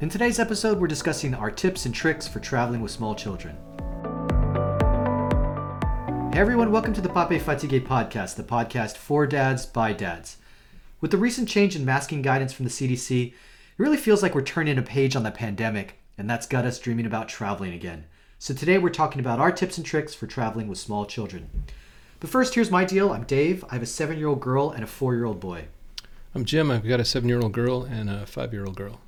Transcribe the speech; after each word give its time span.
In 0.00 0.08
today's 0.08 0.38
episode, 0.38 0.80
we're 0.80 0.86
discussing 0.86 1.34
our 1.34 1.50
tips 1.50 1.84
and 1.84 1.94
tricks 1.94 2.26
for 2.26 2.40
traveling 2.40 2.80
with 2.80 2.90
small 2.90 3.14
children. 3.14 3.54
Hey 6.32 6.40
everyone, 6.40 6.72
welcome 6.72 6.94
to 6.94 7.02
the 7.02 7.10
Pape 7.10 7.42
Fatigue 7.42 7.86
podcast, 7.86 8.36
the 8.36 8.42
podcast 8.42 8.96
for 8.96 9.26
dads 9.26 9.66
by 9.66 9.92
dads. 9.92 10.38
With 11.02 11.10
the 11.10 11.18
recent 11.18 11.50
change 11.50 11.76
in 11.76 11.84
masking 11.84 12.22
guidance 12.22 12.54
from 12.54 12.64
the 12.64 12.70
CDC, 12.70 13.26
it 13.26 13.34
really 13.76 13.98
feels 13.98 14.22
like 14.22 14.34
we're 14.34 14.40
turning 14.40 14.78
a 14.78 14.82
page 14.82 15.14
on 15.14 15.22
the 15.22 15.30
pandemic, 15.30 15.98
and 16.16 16.30
that's 16.30 16.46
got 16.46 16.64
us 16.64 16.78
dreaming 16.78 17.04
about 17.04 17.28
traveling 17.28 17.74
again. 17.74 18.06
So 18.38 18.54
today 18.54 18.78
we're 18.78 18.88
talking 18.88 19.20
about 19.20 19.38
our 19.38 19.52
tips 19.52 19.76
and 19.76 19.86
tricks 19.86 20.14
for 20.14 20.26
traveling 20.26 20.66
with 20.66 20.78
small 20.78 21.04
children. 21.04 21.50
But 22.20 22.30
first, 22.30 22.54
here's 22.54 22.70
my 22.70 22.86
deal. 22.86 23.12
I'm 23.12 23.24
Dave. 23.24 23.66
I 23.68 23.74
have 23.74 23.82
a 23.82 23.86
seven 23.86 24.16
year 24.16 24.28
old 24.28 24.40
girl 24.40 24.70
and 24.70 24.82
a 24.82 24.86
four 24.86 25.14
year 25.14 25.26
old 25.26 25.40
boy. 25.40 25.66
I'm 26.34 26.46
Jim. 26.46 26.70
I've 26.70 26.88
got 26.88 27.00
a 27.00 27.04
seven 27.04 27.28
year 27.28 27.40
old 27.40 27.52
girl 27.52 27.82
and 27.82 28.08
a 28.08 28.24
five 28.24 28.54
year 28.54 28.64
old 28.64 28.76
girl. 28.76 28.98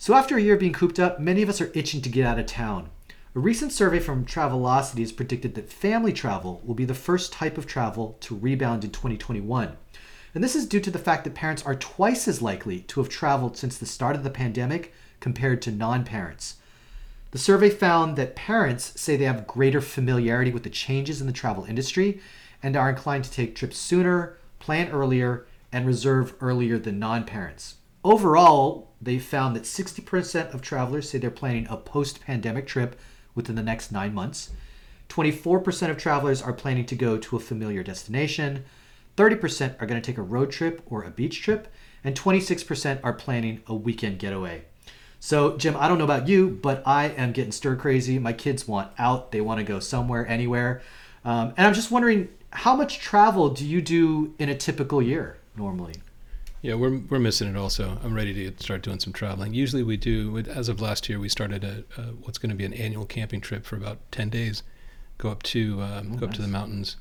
So, 0.00 0.14
after 0.14 0.36
a 0.36 0.40
year 0.40 0.54
of 0.54 0.60
being 0.60 0.72
cooped 0.72 1.00
up, 1.00 1.18
many 1.18 1.42
of 1.42 1.48
us 1.48 1.60
are 1.60 1.72
itching 1.74 2.00
to 2.02 2.08
get 2.08 2.24
out 2.24 2.38
of 2.38 2.46
town. 2.46 2.90
A 3.34 3.40
recent 3.40 3.72
survey 3.72 3.98
from 3.98 4.24
Travelocity 4.24 5.00
has 5.00 5.10
predicted 5.10 5.56
that 5.56 5.72
family 5.72 6.12
travel 6.12 6.62
will 6.64 6.76
be 6.76 6.84
the 6.84 6.94
first 6.94 7.32
type 7.32 7.58
of 7.58 7.66
travel 7.66 8.16
to 8.20 8.36
rebound 8.36 8.84
in 8.84 8.90
2021. 8.90 9.76
And 10.36 10.44
this 10.44 10.54
is 10.54 10.66
due 10.66 10.78
to 10.78 10.90
the 10.92 11.00
fact 11.00 11.24
that 11.24 11.34
parents 11.34 11.64
are 11.66 11.74
twice 11.74 12.28
as 12.28 12.40
likely 12.40 12.82
to 12.82 13.00
have 13.00 13.08
traveled 13.08 13.56
since 13.56 13.76
the 13.76 13.86
start 13.86 14.14
of 14.14 14.22
the 14.22 14.30
pandemic 14.30 14.94
compared 15.18 15.60
to 15.62 15.72
non 15.72 16.04
parents. 16.04 16.58
The 17.32 17.38
survey 17.38 17.68
found 17.68 18.14
that 18.16 18.36
parents 18.36 19.00
say 19.00 19.16
they 19.16 19.24
have 19.24 19.48
greater 19.48 19.80
familiarity 19.80 20.52
with 20.52 20.62
the 20.62 20.70
changes 20.70 21.20
in 21.20 21.26
the 21.26 21.32
travel 21.32 21.64
industry 21.64 22.20
and 22.62 22.76
are 22.76 22.88
inclined 22.88 23.24
to 23.24 23.32
take 23.32 23.56
trips 23.56 23.78
sooner, 23.78 24.38
plan 24.60 24.90
earlier, 24.90 25.46
and 25.72 25.88
reserve 25.88 26.34
earlier 26.40 26.78
than 26.78 27.00
non 27.00 27.24
parents. 27.24 27.74
Overall, 28.04 28.88
they 29.00 29.18
found 29.18 29.56
that 29.56 29.64
60% 29.64 30.54
of 30.54 30.62
travelers 30.62 31.10
say 31.10 31.18
they're 31.18 31.30
planning 31.30 31.66
a 31.68 31.76
post 31.76 32.20
pandemic 32.20 32.66
trip 32.66 32.98
within 33.34 33.56
the 33.56 33.62
next 33.62 33.90
nine 33.90 34.14
months. 34.14 34.50
24% 35.08 35.90
of 35.90 35.96
travelers 35.96 36.42
are 36.42 36.52
planning 36.52 36.86
to 36.86 36.94
go 36.94 37.16
to 37.16 37.36
a 37.36 37.40
familiar 37.40 37.82
destination. 37.82 38.64
30% 39.16 39.80
are 39.80 39.86
going 39.86 40.00
to 40.00 40.06
take 40.06 40.18
a 40.18 40.22
road 40.22 40.50
trip 40.50 40.82
or 40.86 41.02
a 41.02 41.10
beach 41.10 41.42
trip. 41.42 41.68
And 42.04 42.16
26% 42.16 43.00
are 43.02 43.12
planning 43.12 43.62
a 43.66 43.74
weekend 43.74 44.18
getaway. 44.18 44.64
So, 45.18 45.56
Jim, 45.56 45.76
I 45.76 45.88
don't 45.88 45.98
know 45.98 46.04
about 46.04 46.28
you, 46.28 46.48
but 46.48 46.82
I 46.86 47.06
am 47.06 47.32
getting 47.32 47.50
stir 47.50 47.74
crazy. 47.74 48.20
My 48.20 48.32
kids 48.32 48.68
want 48.68 48.92
out, 48.98 49.32
they 49.32 49.40
want 49.40 49.58
to 49.58 49.64
go 49.64 49.80
somewhere, 49.80 50.26
anywhere. 50.26 50.80
Um, 51.24 51.52
and 51.56 51.66
I'm 51.66 51.74
just 51.74 51.90
wondering 51.90 52.28
how 52.50 52.76
much 52.76 53.00
travel 53.00 53.50
do 53.50 53.66
you 53.66 53.82
do 53.82 54.34
in 54.38 54.48
a 54.48 54.54
typical 54.54 55.02
year 55.02 55.38
normally? 55.56 55.94
Yeah, 56.60 56.74
we're, 56.74 56.98
we're 56.98 57.20
missing 57.20 57.48
it 57.48 57.56
also. 57.56 57.98
I'm 58.02 58.14
ready 58.14 58.34
to 58.34 58.62
start 58.62 58.82
doing 58.82 58.98
some 58.98 59.12
traveling. 59.12 59.54
Usually 59.54 59.84
we 59.84 59.96
do, 59.96 60.38
as 60.38 60.68
of 60.68 60.80
last 60.80 61.08
year, 61.08 61.20
we 61.20 61.28
started 61.28 61.62
a, 61.62 61.84
a 61.96 62.02
what's 62.06 62.38
going 62.38 62.50
to 62.50 62.56
be 62.56 62.64
an 62.64 62.74
annual 62.74 63.06
camping 63.06 63.40
trip 63.40 63.64
for 63.64 63.76
about 63.76 63.98
10 64.10 64.28
days. 64.28 64.64
Go 65.18 65.30
up 65.30 65.44
to 65.44 65.80
um, 65.82 66.12
oh, 66.14 66.16
go 66.16 66.26
up 66.26 66.30
nice. 66.30 66.36
to 66.36 66.42
the 66.42 66.48
mountains. 66.48 66.96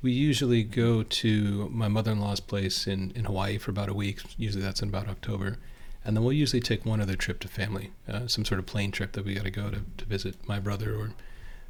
We 0.00 0.12
usually 0.12 0.62
go 0.62 1.02
to 1.02 1.68
my 1.68 1.88
mother-in-law's 1.88 2.40
place 2.40 2.86
in, 2.86 3.10
in 3.14 3.26
Hawaii 3.26 3.58
for 3.58 3.70
about 3.70 3.90
a 3.90 3.94
week. 3.94 4.22
Usually 4.38 4.62
that's 4.62 4.80
in 4.80 4.88
about 4.88 5.08
October. 5.08 5.58
And 6.02 6.16
then 6.16 6.24
we'll 6.24 6.32
usually 6.32 6.60
take 6.60 6.86
one 6.86 7.02
other 7.02 7.16
trip 7.16 7.40
to 7.40 7.48
family, 7.48 7.90
uh, 8.08 8.26
some 8.28 8.46
sort 8.46 8.58
of 8.58 8.64
plane 8.64 8.92
trip 8.92 9.12
that 9.12 9.26
we 9.26 9.34
got 9.34 9.44
to 9.44 9.50
go 9.50 9.68
to 9.68 9.82
to 9.98 10.04
visit 10.06 10.36
my 10.48 10.58
brother 10.58 10.94
or 10.94 11.12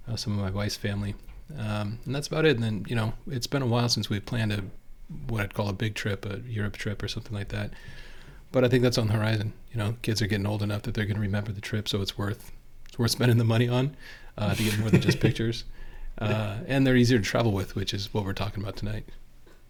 uh, 0.09 0.15
some 0.15 0.35
of 0.35 0.39
my 0.39 0.51
wife's 0.51 0.77
family. 0.77 1.17
Um, 1.59 1.99
and 2.07 2.15
that's 2.15 2.29
about 2.29 2.45
it. 2.45 2.55
And 2.55 2.63
then, 2.63 2.87
you 2.89 2.95
know, 2.95 3.15
it's 3.29 3.49
been 3.49 3.63
a 3.63 3.67
while 3.67 3.89
since 3.89 4.09
we've 4.09 4.25
planned 4.25 4.53
a 4.53 4.63
what 5.29 5.43
I'd 5.43 5.55
call 5.55 5.69
a 5.69 5.73
big 5.73 5.95
trip, 5.95 6.25
a 6.25 6.41
Europe 6.41 6.77
trip 6.77 7.03
or 7.03 7.09
something 7.09 7.35
like 7.35 7.49
that. 7.49 7.71
But 8.53 8.65
I 8.65 8.69
think 8.69 8.83
that's 8.83 8.99
on 8.99 9.07
the 9.07 9.13
horizon. 9.15 9.53
You 9.73 9.79
know, 9.79 9.95
kids 10.03 10.21
are 10.23 10.27
getting 10.27 10.47
old 10.47 10.63
enough 10.63 10.83
that 10.83 10.95
they're 10.95 11.05
going 11.05 11.17
to 11.17 11.21
remember 11.21 11.53
the 11.53 11.61
trip, 11.61 11.89
so 11.89 12.01
it's 12.01 12.19
worth 12.19 12.53
it's 12.89 12.99
worth 12.99 13.13
spending 13.13 13.39
the 13.39 13.45
money 13.45 13.69
on 13.69 13.97
uh, 14.37 14.55
to 14.55 14.63
get 14.63 14.79
more 14.79 14.91
than 14.91 15.01
just 15.01 15.21
pictures. 15.21 15.65
Uh, 16.19 16.59
and 16.67 16.87
they're 16.87 16.97
easier 16.97 17.19
to 17.19 17.25
travel 17.25 17.53
with, 17.53 17.75
which 17.75 17.95
is 17.95 18.13
what 18.13 18.25
we're 18.25 18.33
talking 18.33 18.63
about 18.63 18.77
tonight. 18.77 19.05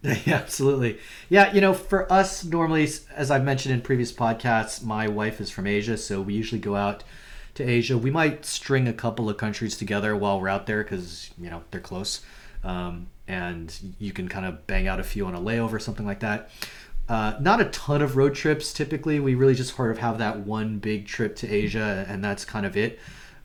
Yeah, 0.02 0.36
absolutely. 0.36 0.98
Yeah, 1.28 1.52
you 1.52 1.60
know, 1.60 1.74
for 1.74 2.10
us, 2.10 2.42
normally, 2.42 2.88
as 3.14 3.30
I've 3.30 3.44
mentioned 3.44 3.74
in 3.74 3.82
previous 3.82 4.10
podcasts, 4.10 4.82
my 4.82 5.08
wife 5.08 5.42
is 5.42 5.50
from 5.50 5.66
Asia, 5.66 5.98
so 5.98 6.22
we 6.22 6.32
usually 6.32 6.58
go 6.58 6.74
out 6.74 7.04
to 7.56 7.68
Asia. 7.68 7.98
We 7.98 8.10
might 8.10 8.46
string 8.46 8.88
a 8.88 8.94
couple 8.94 9.28
of 9.28 9.36
countries 9.36 9.76
together 9.76 10.16
while 10.16 10.40
we're 10.40 10.48
out 10.48 10.66
there 10.66 10.82
because, 10.82 11.30
you 11.38 11.50
know, 11.50 11.64
they're 11.70 11.82
close. 11.82 12.22
Um, 12.64 13.08
and 13.30 13.94
you 14.00 14.12
can 14.12 14.28
kind 14.28 14.44
of 14.44 14.66
bang 14.66 14.88
out 14.88 14.98
a 14.98 15.04
few 15.04 15.24
on 15.24 15.34
a 15.36 15.40
layover, 15.40 15.74
or 15.74 15.78
something 15.78 16.04
like 16.04 16.20
that. 16.20 16.50
Uh, 17.08 17.34
not 17.40 17.60
a 17.60 17.66
ton 17.66 18.02
of 18.02 18.16
road 18.16 18.34
trips 18.34 18.72
typically. 18.72 19.20
We 19.20 19.34
really 19.36 19.54
just 19.54 19.74
sort 19.76 19.92
of 19.92 19.98
have 19.98 20.18
that 20.18 20.40
one 20.40 20.78
big 20.78 21.06
trip 21.06 21.36
to 21.36 21.48
Asia, 21.48 22.04
and 22.08 22.24
that's 22.24 22.44
kind 22.44 22.66
of 22.66 22.76
it. 22.76 22.98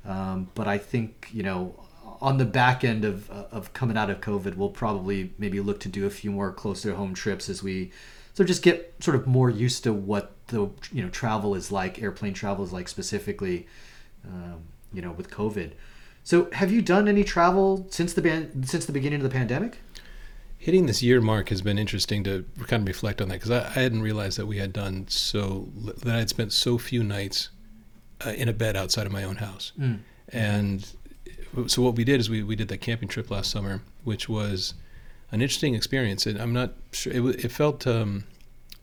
Um, 0.03 0.49
but 0.55 0.67
I 0.67 0.79
think, 0.79 1.29
you 1.31 1.43
know, 1.43 1.75
on 2.19 2.37
the 2.37 2.45
back 2.45 2.83
end 2.83 3.05
of, 3.05 3.29
of 3.29 3.73
coming 3.73 3.97
out 3.97 4.09
of 4.09 4.21
COVID, 4.21 4.55
we'll 4.55 4.69
probably 4.69 5.33
maybe 5.37 5.59
look 5.59 5.79
to 5.81 5.89
do 5.89 6.05
a 6.05 6.09
few 6.09 6.31
more 6.31 6.51
closer 6.51 6.95
home 6.95 7.13
trips 7.13 7.49
as 7.49 7.61
we 7.61 7.91
so 8.33 8.43
just 8.43 8.63
get 8.63 8.93
sort 8.99 9.15
of 9.15 9.25
more 9.27 9.49
used 9.49 9.83
to 9.85 9.93
what 9.93 10.33
the 10.47 10.69
you 10.91 11.03
know 11.03 11.09
travel 11.09 11.55
is 11.55 11.71
like, 11.71 12.01
airplane 12.01 12.33
travel 12.33 12.65
is 12.65 12.73
like 12.73 12.87
specifically, 12.87 13.67
um, 14.27 14.63
you 14.93 15.01
know, 15.01 15.11
with 15.11 15.29
COVID. 15.29 15.71
So, 16.25 16.49
have 16.53 16.71
you 16.71 16.81
done 16.81 17.07
any 17.07 17.23
travel 17.23 17.85
since 17.91 18.13
the 18.13 18.21
ban- 18.21 18.63
since 18.65 18.87
the 18.87 18.91
beginning 18.91 19.19
of 19.19 19.23
the 19.23 19.29
pandemic? 19.29 19.77
Hitting 20.57 20.87
this 20.87 21.03
year 21.03 21.21
mark 21.21 21.49
has 21.49 21.61
been 21.61 21.77
interesting 21.77 22.23
to 22.23 22.43
kind 22.65 22.81
of 22.81 22.87
reflect 22.87 23.21
on 23.21 23.29
that 23.29 23.35
because 23.35 23.51
I, 23.51 23.59
I, 23.67 23.83
hadn't 23.83 24.01
realized 24.01 24.39
that 24.39 24.47
we 24.47 24.57
had 24.57 24.73
done 24.73 25.05
so 25.07 25.69
that 26.03 26.15
I'd 26.15 26.29
spent 26.29 26.51
so 26.51 26.79
few 26.79 27.03
nights 27.03 27.49
uh, 28.25 28.31
in 28.31 28.49
a 28.49 28.53
bed 28.53 28.75
outside 28.75 29.05
of 29.05 29.11
my 29.11 29.23
own 29.23 29.35
house, 29.35 29.71
mm. 29.79 29.99
and 30.29 30.91
so 31.67 31.83
what 31.83 31.93
we 31.95 32.03
did 32.03 32.19
is 32.19 32.27
we, 32.27 32.41
we 32.41 32.55
did 32.55 32.69
that 32.69 32.81
camping 32.81 33.07
trip 33.07 33.29
last 33.29 33.51
summer, 33.51 33.83
which 34.03 34.27
was 34.27 34.73
an 35.31 35.43
interesting 35.43 35.75
experience. 35.75 36.25
And 36.25 36.41
I'm 36.41 36.53
not 36.53 36.73
sure 36.91 37.13
it, 37.13 37.45
it 37.45 37.51
felt 37.51 37.85
um, 37.85 38.23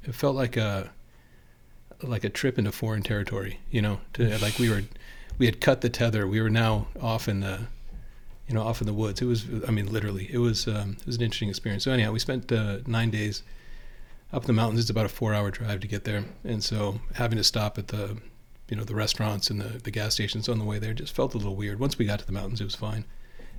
it 0.04 0.14
felt 0.14 0.36
like 0.36 0.56
a 0.56 0.92
like 2.04 2.22
a 2.22 2.28
trip 2.28 2.56
into 2.56 2.70
foreign 2.70 3.02
territory. 3.02 3.58
You 3.72 3.82
know, 3.82 4.00
to, 4.12 4.38
like 4.38 4.60
we 4.60 4.70
were 4.70 4.82
we 5.38 5.46
had 5.46 5.60
cut 5.60 5.80
the 5.80 5.90
tether. 5.90 6.26
We 6.26 6.40
were 6.40 6.50
now 6.50 6.88
off 7.00 7.28
in 7.28 7.40
the 7.40 7.66
you 8.48 8.54
know 8.54 8.62
off 8.62 8.80
in 8.80 8.86
the 8.86 8.92
woods. 8.92 9.20
It 9.20 9.26
was 9.26 9.46
I 9.66 9.70
mean 9.70 9.90
literally 9.92 10.28
it 10.32 10.38
was 10.38 10.66
um, 10.66 10.96
it 11.00 11.06
was 11.06 11.16
an 11.16 11.22
interesting 11.22 11.48
experience. 11.48 11.84
So 11.84 11.92
anyhow, 11.92 12.12
we 12.12 12.18
spent 12.18 12.50
uh, 12.52 12.78
nine 12.86 13.10
days 13.10 13.42
up 14.32 14.44
the 14.44 14.52
mountains. 14.52 14.80
It's 14.80 14.90
about 14.90 15.06
a 15.06 15.10
four 15.10 15.34
hour 15.34 15.50
drive 15.50 15.80
to 15.80 15.88
get 15.88 16.04
there, 16.04 16.24
and 16.44 16.62
so 16.62 17.00
having 17.14 17.38
to 17.38 17.44
stop 17.44 17.78
at 17.78 17.88
the 17.88 18.18
you 18.68 18.76
know 18.76 18.84
the 18.84 18.94
restaurants 18.94 19.50
and 19.50 19.60
the, 19.60 19.78
the 19.78 19.90
gas 19.90 20.14
stations 20.14 20.48
on 20.48 20.58
the 20.58 20.64
way 20.64 20.78
there 20.78 20.94
just 20.94 21.14
felt 21.14 21.34
a 21.34 21.38
little 21.38 21.56
weird. 21.56 21.78
Once 21.78 21.98
we 21.98 22.04
got 22.04 22.18
to 22.18 22.26
the 22.26 22.32
mountains, 22.32 22.60
it 22.60 22.64
was 22.64 22.74
fine. 22.74 23.04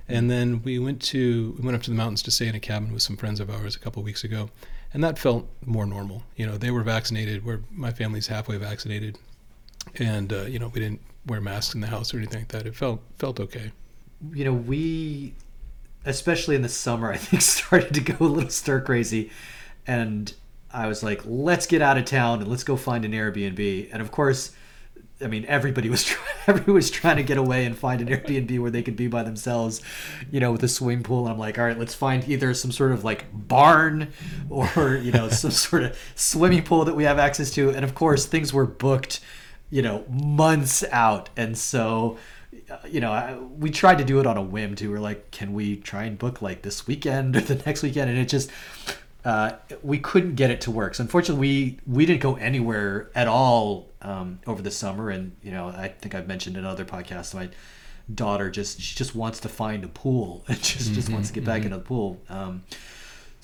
And 0.06 0.30
then 0.30 0.62
we 0.62 0.78
went 0.78 1.00
to 1.02 1.54
we 1.58 1.64
went 1.64 1.76
up 1.76 1.82
to 1.84 1.90
the 1.90 1.96
mountains 1.96 2.22
to 2.24 2.30
stay 2.30 2.46
in 2.46 2.54
a 2.54 2.60
cabin 2.60 2.92
with 2.92 3.02
some 3.02 3.16
friends 3.16 3.40
of 3.40 3.48
ours 3.48 3.74
a 3.74 3.78
couple 3.78 4.00
of 4.00 4.04
weeks 4.04 4.22
ago, 4.22 4.50
and 4.92 5.02
that 5.02 5.18
felt 5.18 5.48
more 5.64 5.86
normal. 5.86 6.24
You 6.36 6.46
know, 6.46 6.58
they 6.58 6.70
were 6.70 6.82
vaccinated. 6.82 7.44
Where 7.44 7.60
my 7.70 7.90
family's 7.90 8.26
halfway 8.26 8.58
vaccinated, 8.58 9.18
and 9.98 10.32
uh, 10.32 10.42
you 10.42 10.58
know 10.58 10.68
we 10.68 10.80
didn't 10.80 11.00
wear 11.26 11.40
masks 11.40 11.74
in 11.74 11.80
the 11.80 11.86
house 11.86 12.12
or 12.12 12.18
anything 12.18 12.40
like 12.40 12.48
that. 12.48 12.66
It 12.66 12.74
felt 12.74 13.00
felt 13.18 13.40
okay. 13.40 13.72
You 14.32 14.44
know, 14.44 14.52
we 14.52 15.34
especially 16.04 16.54
in 16.54 16.62
the 16.62 16.68
summer, 16.68 17.12
I 17.12 17.16
think 17.16 17.42
started 17.42 17.94
to 17.94 18.00
go 18.00 18.16
a 18.20 18.26
little 18.26 18.50
stir 18.50 18.80
crazy, 18.80 19.30
and 19.86 20.32
I 20.72 20.86
was 20.86 21.02
like, 21.02 21.22
let's 21.24 21.66
get 21.66 21.82
out 21.82 21.98
of 21.98 22.04
town 22.04 22.40
and 22.40 22.48
let's 22.48 22.64
go 22.64 22.76
find 22.76 23.04
an 23.04 23.12
Airbnb. 23.12 23.88
And 23.92 24.02
of 24.02 24.10
course 24.10 24.52
I 25.20 25.28
mean, 25.28 25.44
everybody 25.46 25.88
was 25.88 26.04
trying, 26.04 26.36
everybody 26.46 26.72
was 26.72 26.90
trying 26.90 27.16
to 27.16 27.22
get 27.22 27.38
away 27.38 27.64
and 27.64 27.76
find 27.76 28.00
an 28.00 28.08
Airbnb 28.08 28.58
where 28.60 28.70
they 28.70 28.82
could 28.82 28.96
be 28.96 29.06
by 29.06 29.22
themselves, 29.22 29.80
you 30.30 30.40
know, 30.40 30.52
with 30.52 30.62
a 30.62 30.68
swimming 30.68 31.02
pool. 31.02 31.24
And 31.24 31.32
I'm 31.32 31.38
like, 31.38 31.58
all 31.58 31.64
right, 31.64 31.78
let's 31.78 31.94
find 31.94 32.28
either 32.28 32.52
some 32.54 32.72
sort 32.72 32.92
of 32.92 33.04
like 33.04 33.26
barn 33.32 34.12
or 34.50 34.96
you 34.96 35.12
know 35.12 35.28
some 35.28 35.50
sort 35.52 35.84
of 35.84 35.98
swimming 36.14 36.62
pool 36.62 36.84
that 36.84 36.96
we 36.96 37.04
have 37.04 37.18
access 37.18 37.50
to. 37.52 37.70
And 37.70 37.84
of 37.84 37.94
course, 37.94 38.26
things 38.26 38.52
were 38.52 38.66
booked, 38.66 39.20
you 39.70 39.82
know, 39.82 40.04
months 40.08 40.84
out. 40.90 41.30
And 41.36 41.56
so, 41.56 42.18
you 42.88 43.00
know, 43.00 43.50
we 43.58 43.70
tried 43.70 43.98
to 43.98 44.04
do 44.04 44.20
it 44.20 44.26
on 44.26 44.36
a 44.36 44.42
whim 44.42 44.74
too. 44.74 44.90
We're 44.90 45.00
like, 45.00 45.30
can 45.30 45.52
we 45.52 45.76
try 45.76 46.04
and 46.04 46.18
book 46.18 46.42
like 46.42 46.62
this 46.62 46.86
weekend 46.86 47.36
or 47.36 47.40
the 47.42 47.56
next 47.56 47.82
weekend? 47.82 48.10
And 48.10 48.18
it 48.18 48.28
just 48.28 48.50
uh, 49.24 49.52
we 49.82 49.98
couldn't 49.98 50.34
get 50.34 50.50
it 50.50 50.60
to 50.62 50.70
work. 50.70 50.94
So 50.94 51.02
unfortunately, 51.02 51.40
we 51.40 51.78
we 51.86 52.06
didn't 52.06 52.20
go 52.20 52.36
anywhere 52.36 53.10
at 53.14 53.26
all 53.26 53.88
um, 54.02 54.38
over 54.46 54.60
the 54.60 54.70
summer. 54.70 55.10
And 55.10 55.34
you 55.42 55.50
know, 55.50 55.68
I 55.68 55.88
think 55.88 56.14
I've 56.14 56.28
mentioned 56.28 56.56
in 56.56 56.64
other 56.64 56.84
podcasts, 56.84 57.34
my 57.34 57.48
daughter 58.14 58.50
just 58.50 58.80
she 58.80 58.94
just 58.94 59.14
wants 59.14 59.40
to 59.40 59.48
find 59.48 59.82
a 59.82 59.88
pool 59.88 60.44
and 60.48 60.62
just 60.62 60.86
mm-hmm, 60.86 60.94
just 60.94 61.10
wants 61.10 61.28
to 61.28 61.34
get 61.34 61.44
back 61.44 61.62
mm-hmm. 61.62 61.66
into 61.72 61.78
the 61.78 61.84
pool. 61.84 62.20
Um, 62.28 62.62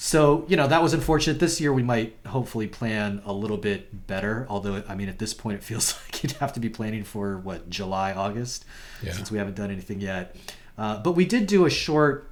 so 0.02 0.46
you 0.48 0.56
know 0.56 0.66
that 0.66 0.82
was 0.82 0.94
unfortunate. 0.94 1.40
This 1.40 1.60
year 1.60 1.74
we 1.74 1.82
might 1.82 2.16
hopefully 2.26 2.66
plan 2.66 3.20
a 3.26 3.34
little 3.34 3.58
bit 3.58 4.06
better. 4.06 4.46
Although 4.48 4.82
I 4.88 4.94
mean 4.94 5.10
at 5.10 5.18
this 5.18 5.34
point 5.34 5.58
it 5.58 5.62
feels 5.62 5.94
like 6.06 6.22
you'd 6.22 6.32
have 6.32 6.54
to 6.54 6.60
be 6.60 6.70
planning 6.70 7.04
for 7.04 7.36
what 7.36 7.68
July 7.68 8.14
August 8.14 8.64
yeah. 9.02 9.12
since 9.12 9.30
we 9.30 9.36
haven't 9.36 9.56
done 9.56 9.70
anything 9.70 10.00
yet. 10.00 10.34
Uh, 10.78 11.02
but 11.02 11.12
we 11.12 11.26
did 11.26 11.46
do 11.46 11.66
a 11.66 11.70
short 11.70 12.30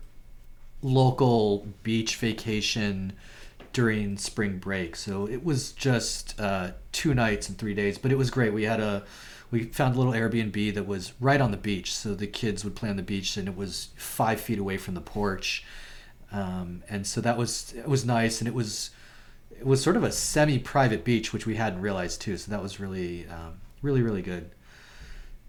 local 0.81 1.69
beach 1.83 2.17
vacation 2.17 3.13
during 3.75 4.17
spring 4.17 4.57
break. 4.57 4.97
So 4.97 5.29
it 5.29 5.45
was 5.45 5.73
just 5.73 6.41
uh, 6.41 6.71
two 6.93 7.13
nights 7.13 7.51
and 7.51 7.59
three 7.59 7.75
days, 7.75 7.99
but 7.99 8.11
it 8.11 8.17
was 8.17 8.31
great. 8.31 8.55
We 8.55 8.63
had 8.63 8.81
a 8.81 9.05
we 9.51 9.65
found 9.65 9.95
a 9.95 9.99
little 9.99 10.15
Airbnb 10.15 10.73
that 10.73 10.87
was 10.87 11.13
right 11.21 11.41
on 11.41 11.51
the 11.51 11.59
beach, 11.59 11.95
so 11.95 12.15
the 12.15 12.27
kids 12.27 12.65
would 12.65 12.77
play 12.77 12.89
on 12.89 12.97
the 12.97 13.03
beach, 13.03 13.37
and 13.37 13.47
it 13.47 13.57
was 13.59 13.91
five 13.95 14.41
feet 14.41 14.59
away 14.59 14.79
from 14.79 14.95
the 14.95 15.03
porch, 15.03 15.67
um, 16.33 16.83
and 16.89 17.07
so 17.07 17.21
that 17.21 17.37
was 17.37 17.75
it 17.77 17.89
was 17.89 18.05
nice, 18.05 18.41
and 18.41 18.49
it 18.49 18.55
was 18.55 18.91
it 19.59 19.67
was 19.67 19.83
sort 19.83 19.97
of 19.97 20.05
a 20.05 20.13
semi-private 20.13 21.05
beach, 21.05 21.33
which 21.33 21.47
we 21.47 21.57
hadn't 21.57 21.81
realized 21.81 22.21
too. 22.21 22.37
So 22.37 22.51
that 22.51 22.63
was 22.63 22.79
really 22.79 23.27
um, 23.29 23.61
really 23.83 24.03
really 24.03 24.23
good. 24.23 24.51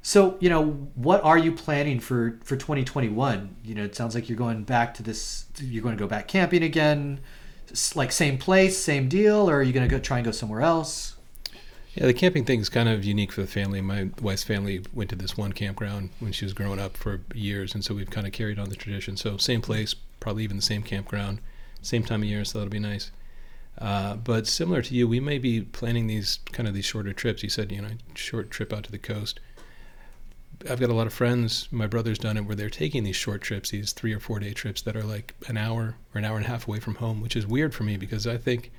So 0.02 0.38
you 0.40 0.50
know, 0.50 0.66
what 0.96 1.24
are 1.24 1.38
you 1.38 1.52
planning 1.52 2.00
for 2.00 2.40
for 2.44 2.56
2021? 2.56 3.56
You 3.64 3.76
know, 3.76 3.84
it 3.84 3.96
sounds 3.96 4.16
like 4.16 4.30
you're 4.30 4.38
going 4.38 4.64
back 4.64 4.94
to 4.96 5.04
this. 5.04 5.46
You're 5.60 5.84
going 5.84 5.96
to 5.96 6.02
go 6.02 6.08
back 6.08 6.28
camping 6.28 6.64
again, 6.64 7.20
like 7.96 8.12
same 8.12 8.38
place, 8.38 8.78
same 8.78 9.10
deal, 9.10 9.50
or 9.50 9.56
are 9.58 9.64
you 9.64 9.74
going 9.74 9.88
to 9.88 9.94
go 9.94 10.00
try 10.00 10.18
and 10.18 10.26
go 10.26 10.32
somewhere 10.32 10.62
else? 10.62 11.16
Yeah, 11.96 12.06
the 12.06 12.14
camping 12.14 12.46
thing 12.46 12.60
is 12.60 12.70
kind 12.70 12.88
of 12.88 13.04
unique 13.04 13.32
for 13.32 13.42
the 13.42 13.48
family. 13.48 13.82
My 13.82 14.10
wife's 14.22 14.44
family 14.44 14.84
went 14.94 15.10
to 15.10 15.16
this 15.16 15.36
one 15.36 15.54
campground 15.54 16.12
when 16.20 16.32
she 16.32 16.46
was 16.46 16.54
growing 16.54 16.80
up 16.80 16.96
for 16.96 17.22
years, 17.34 17.74
and 17.74 17.84
so 17.84 17.96
we've 17.96 18.10
kind 18.10 18.28
of 18.28 18.32
carried 18.32 18.60
on 18.60 18.70
the 18.70 18.76
tradition. 18.76 19.18
So 19.18 19.38
same 19.38 19.62
place, 19.62 19.96
probably 20.20 20.44
even 20.44 20.58
the 20.58 20.64
same 20.64 20.84
campground, 20.84 21.40
same 21.82 22.04
time 22.04 22.22
of 22.22 22.28
year, 22.28 22.44
so 22.46 22.60
that'll 22.60 22.72
be 22.72 22.80
nice. 22.80 23.12
Uh, 23.78 24.16
but 24.16 24.46
similar 24.46 24.82
to 24.82 24.94
you, 24.94 25.08
we 25.08 25.20
may 25.20 25.38
be 25.38 25.62
planning 25.62 26.08
these 26.08 26.40
kind 26.52 26.68
of 26.68 26.74
these 26.74 26.86
shorter 26.86 27.14
trips. 27.14 27.44
You 27.44 27.50
said, 27.50 27.72
you 27.72 27.82
know, 27.82 27.90
short 28.14 28.52
trip 28.52 28.74
out 28.74 28.84
to 28.84 28.92
the 28.92 28.98
coast. 28.98 29.40
I've 30.70 30.80
got 30.80 30.90
a 30.90 30.94
lot 30.94 31.08
of 31.08 31.14
friends. 31.14 31.70
My 31.72 31.88
brother's 31.88 32.20
done 32.20 32.36
it 32.36 32.42
where 32.42 32.56
they're 32.56 32.70
taking 32.70 33.06
these 33.06 33.16
short 33.16 33.42
trips, 33.42 33.70
these 33.70 33.94
three 33.94 34.14
or 34.14 34.20
four 34.20 34.40
day 34.40 34.52
trips 34.52 34.82
that 34.82 34.98
are 34.98 35.04
like 35.04 35.34
an 35.48 35.56
hour 35.56 35.96
or 36.14 36.20
an 36.20 36.26
hour 36.26 36.36
and 36.36 36.46
a 36.46 36.50
half 36.50 36.68
away 36.68 36.80
from 36.80 36.96
home, 36.96 37.22
which 37.22 37.38
is 37.38 37.48
weird 37.48 37.74
for 37.74 37.84
me 37.84 37.96
because 37.96 38.28
I 38.28 38.38
think, 38.38 38.72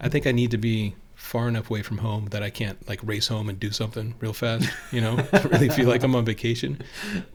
I 0.00 0.08
think 0.08 0.26
I 0.26 0.32
need 0.32 0.50
to 0.52 0.58
be 0.58 0.94
far 1.14 1.48
enough 1.48 1.70
away 1.70 1.82
from 1.82 1.98
home 1.98 2.26
that 2.30 2.42
I 2.42 2.48
can't 2.48 2.88
like 2.88 3.00
race 3.02 3.28
home 3.28 3.50
and 3.50 3.60
do 3.60 3.70
something 3.70 4.14
real 4.20 4.32
fast. 4.32 4.70
You 4.90 5.02
know, 5.02 5.16
really 5.50 5.68
feel 5.68 5.88
like 5.88 6.02
I'm 6.02 6.14
on 6.14 6.24
vacation. 6.24 6.80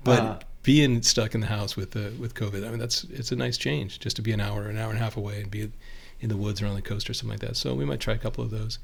But 0.04 0.20
uh, 0.20 0.40
being 0.68 1.02
stuck 1.02 1.34
in 1.34 1.40
the 1.40 1.48
house 1.48 1.78
with 1.78 1.92
the 1.92 2.12
with 2.20 2.34
COVID, 2.34 2.68
I 2.68 2.70
mean, 2.70 2.78
that's 2.78 3.06
it's 3.06 3.32
a 3.32 3.38
nice 3.38 3.58
change 3.58 4.02
just 4.02 4.18
to 4.18 4.22
be 4.22 4.34
an 4.34 4.42
hour, 4.42 4.68
an 4.68 4.78
hour 4.78 4.90
and 4.90 5.00
a 5.00 5.02
half 5.02 5.16
away 5.16 5.40
and 5.40 5.50
be 5.50 5.72
in 6.20 6.28
the 6.28 6.36
woods 6.36 6.62
or 6.62 6.68
on 6.68 6.76
the 6.76 6.82
coast 6.82 7.10
or 7.10 7.14
something 7.14 7.40
like 7.40 7.48
that. 7.48 7.56
So 7.56 7.74
we 7.74 7.86
might 7.86 8.02
try 8.02 8.16
a 8.16 8.18
couple 8.18 8.44
of 8.44 8.52
those, 8.52 8.78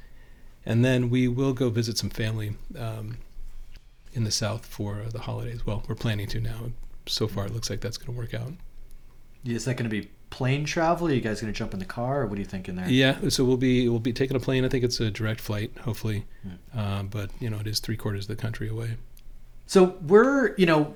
and 0.66 0.86
then 0.86 1.10
we 1.10 1.28
will 1.28 1.52
go 1.52 1.70
visit 1.70 1.98
some 1.98 2.10
family 2.10 2.56
um, 2.80 3.18
in 4.14 4.24
the 4.24 4.32
south 4.32 4.66
for 4.66 5.04
the 5.12 5.20
holidays. 5.20 5.66
Well, 5.66 5.84
we're 5.90 5.96
planning 5.96 6.28
to 6.28 6.40
now. 6.40 6.72
So 7.06 7.28
far, 7.28 7.48
it 7.48 7.54
looks 7.54 7.70
like 7.70 7.82
that's 7.82 7.98
going 7.98 8.14
to 8.14 8.18
work 8.18 8.34
out. 8.34 8.54
Is 9.44 9.66
that 9.66 9.74
going 9.74 9.84
to 9.84 9.90
be 9.90 10.10
plane 10.30 10.64
travel? 10.64 11.08
Are 11.08 11.14
you 11.14 11.20
guys 11.20 11.42
going 11.42 11.52
to 11.52 11.58
jump 11.58 11.74
in 11.74 11.80
the 11.80 11.86
car, 11.86 12.22
or 12.22 12.28
what 12.28 12.38
are 12.38 12.42
you 12.42 12.48
thinking 12.48 12.78
there? 12.78 12.88
Yeah, 12.88 13.28
so 13.28 13.44
we'll 13.44 13.58
be 13.58 13.90
we'll 13.90 14.00
be 14.00 14.14
taking 14.14 14.38
a 14.38 14.40
plane. 14.40 14.64
I 14.64 14.70
think 14.70 14.86
it's 14.86 15.02
a 15.02 15.12
direct 15.12 15.42
flight, 15.42 15.74
hopefully, 15.82 16.24
hmm. 16.44 16.80
uh, 16.80 17.04
but 17.04 17.30
you 17.42 17.50
know 17.50 17.60
it 17.60 17.68
is 17.68 17.82
three 17.82 17.98
quarters 17.98 18.30
of 18.30 18.38
the 18.38 18.42
country 18.42 18.70
away. 18.70 18.92
So 19.68 19.98
we're 20.08 20.56
you 20.56 20.66
know, 20.66 20.96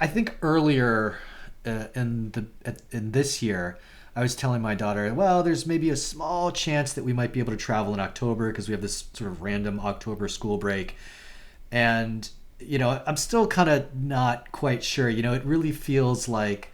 I 0.00 0.06
think 0.06 0.36
earlier 0.42 1.18
uh, 1.66 1.86
in 1.94 2.30
the 2.32 2.46
in 2.90 3.12
this 3.12 3.42
year 3.42 3.78
I 4.16 4.22
was 4.22 4.36
telling 4.36 4.62
my 4.62 4.74
daughter, 4.74 5.12
well, 5.12 5.42
there's 5.42 5.66
maybe 5.66 5.90
a 5.90 5.96
small 5.96 6.52
chance 6.52 6.92
that 6.92 7.04
we 7.04 7.12
might 7.12 7.32
be 7.32 7.40
able 7.40 7.52
to 7.52 7.58
travel 7.58 7.92
in 7.94 8.00
October 8.00 8.50
because 8.50 8.68
we 8.68 8.72
have 8.72 8.82
this 8.82 9.04
sort 9.12 9.30
of 9.30 9.42
random 9.42 9.80
October 9.80 10.28
school 10.28 10.56
break. 10.56 10.94
And, 11.72 12.28
you 12.60 12.78
know, 12.78 13.02
I'm 13.06 13.16
still 13.16 13.48
kind 13.48 13.68
of 13.68 13.92
not 13.94 14.52
quite 14.52 14.84
sure. 14.84 15.08
You 15.08 15.22
know, 15.22 15.34
it 15.34 15.44
really 15.44 15.72
feels 15.72 16.28
like 16.28 16.70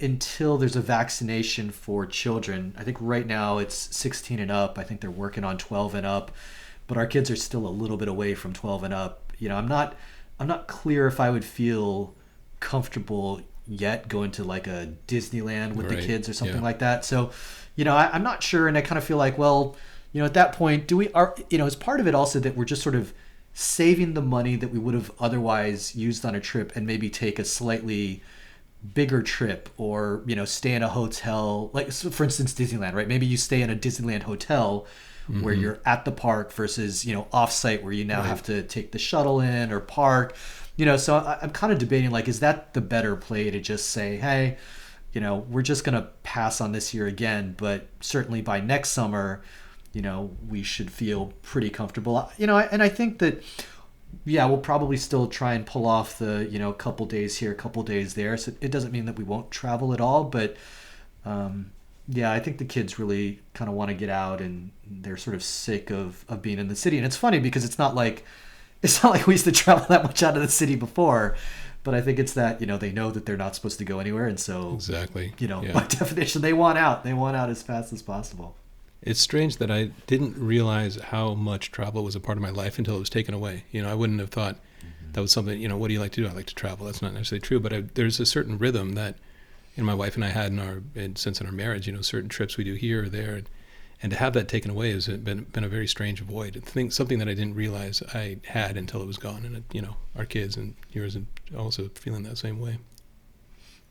until 0.00 0.58
there's 0.58 0.74
a 0.74 0.80
vaccination 0.80 1.70
for 1.70 2.06
children, 2.06 2.74
I 2.76 2.82
think 2.82 2.98
right 3.00 3.26
now 3.26 3.58
it's 3.58 3.96
16 3.96 4.40
and 4.40 4.50
up. 4.50 4.78
I 4.78 4.82
think 4.82 5.00
they're 5.00 5.10
working 5.10 5.44
on 5.44 5.58
12 5.58 5.94
and 5.94 6.06
up, 6.06 6.32
but 6.88 6.98
our 6.98 7.06
kids 7.06 7.30
are 7.30 7.36
still 7.36 7.66
a 7.66 7.70
little 7.70 7.96
bit 7.96 8.08
away 8.08 8.34
from 8.34 8.52
12 8.52 8.82
and 8.84 8.94
up. 8.94 9.32
You 9.38 9.48
know, 9.48 9.56
I'm 9.56 9.68
not 9.68 9.94
I'm 10.42 10.48
not 10.48 10.66
clear 10.66 11.06
if 11.06 11.20
I 11.20 11.30
would 11.30 11.44
feel 11.44 12.16
comfortable 12.58 13.40
yet 13.68 14.08
going 14.08 14.32
to 14.32 14.42
like 14.42 14.66
a 14.66 14.92
Disneyland 15.06 15.76
with 15.76 15.86
right. 15.86 16.00
the 16.00 16.04
kids 16.04 16.28
or 16.28 16.32
something 16.32 16.56
yeah. 16.56 16.62
like 16.62 16.80
that. 16.80 17.04
So, 17.04 17.30
you 17.76 17.84
know, 17.84 17.94
I, 17.94 18.14
am 18.14 18.24
not 18.24 18.42
sure, 18.42 18.66
and 18.66 18.76
I 18.76 18.80
kind 18.80 18.98
of 18.98 19.04
feel 19.04 19.18
like, 19.18 19.38
well, 19.38 19.76
you 20.12 20.20
know, 20.20 20.26
at 20.26 20.34
that 20.34 20.52
point, 20.52 20.88
do 20.88 20.96
we 20.96 21.12
are 21.12 21.36
you 21.48 21.58
know, 21.58 21.66
is 21.66 21.76
part 21.76 22.00
of 22.00 22.08
it 22.08 22.14
also 22.16 22.40
that 22.40 22.56
we're 22.56 22.64
just 22.64 22.82
sort 22.82 22.96
of 22.96 23.14
saving 23.54 24.14
the 24.14 24.20
money 24.20 24.56
that 24.56 24.72
we 24.72 24.80
would 24.80 24.94
have 24.94 25.12
otherwise 25.20 25.94
used 25.94 26.24
on 26.24 26.34
a 26.34 26.40
trip 26.40 26.74
and 26.74 26.88
maybe 26.88 27.08
take 27.08 27.38
a 27.38 27.44
slightly 27.44 28.20
bigger 28.94 29.22
trip 29.22 29.68
or 29.76 30.24
you 30.26 30.34
know 30.34 30.44
stay 30.44 30.72
in 30.72 30.82
a 30.82 30.88
hotel 30.88 31.70
like 31.72 31.92
for 31.92 32.24
instance 32.24 32.52
disneyland 32.52 32.94
right 32.94 33.06
maybe 33.06 33.24
you 33.24 33.36
stay 33.36 33.62
in 33.62 33.70
a 33.70 33.76
disneyland 33.76 34.24
hotel 34.24 34.88
mm-hmm. 35.28 35.42
where 35.42 35.54
you're 35.54 35.80
at 35.84 36.04
the 36.04 36.12
park 36.12 36.52
versus 36.52 37.04
you 37.04 37.14
know 37.14 37.26
off-site 37.32 37.82
where 37.82 37.92
you 37.92 38.04
now 38.04 38.18
right. 38.18 38.26
have 38.26 38.42
to 38.42 38.62
take 38.62 38.92
the 38.92 38.98
shuttle 38.98 39.40
in 39.40 39.72
or 39.72 39.80
park 39.80 40.34
you 40.76 40.86
know, 40.86 40.96
so 40.96 41.16
I, 41.16 41.38
am 41.42 41.50
kind 41.50 41.72
of 41.72 41.78
debating 41.78 42.10
like, 42.10 42.28
is 42.28 42.40
that 42.40 42.74
the 42.74 42.80
better 42.80 43.16
play 43.16 43.50
to 43.50 43.60
just 43.60 43.90
say, 43.90 44.16
hey, 44.16 44.56
you 45.12 45.20
know, 45.20 45.46
we're 45.50 45.62
just 45.62 45.84
going 45.84 45.94
to 45.94 46.08
pass 46.22 46.60
on 46.60 46.72
this 46.72 46.94
year 46.94 47.06
again, 47.06 47.54
but 47.58 47.86
certainly 48.00 48.40
by 48.40 48.60
next 48.60 48.90
summer, 48.90 49.42
you 49.92 50.00
know, 50.00 50.34
we 50.48 50.62
should 50.62 50.90
feel 50.90 51.34
pretty 51.42 51.68
comfortable. 51.68 52.30
You 52.38 52.46
know, 52.46 52.58
and 52.58 52.82
I 52.82 52.88
think 52.88 53.18
that, 53.18 53.42
yeah, 54.24 54.46
we'll 54.46 54.58
probably 54.58 54.96
still 54.96 55.26
try 55.26 55.52
and 55.52 55.66
pull 55.66 55.86
off 55.86 56.18
the, 56.18 56.48
you 56.50 56.58
know, 56.58 56.72
couple 56.72 57.04
days 57.04 57.36
here, 57.36 57.52
couple 57.52 57.82
days 57.82 58.14
there. 58.14 58.36
So 58.38 58.52
it 58.62 58.70
doesn't 58.70 58.92
mean 58.92 59.04
that 59.04 59.18
we 59.18 59.24
won't 59.24 59.50
travel 59.50 59.92
at 59.92 60.00
all, 60.00 60.24
but, 60.24 60.56
um, 61.26 61.72
yeah, 62.08 62.32
I 62.32 62.40
think 62.40 62.58
the 62.58 62.64
kids 62.64 62.98
really 62.98 63.40
kind 63.54 63.68
of 63.68 63.74
want 63.74 63.88
to 63.90 63.94
get 63.94 64.10
out 64.10 64.40
and 64.40 64.70
they're 64.86 65.16
sort 65.16 65.34
of 65.34 65.42
sick 65.42 65.90
of, 65.90 66.24
of 66.28 66.42
being 66.42 66.58
in 66.58 66.68
the 66.68 66.76
city. 66.76 66.96
And 66.96 67.06
it's 67.06 67.16
funny 67.16 67.38
because 67.38 67.64
it's 67.64 67.78
not 67.78 67.94
like, 67.94 68.24
it's 68.82 69.02
not 69.02 69.12
like 69.12 69.26
we 69.26 69.34
used 69.34 69.44
to 69.44 69.52
travel 69.52 69.86
that 69.88 70.02
much 70.02 70.22
out 70.22 70.36
of 70.36 70.42
the 70.42 70.48
city 70.48 70.74
before 70.74 71.36
but 71.84 71.94
I 71.94 72.00
think 72.00 72.18
it's 72.18 72.34
that 72.34 72.60
you 72.60 72.66
know 72.66 72.78
they 72.78 72.92
know 72.92 73.10
that 73.10 73.26
they're 73.26 73.36
not 73.36 73.54
supposed 73.54 73.78
to 73.78 73.84
go 73.84 73.98
anywhere, 73.98 74.26
and 74.26 74.38
so 74.38 74.74
exactly 74.74 75.34
you 75.38 75.48
know 75.48 75.62
yeah. 75.62 75.72
by 75.72 75.84
definition 75.88 76.42
they 76.42 76.52
want 76.52 76.78
out. 76.78 77.04
They 77.04 77.12
want 77.12 77.36
out 77.36 77.50
as 77.50 77.62
fast 77.62 77.92
as 77.92 78.02
possible. 78.02 78.56
It's 79.02 79.20
strange 79.20 79.56
that 79.56 79.70
I 79.70 79.90
didn't 80.06 80.38
realize 80.38 80.96
how 80.96 81.34
much 81.34 81.72
travel 81.72 82.04
was 82.04 82.14
a 82.14 82.20
part 82.20 82.38
of 82.38 82.42
my 82.42 82.50
life 82.50 82.78
until 82.78 82.96
it 82.96 83.00
was 83.00 83.10
taken 83.10 83.34
away. 83.34 83.64
You 83.72 83.82
know, 83.82 83.90
I 83.90 83.94
wouldn't 83.94 84.20
have 84.20 84.30
thought 84.30 84.54
mm-hmm. 84.54 85.12
that 85.12 85.20
was 85.20 85.32
something. 85.32 85.60
You 85.60 85.68
know, 85.68 85.76
what 85.76 85.88
do 85.88 85.94
you 85.94 86.00
like 86.00 86.12
to 86.12 86.22
do? 86.22 86.28
I 86.28 86.32
like 86.32 86.46
to 86.46 86.54
travel. 86.54 86.86
That's 86.86 87.02
not 87.02 87.12
necessarily 87.12 87.40
true, 87.40 87.58
but 87.58 87.72
I, 87.72 87.80
there's 87.94 88.20
a 88.20 88.26
certain 88.26 88.58
rhythm 88.58 88.92
that, 88.92 89.16
know, 89.76 89.84
my 89.84 89.94
wife 89.94 90.14
and 90.16 90.24
I 90.24 90.28
had 90.28 90.52
in 90.52 90.58
our 90.58 90.82
in, 90.94 91.16
since 91.16 91.40
in 91.40 91.46
our 91.46 91.52
marriage. 91.52 91.86
You 91.86 91.92
know, 91.92 92.02
certain 92.02 92.28
trips 92.28 92.56
we 92.56 92.64
do 92.64 92.74
here 92.74 93.04
or 93.04 93.08
there. 93.08 93.34
And, 93.34 93.48
and 94.02 94.10
to 94.10 94.18
have 94.18 94.32
that 94.32 94.48
taken 94.48 94.70
away 94.70 94.92
has 94.92 95.06
been 95.06 95.44
been 95.44 95.64
a 95.64 95.68
very 95.68 95.86
strange 95.86 96.20
void. 96.20 96.60
Think 96.64 96.92
something 96.92 97.18
that 97.18 97.28
I 97.28 97.34
didn't 97.34 97.54
realize 97.54 98.02
I 98.14 98.38
had 98.46 98.76
until 98.76 99.00
it 99.00 99.06
was 99.06 99.16
gone. 99.16 99.44
And 99.44 99.56
it, 99.56 99.64
you 99.72 99.80
know, 99.80 99.96
our 100.16 100.24
kids 100.24 100.56
and 100.56 100.74
yours 100.90 101.16
are 101.16 101.58
also 101.58 101.88
feeling 101.94 102.22
that 102.24 102.38
same 102.38 102.58
way. 102.58 102.78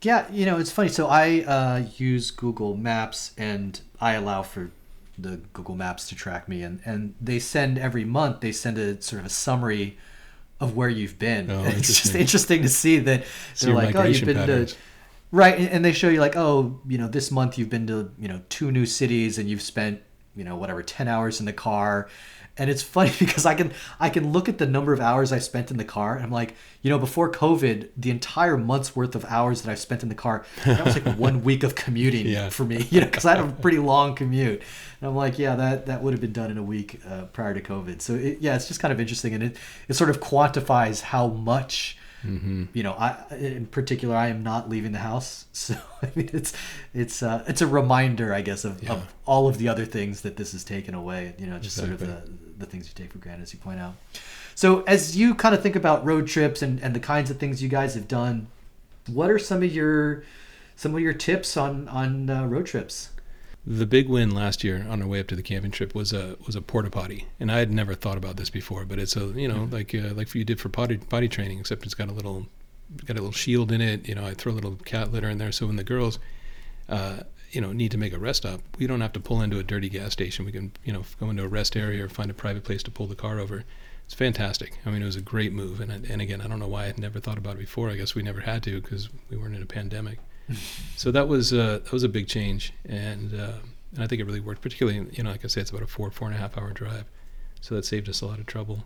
Yeah, 0.02 0.26
you 0.32 0.44
know, 0.44 0.58
it's 0.58 0.72
funny. 0.72 0.88
So 0.88 1.06
I 1.06 1.42
uh, 1.42 1.84
use 1.96 2.32
Google 2.32 2.76
Maps, 2.76 3.32
and 3.38 3.80
I 4.00 4.14
allow 4.14 4.42
for 4.42 4.72
the 5.16 5.40
Google 5.52 5.76
Maps 5.76 6.08
to 6.08 6.16
track 6.16 6.48
me, 6.48 6.62
and 6.62 6.80
and 6.84 7.14
they 7.20 7.38
send 7.38 7.78
every 7.78 8.04
month. 8.04 8.40
They 8.40 8.52
send 8.52 8.78
a 8.78 9.00
sort 9.00 9.20
of 9.20 9.26
a 9.26 9.30
summary 9.30 9.96
of 10.60 10.76
where 10.76 10.88
you've 10.88 11.18
been. 11.18 11.50
Oh, 11.50 11.64
it's 11.66 12.02
just 12.02 12.14
interesting 12.14 12.62
to 12.62 12.68
see 12.68 12.98
that 12.98 13.24
they're 13.60 13.74
like, 13.74 13.94
oh, 13.94 14.02
you've 14.02 14.24
been 14.24 14.36
patterns. 14.36 14.72
to 14.72 14.78
Right, 15.34 15.58
and 15.58 15.82
they 15.82 15.92
show 15.92 16.10
you 16.10 16.20
like, 16.20 16.36
oh, 16.36 16.78
you 16.86 16.98
know, 16.98 17.08
this 17.08 17.30
month 17.30 17.56
you've 17.56 17.70
been 17.70 17.86
to, 17.86 18.12
you 18.18 18.28
know, 18.28 18.42
two 18.50 18.70
new 18.70 18.84
cities 18.84 19.38
and 19.38 19.48
you've 19.48 19.62
spent, 19.62 20.02
you 20.36 20.44
know, 20.44 20.56
whatever, 20.56 20.82
10 20.82 21.08
hours 21.08 21.40
in 21.40 21.46
the 21.46 21.54
car. 21.54 22.10
And 22.58 22.68
it's 22.68 22.82
funny 22.96 23.10
because 23.18 23.46
I 23.46 23.54
can 23.54 23.72
I 23.98 24.10
can 24.10 24.30
look 24.30 24.50
at 24.50 24.58
the 24.58 24.66
number 24.66 24.92
of 24.92 25.00
hours 25.00 25.32
I 25.32 25.38
spent 25.38 25.70
in 25.70 25.78
the 25.78 25.86
car 25.86 26.16
and 26.16 26.22
I'm 26.22 26.30
like, 26.30 26.54
you 26.82 26.90
know, 26.90 26.98
before 26.98 27.32
COVID, 27.32 27.88
the 27.96 28.10
entire 28.10 28.58
month's 28.58 28.94
worth 28.94 29.14
of 29.14 29.24
hours 29.24 29.62
that 29.62 29.72
I 29.72 29.74
spent 29.74 30.02
in 30.02 30.10
the 30.10 30.14
car, 30.14 30.44
that 30.66 30.84
was 30.84 31.02
like 31.02 31.16
one 31.16 31.42
week 31.44 31.62
of 31.62 31.74
commuting 31.74 32.26
yeah. 32.26 32.50
for 32.50 32.64
me, 32.64 32.86
you 32.90 33.00
know, 33.00 33.06
because 33.06 33.24
I 33.24 33.36
had 33.36 33.48
a 33.48 33.52
pretty 33.52 33.78
long 33.78 34.14
commute. 34.14 34.60
And 35.00 35.08
I'm 35.08 35.16
like, 35.16 35.38
yeah, 35.38 35.56
that 35.56 35.86
that 35.86 36.02
would 36.02 36.12
have 36.12 36.20
been 36.20 36.34
done 36.34 36.50
in 36.50 36.58
a 36.58 36.62
week 36.62 37.00
uh, 37.08 37.24
prior 37.32 37.54
to 37.54 37.62
COVID. 37.62 38.02
So 38.02 38.16
it, 38.16 38.36
yeah, 38.42 38.54
it's 38.54 38.68
just 38.68 38.80
kind 38.80 38.92
of 38.92 39.00
interesting, 39.00 39.32
and 39.32 39.42
it 39.42 39.56
it 39.88 39.94
sort 39.94 40.10
of 40.10 40.20
quantifies 40.20 41.00
how 41.00 41.28
much 41.28 41.96
Mm-hmm. 42.24 42.64
You 42.72 42.82
know, 42.82 42.92
I 42.92 43.16
in 43.34 43.66
particular, 43.66 44.16
I 44.16 44.28
am 44.28 44.42
not 44.42 44.68
leaving 44.68 44.92
the 44.92 44.98
house, 44.98 45.46
so 45.52 45.74
I 46.02 46.10
mean, 46.14 46.30
it's 46.32 46.52
it's 46.94 47.22
uh, 47.22 47.44
it's 47.46 47.60
a 47.60 47.66
reminder, 47.66 48.32
I 48.32 48.42
guess, 48.42 48.64
of, 48.64 48.82
yeah. 48.82 48.92
of 48.92 49.14
all 49.26 49.48
of 49.48 49.58
the 49.58 49.68
other 49.68 49.84
things 49.84 50.22
that 50.22 50.36
this 50.36 50.52
has 50.52 50.64
taken 50.64 50.94
away. 50.94 51.34
You 51.38 51.46
know, 51.46 51.58
just 51.58 51.78
exactly. 51.78 52.06
sort 52.06 52.18
of 52.18 52.26
the 52.26 52.32
the 52.58 52.66
things 52.66 52.88
you 52.88 52.94
take 52.94 53.12
for 53.12 53.18
granted, 53.18 53.42
as 53.42 53.52
you 53.52 53.58
point 53.58 53.80
out. 53.80 53.94
So, 54.54 54.82
as 54.82 55.16
you 55.16 55.34
kind 55.34 55.54
of 55.54 55.62
think 55.62 55.76
about 55.76 56.04
road 56.04 56.26
trips 56.26 56.62
and 56.62 56.80
and 56.80 56.94
the 56.94 57.00
kinds 57.00 57.30
of 57.30 57.38
things 57.38 57.62
you 57.62 57.68
guys 57.68 57.94
have 57.94 58.08
done, 58.08 58.48
what 59.06 59.30
are 59.30 59.38
some 59.38 59.62
of 59.62 59.72
your 59.72 60.24
some 60.76 60.94
of 60.94 61.00
your 61.00 61.14
tips 61.14 61.56
on 61.56 61.88
on 61.88 62.30
uh, 62.30 62.46
road 62.46 62.66
trips? 62.66 63.10
The 63.66 63.86
big 63.86 64.08
win 64.08 64.34
last 64.34 64.64
year 64.64 64.84
on 64.88 65.00
our 65.02 65.08
way 65.08 65.20
up 65.20 65.28
to 65.28 65.36
the 65.36 65.42
camping 65.42 65.70
trip 65.70 65.94
was 65.94 66.12
a 66.12 66.36
was 66.46 66.56
a 66.56 66.62
porta 66.62 66.90
potty, 66.90 67.28
and 67.38 67.50
I 67.50 67.58
had 67.58 67.70
never 67.70 67.94
thought 67.94 68.16
about 68.16 68.36
this 68.36 68.50
before. 68.50 68.84
But 68.84 68.98
it's 68.98 69.16
a 69.16 69.26
you 69.26 69.46
know 69.46 69.66
mm-hmm. 69.66 69.72
like 69.72 69.94
uh, 69.94 70.14
like 70.14 70.34
you 70.34 70.44
did 70.44 70.60
for 70.60 70.68
potty 70.68 70.98
potty 70.98 71.28
training, 71.28 71.60
except 71.60 71.84
it's 71.84 71.94
got 71.94 72.08
a 72.08 72.12
little 72.12 72.46
got 73.04 73.16
a 73.16 73.20
little 73.20 73.32
shield 73.32 73.70
in 73.70 73.80
it. 73.80 74.08
You 74.08 74.16
know, 74.16 74.26
I 74.26 74.34
throw 74.34 74.52
a 74.52 74.54
little 74.54 74.76
cat 74.84 75.12
litter 75.12 75.28
in 75.28 75.38
there, 75.38 75.52
so 75.52 75.66
when 75.66 75.76
the 75.76 75.84
girls, 75.84 76.18
uh, 76.88 77.20
you 77.52 77.60
know, 77.60 77.72
need 77.72 77.92
to 77.92 77.98
make 77.98 78.12
a 78.12 78.18
rest 78.18 78.42
stop, 78.42 78.60
we 78.78 78.86
don't 78.86 79.00
have 79.00 79.12
to 79.12 79.20
pull 79.20 79.40
into 79.40 79.58
a 79.58 79.62
dirty 79.62 79.88
gas 79.88 80.12
station. 80.12 80.44
We 80.44 80.52
can 80.52 80.72
you 80.84 80.92
know 80.92 81.04
go 81.20 81.30
into 81.30 81.44
a 81.44 81.48
rest 81.48 81.76
area 81.76 82.04
or 82.04 82.08
find 82.08 82.30
a 82.30 82.34
private 82.34 82.64
place 82.64 82.82
to 82.84 82.90
pull 82.90 83.06
the 83.06 83.14
car 83.14 83.38
over. 83.38 83.64
it's 84.04 84.14
fantastic. 84.14 84.78
I 84.84 84.90
mean, 84.90 85.02
it 85.02 85.06
was 85.06 85.16
a 85.16 85.22
great 85.22 85.52
move, 85.52 85.80
and 85.80 85.92
and 85.92 86.20
again, 86.20 86.40
I 86.40 86.48
don't 86.48 86.58
know 86.58 86.68
why 86.68 86.86
I'd 86.86 86.98
never 86.98 87.20
thought 87.20 87.38
about 87.38 87.54
it 87.54 87.60
before. 87.60 87.90
I 87.90 87.96
guess 87.96 88.16
we 88.16 88.22
never 88.22 88.40
had 88.40 88.64
to 88.64 88.80
because 88.80 89.08
we 89.30 89.36
weren't 89.36 89.54
in 89.54 89.62
a 89.62 89.66
pandemic. 89.66 90.18
So 90.96 91.10
that 91.10 91.28
was 91.28 91.52
uh, 91.52 91.80
that 91.82 91.92
was 91.92 92.02
a 92.02 92.08
big 92.08 92.28
change, 92.28 92.72
and 92.84 93.34
uh, 93.34 93.58
and 93.94 94.02
I 94.02 94.06
think 94.06 94.20
it 94.20 94.24
really 94.24 94.40
worked. 94.40 94.62
Particularly, 94.62 95.06
you 95.12 95.22
know, 95.22 95.30
like 95.30 95.44
I 95.44 95.48
said, 95.48 95.62
it's 95.62 95.70
about 95.70 95.82
a 95.82 95.86
four 95.86 96.10
four 96.10 96.28
and 96.28 96.36
a 96.36 96.40
half 96.40 96.56
hour 96.56 96.72
drive, 96.72 97.04
so 97.60 97.74
that 97.74 97.84
saved 97.84 98.08
us 98.08 98.20
a 98.20 98.26
lot 98.26 98.38
of 98.38 98.46
trouble. 98.46 98.84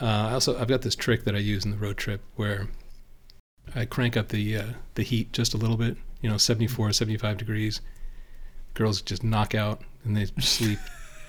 Uh, 0.00 0.04
I 0.04 0.32
also 0.32 0.58
I've 0.58 0.68
got 0.68 0.82
this 0.82 0.96
trick 0.96 1.24
that 1.24 1.34
I 1.34 1.38
use 1.38 1.64
in 1.64 1.70
the 1.70 1.76
road 1.76 1.96
trip 1.96 2.22
where 2.36 2.68
I 3.74 3.84
crank 3.84 4.16
up 4.16 4.28
the 4.28 4.56
uh, 4.56 4.66
the 4.94 5.02
heat 5.02 5.32
just 5.32 5.54
a 5.54 5.56
little 5.56 5.76
bit, 5.76 5.96
you 6.20 6.30
know, 6.30 6.36
74, 6.36 6.92
75 6.92 7.36
degrees. 7.38 7.80
Girls 8.74 9.00
just 9.00 9.24
knock 9.24 9.54
out 9.54 9.80
and 10.04 10.16
they 10.16 10.26
sleep, 10.40 10.78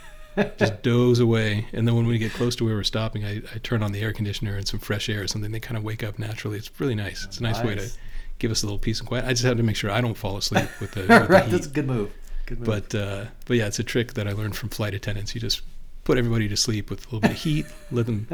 just 0.58 0.82
doze 0.84 1.20
away. 1.20 1.66
And 1.72 1.88
then 1.88 1.96
when 1.96 2.06
we 2.06 2.18
get 2.18 2.34
close 2.34 2.58
to 2.58 2.66
where 2.66 2.76
we're 2.76 2.84
stopping, 2.84 3.26
I, 3.26 3.42
I 3.56 3.58
turn 3.60 3.82
on 3.82 3.94
the 3.94 4.02
air 4.02 4.12
conditioner 4.12 4.58
and 4.58 4.68
some 4.68 4.82
fresh 4.82 5.08
air 5.08 5.24
or 5.24 5.28
something. 5.28 5.52
They 5.52 5.62
kind 5.62 5.78
of 5.78 5.84
wake 5.84 6.04
up 6.04 6.20
naturally. 6.20 6.58
It's 6.58 6.70
really 6.80 6.96
nice. 6.96 7.24
It's 7.24 7.40
a 7.40 7.44
nice, 7.44 7.64
way 7.64 7.76
to 7.76 7.82
Nice. 7.82 7.98
Give 8.40 8.52
us 8.52 8.64
a 8.64 8.66
little 8.66 8.80
peace 8.80 9.00
and 9.00 9.08
quiet. 9.08 9.26
I 9.26 9.30
just 9.30 9.44
have 9.44 9.58
to 9.58 9.64
make 9.64 9.76
sure 9.76 9.90
I 9.92 10.02
don't 10.02 10.18
fall 10.18 10.38
asleep 10.38 10.70
with 10.80 10.92
the, 10.92 11.02
with 11.20 11.28
the 11.30 11.40
heat. 11.42 11.52
that's 11.52 11.68
a 11.68 11.70
good 11.70 11.88
move. 11.88 12.12
Good 12.46 12.60
move. 12.60 12.68
But 12.68 12.96
uh, 12.96 13.26
but 13.46 13.58
yeah, 13.58 13.68
it's 13.68 13.80
a 13.80 13.84
trick 13.84 14.14
that 14.14 14.28
I 14.28 14.32
learned 14.32 14.56
from 14.56 14.70
flight 14.70 14.94
attendants. 14.94 15.36
You 15.36 15.42
just 15.42 15.62
put 16.04 16.18
everybody 16.18 16.48
to 16.48 16.56
sleep 16.58 16.90
with 16.90 17.02
a 17.02 17.06
little 17.06 17.20
bit 17.22 17.32
of 17.32 17.38
heat, 17.38 17.66
let 17.92 18.06
them 18.06 18.28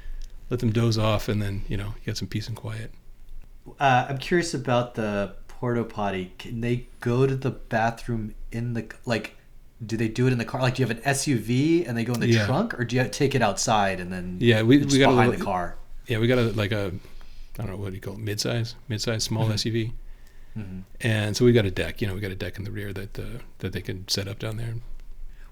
let 0.50 0.60
them 0.60 0.70
doze 0.72 0.98
off, 0.98 1.28
and 1.28 1.40
then 1.40 1.64
you 1.68 1.76
know 1.76 1.94
you 1.98 2.06
get 2.06 2.16
some 2.16 2.28
peace 2.28 2.48
and 2.48 2.56
quiet. 2.56 2.90
Uh, 3.78 4.06
I'm 4.08 4.18
curious 4.18 4.54
about 4.54 4.94
the 4.94 5.34
porta 5.48 5.84
potty. 5.84 6.32
Can 6.38 6.60
they 6.60 6.88
go 7.00 7.26
to 7.26 7.36
the 7.36 7.50
bathroom 7.50 8.34
in 8.50 8.74
the 8.74 8.86
like? 9.04 9.36
Do 9.84 9.96
they 9.96 10.08
do 10.08 10.26
it 10.26 10.32
in 10.32 10.38
the 10.38 10.44
car? 10.44 10.60
Like, 10.60 10.74
do 10.74 10.82
you 10.82 10.88
have 10.88 10.96
an 10.98 11.02
SUV 11.04 11.88
and 11.88 11.96
they 11.96 12.04
go 12.04 12.12
in 12.12 12.20
the 12.20 12.28
Yeah. 12.28 12.44
trunk, 12.44 12.78
or 12.78 12.84
do 12.84 12.96
you 12.96 13.08
take 13.08 13.34
it 13.34 13.40
outside 13.40 13.98
and 14.00 14.12
then 14.12 14.36
Yeah, 14.40 14.62
we 14.62 14.78
we 14.78 14.98
got 14.98 15.06
a 15.06 15.08
behind 15.08 15.30
little, 15.30 15.38
the 15.38 15.44
car? 15.44 15.76
Yeah, 16.06 16.18
we 16.18 16.26
got 16.26 16.38
a 16.38 16.52
like 16.52 16.72
a 16.72 16.92
I 17.60 17.66
don't 17.66 17.72
know 17.72 17.82
what 17.82 17.90
do 17.90 17.94
you 17.96 18.00
call 18.00 18.14
it, 18.14 18.20
mid-size, 18.20 18.74
mid-size 18.88 19.22
small 19.24 19.46
SUV, 19.52 19.92
Mhm. 20.58 20.82
and 21.00 21.36
so 21.36 21.44
we 21.44 21.52
got 21.52 21.66
a 21.66 21.70
deck. 21.70 22.00
You 22.00 22.08
know, 22.08 22.14
we 22.14 22.20
got 22.20 22.30
a 22.32 22.36
deck 22.36 22.58
in 22.58 22.64
the 22.64 22.70
rear 22.72 22.92
that 22.92 23.18
uh, 23.18 23.22
that 23.58 23.72
they 23.72 23.80
can 23.82 24.08
set 24.08 24.26
up 24.28 24.38
down 24.38 24.56
there. 24.56 24.74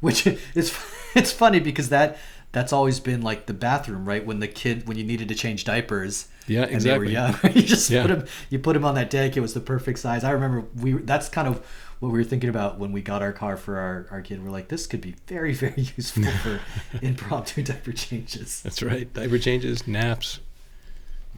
Which 0.00 0.26
is 0.54 0.76
it's 1.14 1.32
funny 1.32 1.60
because 1.60 1.88
that 1.90 2.16
that's 2.50 2.72
always 2.72 2.98
been 2.98 3.20
like 3.20 3.44
the 3.46 3.52
bathroom, 3.54 4.06
right? 4.08 4.24
When 4.24 4.40
the 4.40 4.48
kid 4.48 4.88
when 4.88 4.96
you 4.96 5.04
needed 5.04 5.28
to 5.28 5.34
change 5.34 5.64
diapers. 5.64 6.28
Yeah, 6.46 6.62
exactly. 6.62 6.74
And 6.74 6.82
they 6.82 6.98
were 6.98 7.04
young. 7.04 7.36
you 7.54 7.62
just 7.62 7.90
Yeah. 7.90 8.02
put 8.02 8.10
him 8.10 8.24
you 8.50 8.58
put 8.58 8.74
him 8.74 8.84
on 8.84 8.94
that 8.94 9.10
deck. 9.10 9.36
It 9.36 9.40
was 9.40 9.52
the 9.54 9.60
perfect 9.60 9.98
size. 9.98 10.24
I 10.24 10.30
remember 10.30 10.64
we 10.74 10.92
that's 10.94 11.28
kind 11.28 11.46
of 11.46 11.64
what 12.00 12.10
we 12.12 12.18
were 12.18 12.24
thinking 12.24 12.48
about 12.48 12.78
when 12.78 12.92
we 12.92 13.02
got 13.02 13.22
our 13.22 13.32
car 13.32 13.56
for 13.56 13.76
our, 13.78 14.06
our 14.12 14.22
kid. 14.22 14.42
We're 14.42 14.50
like, 14.52 14.68
this 14.68 14.86
could 14.86 15.00
be 15.00 15.16
very, 15.26 15.52
very 15.64 15.82
useful 15.96 16.30
for 16.42 16.60
impromptu 17.02 17.62
diaper 17.64 17.90
changes. 17.92 18.62
That's 18.62 18.82
right. 18.84 19.12
Diaper 19.12 19.38
changes, 19.38 19.86
naps, 19.88 20.38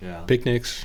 Yeah. 0.01 0.21
picnics. 0.27 0.85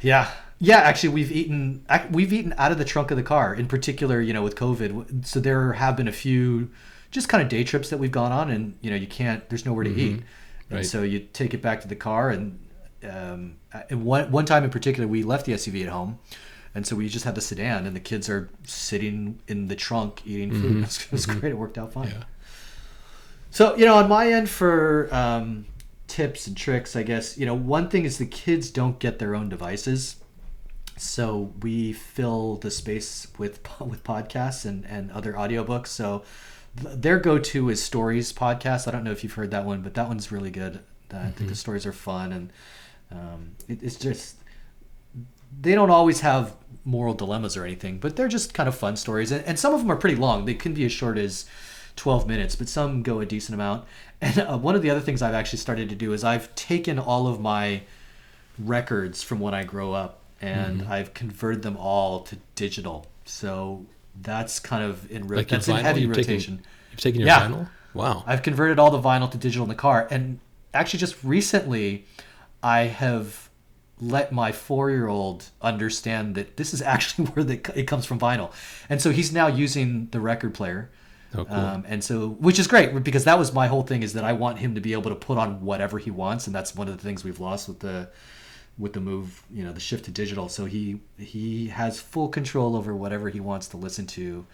Yeah, 0.00 0.30
yeah. 0.58 0.78
Actually, 0.78 1.10
we've 1.10 1.32
eaten 1.32 1.84
we've 2.10 2.32
eaten 2.32 2.54
out 2.58 2.72
of 2.72 2.78
the 2.78 2.84
trunk 2.84 3.10
of 3.10 3.16
the 3.16 3.22
car. 3.22 3.54
In 3.54 3.66
particular, 3.66 4.20
you 4.20 4.32
know, 4.32 4.42
with 4.42 4.54
COVID, 4.54 5.26
so 5.26 5.40
there 5.40 5.72
have 5.74 5.96
been 5.96 6.08
a 6.08 6.12
few 6.12 6.70
just 7.10 7.28
kind 7.28 7.42
of 7.42 7.48
day 7.48 7.64
trips 7.64 7.90
that 7.90 7.98
we've 7.98 8.12
gone 8.12 8.30
on, 8.32 8.50
and 8.50 8.76
you 8.80 8.90
know, 8.90 8.96
you 8.96 9.06
can't. 9.06 9.48
There's 9.48 9.64
nowhere 9.66 9.84
to 9.84 9.90
eat, 9.90 10.12
and 10.12 10.22
Mm-hmm. 10.68 10.74
Right. 10.76 10.86
so 10.86 11.02
you 11.02 11.20
take 11.20 11.54
it 11.54 11.62
back 11.62 11.80
to 11.80 11.88
the 11.88 11.96
car. 11.96 12.28
And, 12.28 12.58
um, 13.02 13.56
and 13.88 14.04
one 14.04 14.30
one 14.30 14.44
time 14.44 14.64
in 14.64 14.70
particular, 14.70 15.08
we 15.08 15.22
left 15.22 15.46
the 15.46 15.52
SUV 15.52 15.82
at 15.82 15.88
home. 15.88 16.18
And 16.74 16.86
so 16.86 16.94
we 16.94 17.08
just 17.08 17.24
had 17.24 17.34
the 17.34 17.40
sedan, 17.40 17.86
and 17.86 17.96
the 17.96 18.00
kids 18.00 18.28
are 18.28 18.50
sitting 18.64 19.40
in 19.48 19.68
the 19.68 19.74
trunk 19.74 20.20
eating 20.26 20.52
food. 20.52 20.76
Mhm. 20.76 20.78
It, 20.82 20.84
was, 20.86 21.00
it 21.00 21.12
was 21.12 21.26
great. 21.26 21.52
It 21.52 21.56
worked 21.58 21.78
out 21.78 21.92
fine. 21.94 22.08
Yeah. 22.08 22.24
So, 23.50 23.74
you 23.76 23.86
know, 23.86 23.94
on 23.94 24.08
my 24.08 24.30
end 24.30 24.48
for 24.50 25.08
um, 25.12 25.64
tips 26.08 26.46
and 26.46 26.56
tricks, 26.56 26.96
I 26.96 27.02
guess, 27.04 27.38
you 27.38 27.46
know, 27.46 27.54
one 27.54 27.88
thing 27.88 28.04
is 28.04 28.18
the 28.18 28.26
kids 28.26 28.70
don't 28.70 28.98
get 28.98 29.18
their 29.18 29.34
own 29.34 29.48
devices. 29.48 30.16
So 30.96 31.52
we 31.62 31.92
fill 31.92 32.56
the 32.56 32.70
space 32.70 33.28
with 33.38 33.60
with 33.80 34.02
podcasts 34.02 34.64
and, 34.64 34.84
and 34.86 35.12
other 35.12 35.34
audiobooks. 35.34 35.88
So 35.88 36.24
their 36.74 37.18
go-to 37.18 37.68
is 37.70 37.82
Stories 37.82 38.32
podcast. 38.32 38.88
I 38.88 38.90
don't 38.90 39.04
know 39.04 39.12
if 39.12 39.22
you've 39.22 39.34
heard 39.34 39.50
that 39.52 39.64
one, 39.64 39.82
but 39.82 39.94
that 39.94 40.08
one's 40.08 40.32
really 40.32 40.50
good. 40.50 40.80
I 41.12 41.30
think 41.30 41.48
the 41.48 41.56
stories 41.56 41.86
are 41.86 41.92
fun 41.92 42.32
and 42.32 42.52
um, 43.10 43.52
it, 43.66 43.82
it's 43.82 43.96
just 43.96 44.36
they 45.60 45.74
don't 45.74 45.90
always 45.90 46.20
have 46.20 46.54
moral 46.84 47.14
dilemmas 47.14 47.56
or 47.56 47.64
anything, 47.64 47.98
but 47.98 48.16
they're 48.16 48.28
just 48.28 48.52
kind 48.52 48.68
of 48.68 48.74
fun 48.74 48.96
stories. 48.96 49.32
And, 49.32 49.44
and 49.44 49.58
some 49.58 49.72
of 49.72 49.80
them 49.80 49.90
are 49.90 49.96
pretty 49.96 50.16
long. 50.16 50.44
They 50.44 50.54
can 50.54 50.74
be 50.74 50.84
as 50.84 50.92
short 50.92 51.16
as 51.16 51.46
12 51.98 52.26
minutes, 52.26 52.56
but 52.56 52.68
some 52.68 53.02
go 53.02 53.20
a 53.20 53.26
decent 53.26 53.54
amount. 53.54 53.84
And 54.20 54.36
uh, 54.40 54.58
one 54.58 54.74
of 54.74 54.82
the 54.82 54.90
other 54.90 54.98
things 55.00 55.22
I've 55.22 55.34
actually 55.34 55.60
started 55.60 55.88
to 55.90 55.94
do 55.94 56.12
is 56.12 56.24
I've 56.24 56.52
taken 56.56 56.98
all 56.98 57.28
of 57.28 57.40
my 57.40 57.82
records 58.58 59.22
from 59.22 59.38
when 59.38 59.54
I 59.54 59.62
grow 59.62 59.92
up 59.92 60.20
and 60.40 60.82
I've 60.88 61.14
converted 61.14 61.62
them 61.62 61.76
all 61.76 62.22
to 62.22 62.36
digital. 62.56 63.06
So 63.24 63.86
that's 64.20 64.58
kind 64.58 64.82
of 64.82 65.08
in, 65.10 65.28
ro- 65.28 65.36
Like 65.36 65.46
that's 65.48 65.68
in 65.68 65.76
vinyl? 65.76 65.82
heavy 65.82 66.00
You've 66.00 66.14
taken- 66.14 66.32
rotation. 66.32 66.62
You've 66.90 67.00
taken 67.00 67.20
your 67.20 67.28
Yeah. 67.28 67.48
vinyl. 67.48 67.68
Wow. 67.94 68.24
I've 68.26 68.42
converted 68.42 68.80
all 68.80 68.90
the 68.90 69.00
vinyl 69.00 69.30
to 69.30 69.38
digital 69.38 69.62
in 69.64 69.68
the 69.68 69.74
car, 69.76 70.08
and 70.10 70.40
actually, 70.74 70.98
just 70.98 71.16
recently, 71.24 72.04
I 72.62 72.80
have 72.82 73.48
let 74.00 74.30
my 74.32 74.52
four-year-old 74.52 75.46
understand 75.62 76.34
that 76.34 76.56
this 76.56 76.74
is 76.74 76.82
actually 76.94 77.26
where 77.26 77.44
the, 77.44 77.54
it 77.78 77.84
comes 77.84 78.04
from 78.04 78.18
vinyl, 78.18 78.52
and 78.88 79.00
so 79.00 79.10
he's 79.10 79.32
now 79.32 79.46
using 79.46 80.08
the 80.10 80.20
record 80.20 80.54
player. 80.54 80.90
Oh, 81.34 81.44
cool. 81.44 81.54
Um, 81.54 81.84
and 81.86 82.02
so, 82.02 82.30
which 82.30 82.58
is 82.58 82.66
great 82.66 83.02
because 83.02 83.24
that 83.24 83.38
was 83.38 83.52
my 83.52 83.66
whole 83.66 83.82
thing 83.82 84.02
is 84.02 84.14
that 84.14 84.24
I 84.24 84.32
want 84.32 84.58
him 84.58 84.74
to 84.74 84.80
be 84.80 84.94
able 84.94 85.10
to 85.10 85.14
put 85.16 85.36
on 85.36 85.60
whatever 85.60 85.98
he 85.98 86.10
wants, 86.10 86.46
and 86.46 86.54
that's 86.54 86.74
one 86.74 86.88
of 86.88 86.96
the 86.96 87.02
things 87.02 87.22
we've 87.22 87.40
lost 87.40 87.68
with 87.68 87.80
the 87.80 88.08
with 88.78 88.92
the 88.92 89.00
move, 89.00 89.42
you 89.52 89.64
know, 89.64 89.72
the 89.72 89.80
shift 89.80 90.04
to 90.06 90.10
digital. 90.10 90.48
So 90.48 90.64
he 90.64 91.00
he 91.18 91.68
has 91.68 92.00
full 92.00 92.28
control 92.28 92.76
over 92.76 92.94
whatever 92.94 93.28
he 93.28 93.40
wants 93.40 93.68
to 93.68 93.76
listen 93.76 94.06
to, 94.06 94.46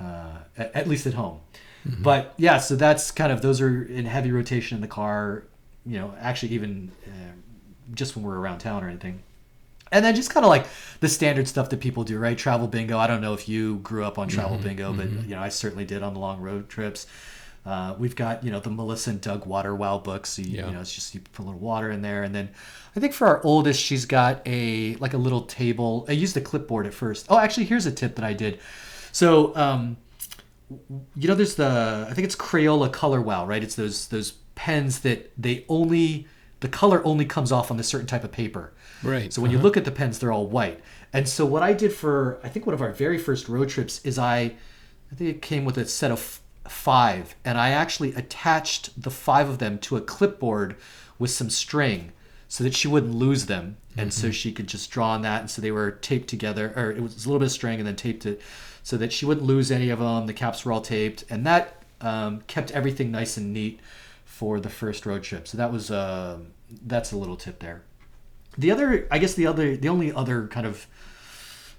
uh, 0.00 0.38
at, 0.56 0.74
at 0.74 0.88
least 0.88 1.06
at 1.06 1.14
home. 1.14 1.40
But 1.84 2.34
yeah, 2.36 2.58
so 2.58 2.76
that's 2.76 3.10
kind 3.10 3.32
of 3.32 3.42
those 3.42 3.60
are 3.60 3.82
in 3.84 4.04
heavy 4.04 4.32
rotation 4.32 4.76
in 4.76 4.82
the 4.82 4.88
car. 4.88 5.44
You 5.86 5.98
know, 5.98 6.14
actually 6.20 6.52
even 6.52 6.92
uh, 7.06 7.32
just 7.94 8.16
when 8.16 8.24
we're 8.24 8.38
around 8.38 8.58
town 8.58 8.84
or 8.84 8.88
anything. 8.88 9.22
And 9.92 10.04
then 10.04 10.14
just 10.14 10.30
kind 10.30 10.44
of 10.44 10.50
like 10.50 10.66
the 11.00 11.08
standard 11.08 11.48
stuff 11.48 11.68
that 11.70 11.80
people 11.80 12.04
do, 12.04 12.18
right? 12.18 12.38
Travel 12.38 12.68
bingo. 12.68 12.96
I 12.98 13.06
don't 13.08 13.20
know 13.20 13.34
if 13.34 13.48
you 13.48 13.78
grew 13.78 14.04
up 14.04 14.18
on 14.18 14.28
travel 14.28 14.56
bingo, 14.58 14.92
but 14.92 15.10
you 15.10 15.34
know, 15.34 15.40
I 15.42 15.48
certainly 15.48 15.84
did 15.84 16.02
on 16.02 16.14
the 16.14 16.20
long 16.20 16.40
road 16.40 16.68
trips. 16.68 17.06
Uh, 17.66 17.94
we've 17.98 18.16
got 18.16 18.42
you 18.42 18.50
know 18.50 18.60
the 18.60 18.70
Melissa 18.70 19.10
and 19.10 19.20
Doug 19.20 19.46
Water 19.46 19.74
Wow 19.74 19.98
books. 19.98 20.30
So 20.30 20.42
you, 20.42 20.56
Yeah. 20.58 20.66
you 20.68 20.72
know, 20.74 20.80
it's 20.80 20.94
just 20.94 21.14
you 21.14 21.20
put 21.32 21.42
a 21.42 21.46
little 21.46 21.60
water 21.60 21.90
in 21.90 22.02
there, 22.02 22.22
and 22.22 22.34
then 22.34 22.48
I 22.96 23.00
think 23.00 23.12
for 23.12 23.26
our 23.26 23.42
oldest, 23.44 23.80
she's 23.82 24.06
got 24.06 24.40
a 24.46 24.94
like 24.96 25.12
a 25.12 25.18
little 25.18 25.42
table. 25.42 26.06
I 26.08 26.12
used 26.12 26.36
a 26.36 26.40
clipboard 26.40 26.86
at 26.86 26.94
first. 26.94 27.26
Oh, 27.28 27.38
actually, 27.38 27.64
here's 27.66 27.84
a 27.86 27.92
tip 27.92 28.14
that 28.16 28.24
I 28.24 28.32
did. 28.32 28.60
So 29.12 29.54
um, 29.56 29.96
you 31.16 31.26
know 31.28 31.34
there's 31.34 31.56
the 31.56 32.06
i 32.08 32.14
think 32.14 32.24
it's 32.24 32.36
crayola 32.36 32.92
color 32.92 33.20
wow 33.20 33.44
right 33.44 33.64
it's 33.64 33.74
those 33.74 34.06
those 34.08 34.34
pens 34.54 35.00
that 35.00 35.32
they 35.36 35.64
only 35.68 36.28
the 36.60 36.68
color 36.68 37.04
only 37.04 37.24
comes 37.24 37.50
off 37.50 37.70
on 37.70 37.76
this 37.76 37.88
certain 37.88 38.06
type 38.06 38.24
of 38.24 38.32
paper. 38.32 38.72
Right. 39.02 39.32
so 39.32 39.40
when 39.40 39.50
you 39.50 39.58
look 39.58 39.76
at 39.76 39.84
the 39.84 39.90
pens 39.90 40.18
they're 40.18 40.32
all 40.32 40.46
white. 40.46 40.80
And 41.12 41.28
so 41.28 41.44
what 41.46 41.62
i 41.62 41.72
did 41.72 41.92
for 41.92 42.38
i 42.44 42.48
think 42.48 42.66
one 42.66 42.74
of 42.74 42.82
our 42.82 42.92
very 42.92 43.18
first 43.18 43.48
road 43.48 43.68
trips 43.68 44.04
is 44.04 44.18
i 44.18 44.38
i 45.12 45.14
think 45.14 45.30
it 45.30 45.42
came 45.42 45.64
with 45.64 45.78
a 45.78 45.86
set 45.86 46.10
of 46.10 46.18
f- 46.18 46.40
five 46.70 47.34
and 47.44 47.58
i 47.58 47.70
actually 47.70 48.14
attached 48.14 49.02
the 49.02 49.10
five 49.10 49.48
of 49.48 49.58
them 49.58 49.78
to 49.78 49.96
a 49.96 50.00
clipboard 50.00 50.76
with 51.18 51.30
some 51.30 51.50
string 51.50 52.12
so 52.48 52.64
that 52.64 52.74
she 52.74 52.88
wouldn't 52.88 53.14
lose 53.14 53.46
them. 53.46 53.76
And 53.96 54.12
so 54.12 54.32
she 54.32 54.50
could 54.50 54.66
just 54.66 54.90
draw 54.90 55.10
on 55.10 55.22
that 55.22 55.40
and 55.42 55.50
so 55.50 55.62
they 55.62 55.70
were 55.70 55.92
taped 55.92 56.28
together 56.28 56.72
or 56.74 56.90
it 56.90 57.00
was 57.00 57.24
a 57.24 57.28
little 57.28 57.38
bit 57.38 57.46
of 57.46 57.52
string 57.52 57.78
and 57.78 57.86
then 57.86 57.96
taped 57.96 58.26
it 58.26 58.40
so 58.82 58.96
that 58.96 59.12
she 59.12 59.24
wouldn't 59.24 59.46
lose 59.46 59.70
any 59.70 59.90
of 59.90 60.00
them. 60.00 60.26
The 60.26 60.32
caps 60.32 60.64
were 60.64 60.72
all 60.72 60.80
taped 60.80 61.24
and 61.30 61.46
that 61.46 61.82
um, 62.00 62.40
kept 62.48 62.72
everything 62.72 63.10
nice 63.12 63.36
and 63.36 63.52
neat 63.52 63.78
for 64.40 64.58
the 64.58 64.70
first 64.70 65.04
road 65.04 65.22
trip. 65.22 65.46
So 65.46 65.58
that 65.58 65.70
was 65.70 65.90
uh, 65.90 66.38
that's 66.86 67.12
a 67.12 67.16
little 67.18 67.36
tip 67.36 67.58
there. 67.60 67.82
The 68.58 68.70
other 68.72 69.06
i 69.10 69.18
guess 69.18 69.34
the 69.34 69.46
other 69.46 69.76
the 69.76 69.88
only 69.88 70.12
other 70.12 70.48
kind 70.48 70.66
of 70.66 70.86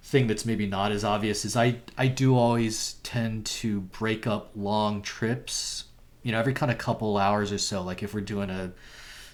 thing 0.03 0.27
that's 0.27 0.46
maybe 0.46 0.68
not 0.68 0.91
as 0.94 1.03
obvious 1.03 1.44
is 1.44 1.58
i 1.58 1.75
i 1.98 2.08
do 2.08 2.36
always 2.36 2.94
tend 3.03 3.46
to 3.46 3.82
break 3.82 4.25
up 4.25 4.51
long 4.56 5.01
trips 5.01 5.86
you 6.24 6.32
know 6.32 6.39
every 6.39 6.53
kind 6.53 6.72
of 6.72 6.77
couple 6.77 7.18
hours 7.18 7.51
or 7.51 7.58
so. 7.58 7.82
Like 7.82 8.03
if 8.03 8.13
we're 8.13 8.22
doing 8.22 8.50
a 8.50 8.72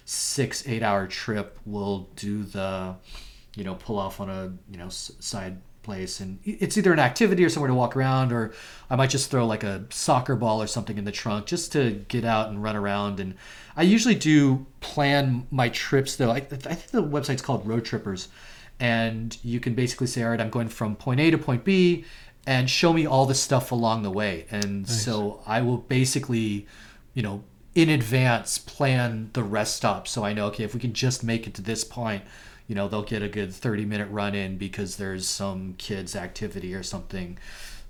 six 0.05 0.67
eight 0.67 0.83
hour 0.83 1.05
trip 1.07 1.59
we'll 1.65 2.09
do 2.15 2.43
the 2.43 2.95
you 3.55 3.63
know 3.63 3.75
pull 3.75 3.99
off 3.99 4.21
on 4.21 4.29
a 4.29 4.53
you 4.71 4.77
know 4.77 4.89
side 4.89 5.57
place. 5.87 6.19
And 6.19 6.39
it's 6.43 6.77
either 6.77 6.93
an 6.93 6.99
activity 6.99 7.43
or 7.43 7.49
somewhere 7.49 7.69
to 7.69 7.73
walk 7.73 7.95
around 7.95 8.31
or 8.31 8.53
i 8.89 8.95
might 8.95 9.09
just 9.09 9.31
throw 9.31 9.47
like 9.47 9.63
a 9.63 9.85
soccer 9.89 10.35
ball 10.35 10.61
or 10.61 10.67
something 10.67 10.97
in 10.97 11.05
the 11.05 11.11
trunk 11.11 11.47
just 11.47 11.71
to 11.71 12.05
get 12.09 12.25
out 12.25 12.49
and 12.49 12.61
run 12.61 12.75
around. 12.75 13.19
And 13.19 13.33
i 13.75 13.81
usually 13.81 14.15
do 14.15 14.67
plan 14.81 15.47
my 15.49 15.69
trips 15.69 16.17
though. 16.17 16.31
I, 16.31 16.37
I 16.37 16.75
think 16.79 16.91
the 16.91 17.03
website's 17.03 17.41
called 17.41 17.65
Roadtrippers. 17.65 18.27
And 18.79 19.35
you 19.43 19.59
can 19.59 19.73
basically 19.73 20.07
say 20.07 20.21
all 20.23 20.29
right 20.29 20.41
i'm 20.41 20.51
going 20.51 20.69
from 20.69 20.95
point 20.95 21.19
a 21.19 21.31
to 21.31 21.37
point 21.37 21.63
b 21.63 22.05
and 22.45 22.69
show 22.69 22.93
me 22.93 23.07
all 23.07 23.25
the 23.25 23.35
stuff 23.35 23.71
along 23.71 24.03
the 24.03 24.11
way. 24.11 24.45
And 24.51 24.87
so 24.87 25.41
i 25.47 25.61
will 25.61 25.77
basically 25.77 26.67
you 27.13 27.23
know 27.23 27.43
in 27.73 27.89
advance 27.89 28.57
plan 28.57 29.29
the 29.33 29.43
rest 29.43 29.75
stop 29.75 30.07
so 30.07 30.23
I 30.25 30.33
know 30.33 30.47
okay 30.47 30.63
if 30.63 30.73
we 30.73 30.79
can 30.79 30.93
just 30.93 31.23
make 31.23 31.45
it 31.45 31.53
to 31.53 31.61
this 31.61 31.83
point, 31.83 32.23
you 32.67 32.75
know 32.75 32.87
they'll 32.87 33.03
get 33.03 33.21
a 33.21 33.29
good 33.29 33.53
thirty 33.53 33.85
minute 33.85 34.09
run 34.11 34.35
in 34.35 34.57
because 34.57 34.97
there's 34.97 35.27
some 35.27 35.75
kids 35.77 36.15
activity 36.15 36.73
or 36.73 36.83
something. 36.83 37.37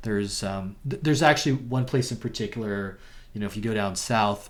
There's 0.04 0.44
um, 0.44 0.76
th- 0.88 1.02
there's 1.02 1.24
actually 1.24 1.54
one 1.54 1.86
place 1.86 2.12
in 2.12 2.18
particular. 2.18 3.00
You 3.34 3.42
know 3.42 3.48
if 3.48 3.56
you 3.56 3.62
go 3.62 3.74
down 3.74 3.96
south, 3.96 4.50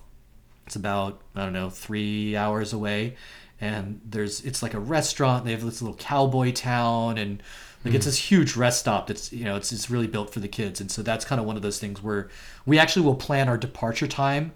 it's 0.65 0.75
about 0.75 1.21
I 1.35 1.43
don't 1.43 1.53
know 1.53 1.69
three 1.69 2.35
hours 2.35 2.73
away, 2.73 3.15
and 3.61 4.01
there's 4.05 4.41
it's 4.41 4.61
like 4.61 4.73
a 4.73 4.79
restaurant. 4.79 5.45
They 5.45 5.51
have 5.51 5.63
this 5.63 5.81
little 5.81 5.97
cowboy 5.97 6.51
town 6.51 7.17
and. 7.17 7.41
Like 7.85 7.93
it's 7.93 8.05
this 8.05 8.17
huge 8.17 8.57
rest 8.57 8.81
stop 8.81 9.07
that's 9.07 9.31
you 9.31 9.45
know 9.45 9.55
it's 9.55 9.71
it's 9.71 9.89
really 9.89 10.07
built 10.07 10.33
for 10.33 10.41
the 10.41 10.47
kids, 10.49 10.81
and 10.81 10.91
so 10.91 11.01
that's 11.03 11.23
kind 11.23 11.39
of 11.39 11.47
one 11.47 11.55
of 11.55 11.61
those 11.61 11.79
things 11.79 12.03
where 12.03 12.27
we 12.65 12.79
actually 12.79 13.05
will 13.05 13.15
plan 13.15 13.47
our 13.47 13.57
departure 13.57 14.07
time 14.07 14.51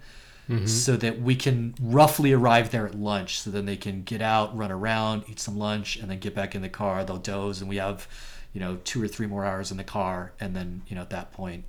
so 0.66 0.96
that 0.96 1.20
we 1.20 1.34
can 1.34 1.74
roughly 1.80 2.32
arrive 2.32 2.70
there 2.70 2.86
at 2.86 2.94
lunch. 2.94 3.40
So 3.40 3.50
then 3.50 3.66
they 3.66 3.76
can 3.76 4.02
get 4.02 4.22
out, 4.22 4.56
run 4.56 4.70
around, 4.70 5.24
eat 5.28 5.40
some 5.40 5.58
lunch, 5.58 5.96
and 5.96 6.10
then 6.10 6.18
get 6.18 6.34
back 6.34 6.54
in 6.54 6.62
the 6.62 6.68
car. 6.68 7.04
They'll 7.04 7.18
doze, 7.18 7.60
and 7.60 7.68
we 7.68 7.76
have, 7.76 8.08
you 8.52 8.60
know, 8.60 8.78
two 8.84 9.02
or 9.02 9.08
three 9.08 9.26
more 9.26 9.44
hours 9.44 9.70
in 9.70 9.76
the 9.76 9.84
car, 9.84 10.32
and 10.40 10.54
then 10.54 10.82
you 10.88 10.96
know 10.96 11.02
at 11.02 11.10
that 11.10 11.32
point, 11.32 11.64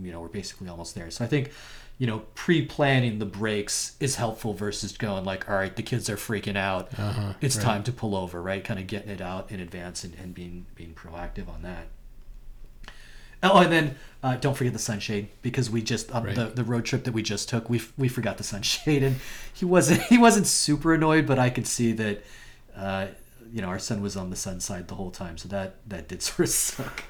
you 0.00 0.12
know, 0.12 0.20
we're 0.20 0.28
basically 0.28 0.68
almost 0.68 0.94
there. 0.94 1.10
So 1.10 1.24
I 1.24 1.28
think, 1.28 1.52
you 1.98 2.06
know, 2.06 2.22
pre-planning 2.34 3.18
the 3.18 3.26
breaks 3.26 3.96
is 4.00 4.16
helpful 4.16 4.54
versus 4.54 4.96
going 4.96 5.24
like, 5.24 5.48
all 5.48 5.56
right, 5.56 5.74
the 5.74 5.82
kids 5.82 6.08
are 6.08 6.16
freaking 6.16 6.56
out. 6.56 6.98
Uh-huh, 6.98 7.34
it's 7.40 7.56
right. 7.56 7.64
time 7.64 7.82
to 7.84 7.92
pull 7.92 8.14
over, 8.14 8.40
right? 8.40 8.62
Kind 8.62 8.80
of 8.80 8.86
getting 8.86 9.10
it 9.10 9.20
out 9.20 9.50
in 9.50 9.60
advance 9.60 10.04
and, 10.04 10.14
and 10.14 10.34
being 10.34 10.66
being 10.74 10.94
proactive 10.94 11.48
on 11.48 11.62
that. 11.62 11.86
Oh, 13.42 13.58
and 13.58 13.72
then 13.72 13.94
uh, 14.22 14.36
don't 14.36 14.56
forget 14.56 14.72
the 14.72 14.78
sunshade 14.80 15.28
because 15.42 15.70
we 15.70 15.80
just 15.82 16.12
um, 16.14 16.24
Right. 16.24 16.34
the, 16.34 16.46
the 16.46 16.64
road 16.64 16.84
trip 16.84 17.04
that 17.04 17.12
we 17.12 17.22
just 17.22 17.48
took, 17.48 17.70
we, 17.70 17.78
f- 17.78 17.92
we 17.96 18.08
forgot 18.08 18.36
the 18.36 18.44
sunshade, 18.44 19.02
and 19.08 19.16
he 19.52 19.64
wasn't 19.64 20.02
he 20.02 20.18
wasn't 20.18 20.46
super 20.46 20.94
annoyed, 20.94 21.26
but 21.26 21.38
I 21.38 21.50
could 21.50 21.66
see 21.66 21.92
that, 21.92 22.24
uh, 22.76 23.06
you 23.52 23.62
know, 23.62 23.68
our 23.68 23.78
son 23.78 24.02
was 24.02 24.16
on 24.16 24.30
the 24.30 24.36
sun 24.36 24.60
side 24.60 24.88
the 24.88 24.94
whole 24.96 25.10
time, 25.10 25.38
so 25.38 25.48
that 25.48 25.76
that 25.88 26.08
did 26.08 26.22
sort 26.28 26.40
of 26.40 26.48
suck. 26.48 27.04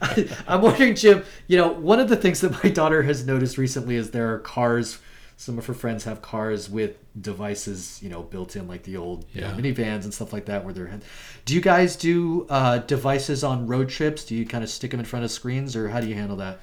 I, 0.00 0.28
I'm 0.48 0.62
wondering, 0.62 0.94
Jim. 0.94 1.24
You 1.46 1.58
know, 1.58 1.68
one 1.68 2.00
of 2.00 2.08
the 2.08 2.16
things 2.16 2.40
that 2.40 2.62
my 2.64 2.70
daughter 2.70 3.02
has 3.02 3.26
noticed 3.26 3.58
recently 3.58 3.96
is 3.96 4.10
there 4.12 4.32
are 4.34 4.38
cars. 4.38 4.98
Some 5.38 5.58
of 5.58 5.66
her 5.66 5.74
friends 5.74 6.04
have 6.04 6.22
cars 6.22 6.70
with 6.70 6.96
devices, 7.20 8.00
you 8.02 8.08
know, 8.08 8.22
built 8.22 8.56
in, 8.56 8.66
like 8.66 8.84
the 8.84 8.96
old 8.96 9.26
you 9.34 9.42
know, 9.42 9.48
minivans 9.48 10.04
and 10.04 10.14
stuff 10.14 10.32
like 10.32 10.46
that. 10.46 10.64
Where 10.64 10.72
they're, 10.72 10.98
do 11.44 11.54
you 11.54 11.60
guys 11.60 11.94
do 11.96 12.46
uh, 12.48 12.78
devices 12.78 13.44
on 13.44 13.66
road 13.66 13.88
trips? 13.90 14.24
Do 14.24 14.34
you 14.34 14.46
kind 14.46 14.64
of 14.64 14.70
stick 14.70 14.92
them 14.92 15.00
in 15.00 15.06
front 15.06 15.24
of 15.26 15.30
screens, 15.30 15.76
or 15.76 15.88
how 15.90 16.00
do 16.00 16.08
you 16.08 16.14
handle 16.14 16.36
that? 16.38 16.60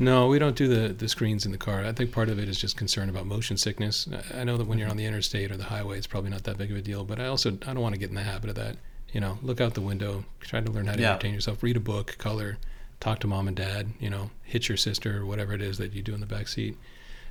No, 0.00 0.26
we 0.28 0.38
don't 0.38 0.56
do 0.56 0.68
the, 0.68 0.92
the 0.92 1.08
screens 1.08 1.44
in 1.46 1.52
the 1.52 1.58
car. 1.58 1.84
I 1.84 1.92
think 1.92 2.12
part 2.12 2.28
of 2.28 2.38
it 2.38 2.48
is 2.48 2.58
just 2.60 2.76
concern 2.76 3.08
about 3.08 3.26
motion 3.26 3.56
sickness. 3.56 4.08
I- 4.32 4.40
I 4.40 4.44
know 4.44 4.56
that 4.56 4.66
when 4.66 4.78
you're 4.78 4.88
on 4.90 4.96
the 4.96 5.06
interstate 5.06 5.50
or 5.50 5.56
the 5.56 5.64
highway, 5.64 5.96
it's 5.98 6.06
probably 6.06 6.30
not 6.30 6.44
that 6.44 6.58
big 6.58 6.70
of 6.70 6.76
a 6.76 6.82
deal, 6.82 7.04
but 7.04 7.18
I 7.20 7.26
also 7.26 7.50
I 7.66 7.72
don't 7.72 7.80
want 7.80 7.94
to 7.94 8.00
get 8.00 8.08
in 8.08 8.14
the 8.16 8.22
habit 8.22 8.50
of 8.50 8.56
that. 8.56 8.76
You 9.12 9.20
know, 9.20 9.38
look 9.42 9.60
out 9.60 9.74
the 9.74 9.80
window, 9.80 10.24
try 10.40 10.60
to 10.60 10.70
learn 10.70 10.86
how 10.86 10.94
to 10.94 11.00
Yeah. 11.00 11.12
entertain 11.12 11.34
yourself, 11.34 11.62
read 11.62 11.76
a 11.76 11.80
book, 11.80 12.16
color, 12.18 12.58
talk 13.00 13.20
to 13.20 13.26
mom 13.26 13.48
and 13.48 13.56
dad. 13.56 13.92
You 14.00 14.10
know, 14.10 14.30
hit 14.42 14.68
your 14.68 14.76
sister 14.76 15.18
or 15.22 15.26
whatever 15.26 15.52
it 15.52 15.62
is 15.62 15.78
that 15.78 15.92
you 15.94 16.02
do 16.02 16.14
in 16.14 16.20
the 16.20 16.26
back 16.26 16.46
seat. 16.48 16.76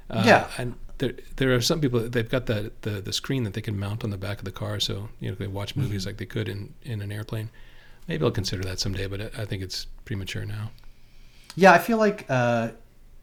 Uh, 0.09 0.23
Yeah. 0.25 0.47
and 0.57 0.75
there 0.99 1.13
there 1.35 1.53
are 1.53 1.61
some 1.61 1.79
people 1.79 1.99
that 1.99 2.11
they've 2.11 2.29
got 2.29 2.45
that 2.47 2.81
the 2.81 3.01
the 3.01 3.13
screen 3.13 3.43
that 3.43 3.53
they 3.53 3.61
can 3.61 3.77
mount 3.79 4.03
on 4.03 4.09
the 4.09 4.17
back 4.17 4.39
of 4.39 4.45
the 4.45 4.51
car, 4.51 4.79
so 4.79 5.09
you 5.19 5.29
know 5.29 5.35
they 5.35 5.47
watch 5.47 5.75
movies 5.75 6.01
Mm-hmm. 6.01 6.09
like 6.09 6.17
they 6.17 6.25
could 6.25 6.47
in 6.49 6.73
in 6.83 7.01
an 7.01 7.11
airplane. 7.11 7.49
Maybe 8.07 8.23
I'll 8.23 8.31
consider 8.31 8.63
that 8.63 8.79
someday, 8.79 9.05
but 9.07 9.19
I 9.37 9.45
think 9.45 9.61
it's 9.61 9.85
premature 10.05 10.45
now. 10.45 10.71
Yeah, 11.55 11.73
I 11.73 11.77
feel 11.79 11.97
like 11.97 12.25
uh, 12.29 12.69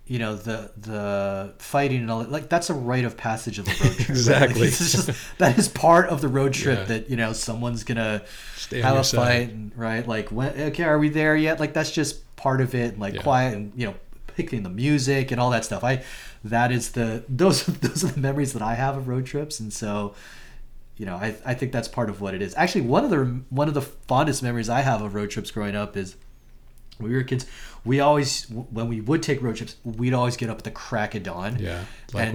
you 0.07 0.19
know 0.19 0.37
the 0.37 0.71
the 0.77 1.55
fighting 1.59 2.01
and 2.03 2.11
all 2.11 2.19
that. 2.21 2.31
Like 2.31 2.49
that's 2.49 2.69
a 2.71 2.75
rite 2.75 3.05
of 3.07 3.17
passage 3.17 3.59
of 3.59 3.65
the 3.65 3.73
road 3.83 3.97
trip. 3.97 4.09
right? 4.09 4.09
Like, 4.09 4.11
Exactly. 4.11 4.67
just 4.69 5.39
that 5.39 5.59
is 5.59 5.69
part 5.69 6.09
of 6.11 6.21
the 6.21 6.29
road 6.29 6.53
trip 6.63 6.81
Yeah. 6.81 6.85
that 6.85 7.11
you 7.11 7.17
know 7.17 7.33
someone's 7.33 7.83
gonna 7.83 8.23
Stay 8.57 8.83
have 8.83 8.97
a 8.97 9.05
side. 9.05 9.17
fight, 9.19 9.49
and, 9.55 9.73
right? 9.77 10.07
Like 10.07 10.31
when 10.31 10.53
okay, 10.69 10.85
are 10.85 10.99
we 10.99 11.09
there 11.09 11.35
yet? 11.37 11.59
Like 11.59 11.73
that's 11.73 11.91
just 11.91 12.21
part 12.37 12.61
of 12.61 12.75
it. 12.75 12.93
And 12.93 12.99
like 13.01 13.15
Yeah. 13.15 13.23
quiet 13.23 13.55
and 13.55 13.73
you 13.75 13.87
know 13.87 13.95
picking 14.37 14.63
the 14.63 14.71
music 14.71 15.31
and 15.31 15.41
all 15.41 15.51
that 15.51 15.65
stuff. 15.65 15.85
I 15.85 16.03
that 16.43 16.73
is 16.73 16.93
the 16.93 17.25
those 17.29 17.65
those 17.67 18.05
are 18.05 18.09
the 18.09 18.21
memories 18.21 18.53
that 18.53 18.63
I 18.63 18.75
have 18.75 18.97
of 18.97 19.09
road 19.09 19.27
trips, 19.27 19.61
and 19.61 19.73
so. 19.73 20.15
You 20.97 21.07
know, 21.07 21.17
I, 21.17 21.35
I 21.45 21.55
think 21.55 21.73
that's 21.73 21.89
part 21.89 22.09
of 22.09 22.21
what 22.21 22.35
it 22.35 22.41
is. 22.41 22.55
Actually, 22.55 22.83
one 22.83 23.03
of 23.03 23.11
the 23.11 23.25
one 23.51 23.67
of 23.67 23.75
the 23.75 23.83
fondest 23.83 24.45
memories 24.45 24.69
I 24.69 24.83
have 24.83 25.03
of 25.03 25.13
road 25.13 25.29
trips 25.29 25.51
growing 25.51 25.75
up 25.75 25.97
is 25.97 26.15
when 26.99 27.11
we 27.11 27.17
were 27.17 27.25
kids, 27.25 27.47
we 27.85 28.01
always 28.01 28.49
when 28.49 28.89
we 28.89 29.01
would 29.01 29.23
take 29.23 29.43
road 29.43 29.57
trips, 29.57 29.77
we'd 29.85 30.15
always 30.15 30.37
get 30.37 30.51
up 30.51 30.59
at 30.59 30.65
the 30.65 30.71
crack 30.71 31.15
of 31.15 31.23
dawn. 31.25 31.59
Yeah, 31.59 31.85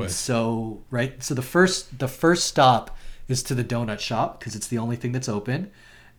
And 0.03 0.11
so, 0.11 0.81
right, 0.91 1.21
so 1.23 1.33
the 1.33 1.41
first 1.41 1.99
the 1.99 2.07
first 2.07 2.47
stop 2.47 2.97
is 3.27 3.43
to 3.43 3.55
the 3.55 3.63
donut 3.63 3.99
shop 3.99 4.39
because 4.39 4.55
it's 4.55 4.67
the 4.67 4.77
only 4.77 4.95
thing 4.95 5.11
that's 5.11 5.29
open. 5.29 5.71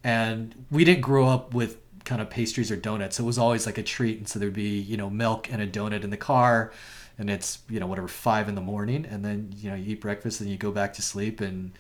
And 0.03 0.65
we 0.71 0.85
didn't 0.85 1.03
grow 1.03 1.29
up 1.29 1.53
with 1.53 1.77
kind 2.11 2.21
of 2.21 2.29
pastries 2.29 2.73
or 2.73 2.77
donuts. 2.77 3.17
So 3.17 3.23
it 3.23 3.27
was 3.27 3.39
always 3.39 3.67
like 3.67 3.79
a 3.79 3.85
treat. 3.85 4.19
And 4.19 4.29
so 4.29 4.41
there'd 4.41 4.53
be, 4.53 4.81
you 4.81 4.97
know, 4.97 5.09
milk 5.09 5.49
and 5.53 5.63
a 5.63 5.67
donut 5.67 6.03
in 6.03 6.11
the 6.11 6.17
car. 6.17 6.73
And 7.19 7.31
it's, 7.31 7.61
you 7.69 7.79
know, 7.79 7.87
whatever, 7.87 8.09
five 8.09 8.49
in 8.49 8.57
the 8.57 8.61
morning. 8.61 9.07
And 9.09 9.25
then, 9.25 9.55
you 9.57 9.71
know, 9.71 9.77
you 9.77 9.93
eat 9.93 10.01
breakfast 10.01 10.41
and 10.41 10.51
you 10.51 10.57
go 10.57 10.73
back 10.73 10.93
to 10.95 11.03
sleep. 11.03 11.41
And, 11.41 11.71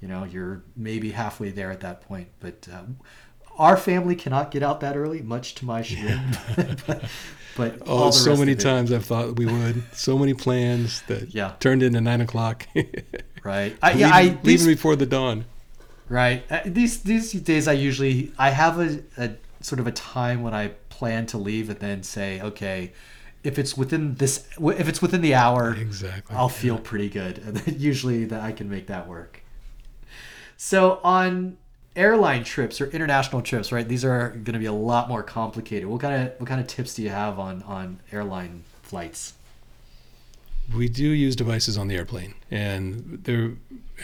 you 0.00 0.08
know, 0.08 0.24
you're 0.24 0.64
maybe 0.74 1.12
halfway 1.12 1.50
there 1.50 1.70
at 1.70 1.80
that 1.82 2.00
point. 2.00 2.26
But 2.40 2.66
uh, 2.72 2.82
our 3.56 3.76
family 3.76 4.16
cannot 4.16 4.50
get 4.50 4.64
out 4.64 4.80
that 4.80 4.96
early, 4.96 5.22
much 5.22 5.54
to 5.56 5.64
my 5.64 5.82
chagrin. 5.82 6.20
but, 6.86 7.04
but 7.56 7.78
Oh, 7.86 8.10
so 8.10 8.36
many 8.36 8.56
times 8.56 8.90
I've 8.90 9.04
thought 9.04 9.36
we 9.38 9.46
would. 9.46 9.84
So 9.92 10.18
many 10.18 10.34
plans 10.34 11.02
that 11.02 11.32
Yeah. 11.32 11.52
turned 11.60 11.84
into 11.84 12.00
nine 12.00 12.20
o'clock. 12.20 12.66
Right. 13.44 13.76
I, 13.80 13.88
leaving, 13.92 14.00
yeah, 14.00 14.10
I, 14.12 14.22
leaving 14.22 14.42
these, 14.42 14.66
before 14.66 14.96
the 14.96 15.06
dawn. 15.06 15.44
Right. 16.08 16.42
Uh, 16.50 16.60
These 16.66 17.02
these 17.04 17.30
days, 17.32 17.68
I 17.68 17.74
usually 17.74 18.32
I 18.38 18.50
have 18.50 18.80
a, 18.80 18.98
a 19.16 19.28
sort 19.66 19.80
of 19.80 19.86
a 19.88 19.92
time 19.92 20.42
when 20.42 20.54
I 20.54 20.68
plan 20.90 21.26
to 21.26 21.38
leave, 21.38 21.68
and 21.68 21.80
then 21.80 22.02
say, 22.04 22.40
okay, 22.40 22.92
if 23.42 23.58
it's 23.58 23.76
within 23.76 24.14
this, 24.14 24.46
if 24.60 24.88
it's 24.88 25.02
within 25.02 25.22
the 25.22 25.34
hour, 25.34 25.74
Exactly. 25.74 26.36
I'll 26.36 26.48
feel 26.48 26.78
pretty 26.78 27.08
good, 27.08 27.38
and 27.66 27.80
usually 27.80 28.24
that 28.26 28.40
I 28.40 28.52
can 28.52 28.70
make 28.70 28.86
that 28.86 29.08
work. 29.08 29.42
So 30.56 31.00
on 31.02 31.58
airline 31.96 32.44
trips 32.44 32.80
or 32.80 32.86
international 32.90 33.42
trips, 33.42 33.72
right? 33.72 33.88
These 33.88 34.04
are 34.04 34.28
going 34.30 34.52
to 34.52 34.58
be 34.58 34.66
a 34.66 34.72
lot 34.72 35.08
more 35.08 35.24
complicated. 35.24 35.88
What 35.88 36.00
kind 36.00 36.28
of 36.28 36.40
what 36.40 36.48
kind 36.48 36.60
of 36.60 36.68
tips 36.68 36.94
do 36.94 37.02
you 37.02 37.10
have 37.10 37.38
on 37.38 37.62
on 37.64 37.98
airline 38.12 38.62
flights? 38.82 39.32
We 40.74 40.88
do 40.88 41.04
use 41.04 41.36
devices 41.36 41.78
on 41.78 41.88
the 41.88 41.96
airplane, 41.96 42.34
and 42.50 43.20
they're 43.24 43.52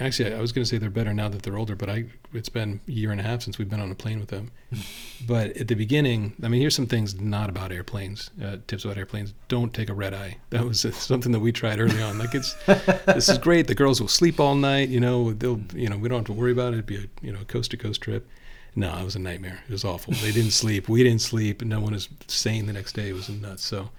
actually 0.01 0.33
I 0.33 0.40
was 0.40 0.53
going 0.53 0.64
to 0.64 0.68
say 0.68 0.79
they're 0.79 0.90
better 0.90 1.12
now 1.12 1.29
that 1.29 1.42
they're 1.42 1.59
older, 1.59 1.75
but 1.75 1.88
I 1.88 2.07
it's 2.33 2.48
been 2.48 2.81
a 2.87 2.90
year 2.90 3.11
and 3.11 3.20
a 3.20 3.25
half 3.25 3.42
since 3.42 3.59
we've 3.59 3.68
been 3.68 3.81
on 3.81 3.90
a 3.90 3.94
plane 3.94 4.20
with 4.20 4.29
them. 4.29 4.51
but 5.27 5.57
at 5.57 5.68
the 5.68 5.75
beginning, 5.75 6.35
I 6.42 6.48
mean, 6.48 6.61
here's 6.61 6.75
some 6.75 6.87
things 6.87 7.20
not 7.20 7.51
about 7.51 7.72
airplanes. 7.72 8.31
Uh, 8.42 8.57
tips 8.66 8.85
about 8.85 8.96
airplanes: 8.96 9.35
don't 9.48 9.75
take 9.75 9.88
a 9.88 9.94
red 9.94 10.14
eye. 10.14 10.38
That 10.51 10.64
was 10.64 10.81
something 10.96 11.33
that 11.33 11.40
we 11.40 11.53
tried 11.53 11.81
early 11.81 12.03
on. 12.03 12.18
Like 12.18 12.35
it's 12.35 12.55
this 13.07 13.29
is 13.29 13.38
great. 13.38 13.66
The 13.66 13.75
girls 13.75 14.01
will 14.01 14.09
sleep 14.09 14.40
all 14.40 14.55
night. 14.55 14.88
You 14.88 15.01
know, 15.01 15.33
they'll 15.33 15.61
you 15.75 15.88
know 15.88 15.96
we 15.96 16.09
don't 16.09 16.18
have 16.18 16.27
to 16.27 16.33
worry 16.33 16.53
about 16.53 16.72
it. 16.72 16.77
It'd 16.77 16.87
be 16.87 16.96
a 16.96 17.07
you 17.20 17.33
know 17.33 17.40
coast 17.48 17.72
to 17.72 17.77
coast 17.77 18.01
trip. 18.01 18.29
No, 18.75 18.96
it 18.96 19.05
was 19.05 19.16
a 19.16 19.18
nightmare. 19.18 19.62
It 19.68 19.72
was 19.72 19.85
awful. 19.85 20.14
They 20.14 20.33
didn't 20.33 20.53
sleep. 20.53 20.88
We 20.88 21.03
didn't 21.03 21.20
sleep. 21.20 21.61
No 21.62 21.79
one 21.81 21.92
was 21.92 22.09
sane 22.27 22.64
the 22.64 22.72
next 22.72 22.94
day. 22.94 23.11
It 23.11 23.12
was 23.12 23.29
nuts. 23.29 23.66
So 23.66 23.90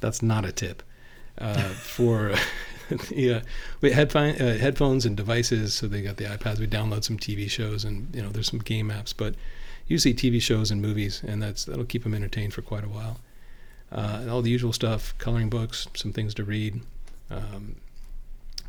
that's 0.00 0.22
not 0.22 0.46
a 0.46 0.52
tip 0.52 0.82
for 1.38 2.34
the 3.08 3.34
uh, 3.34 3.40
we 3.80 3.92
headphone, 3.92 4.34
uh, 4.40 4.58
headphones 4.58 5.06
and 5.06 5.16
devices. 5.16 5.74
So 5.74 5.86
they 5.86 6.02
got 6.02 6.16
the 6.16 6.24
iPads. 6.24 6.58
We 6.58 6.66
download 6.66 7.04
some 7.04 7.18
TV 7.18 7.50
shows 7.50 7.84
and 7.84 8.14
you 8.14 8.22
know 8.22 8.28
there's 8.28 8.50
some 8.50 8.60
game 8.60 8.90
apps, 8.90 9.14
but 9.16 9.34
usually 9.86 10.14
TV 10.14 10.40
shows 10.40 10.70
and 10.70 10.80
movies, 10.80 11.22
and 11.26 11.42
that's 11.42 11.64
that'll 11.64 11.84
keep 11.84 12.02
them 12.02 12.14
entertained 12.14 12.54
for 12.54 12.62
quite 12.62 12.84
a 12.84 12.88
while. 12.88 13.20
Uh, 13.90 14.18
and 14.22 14.30
all 14.30 14.40
the 14.40 14.50
usual 14.50 14.72
stuff, 14.72 15.14
coloring 15.18 15.50
books, 15.50 15.86
some 15.94 16.12
things 16.12 16.32
to 16.34 16.44
read. 16.44 16.80
Um, 17.30 17.76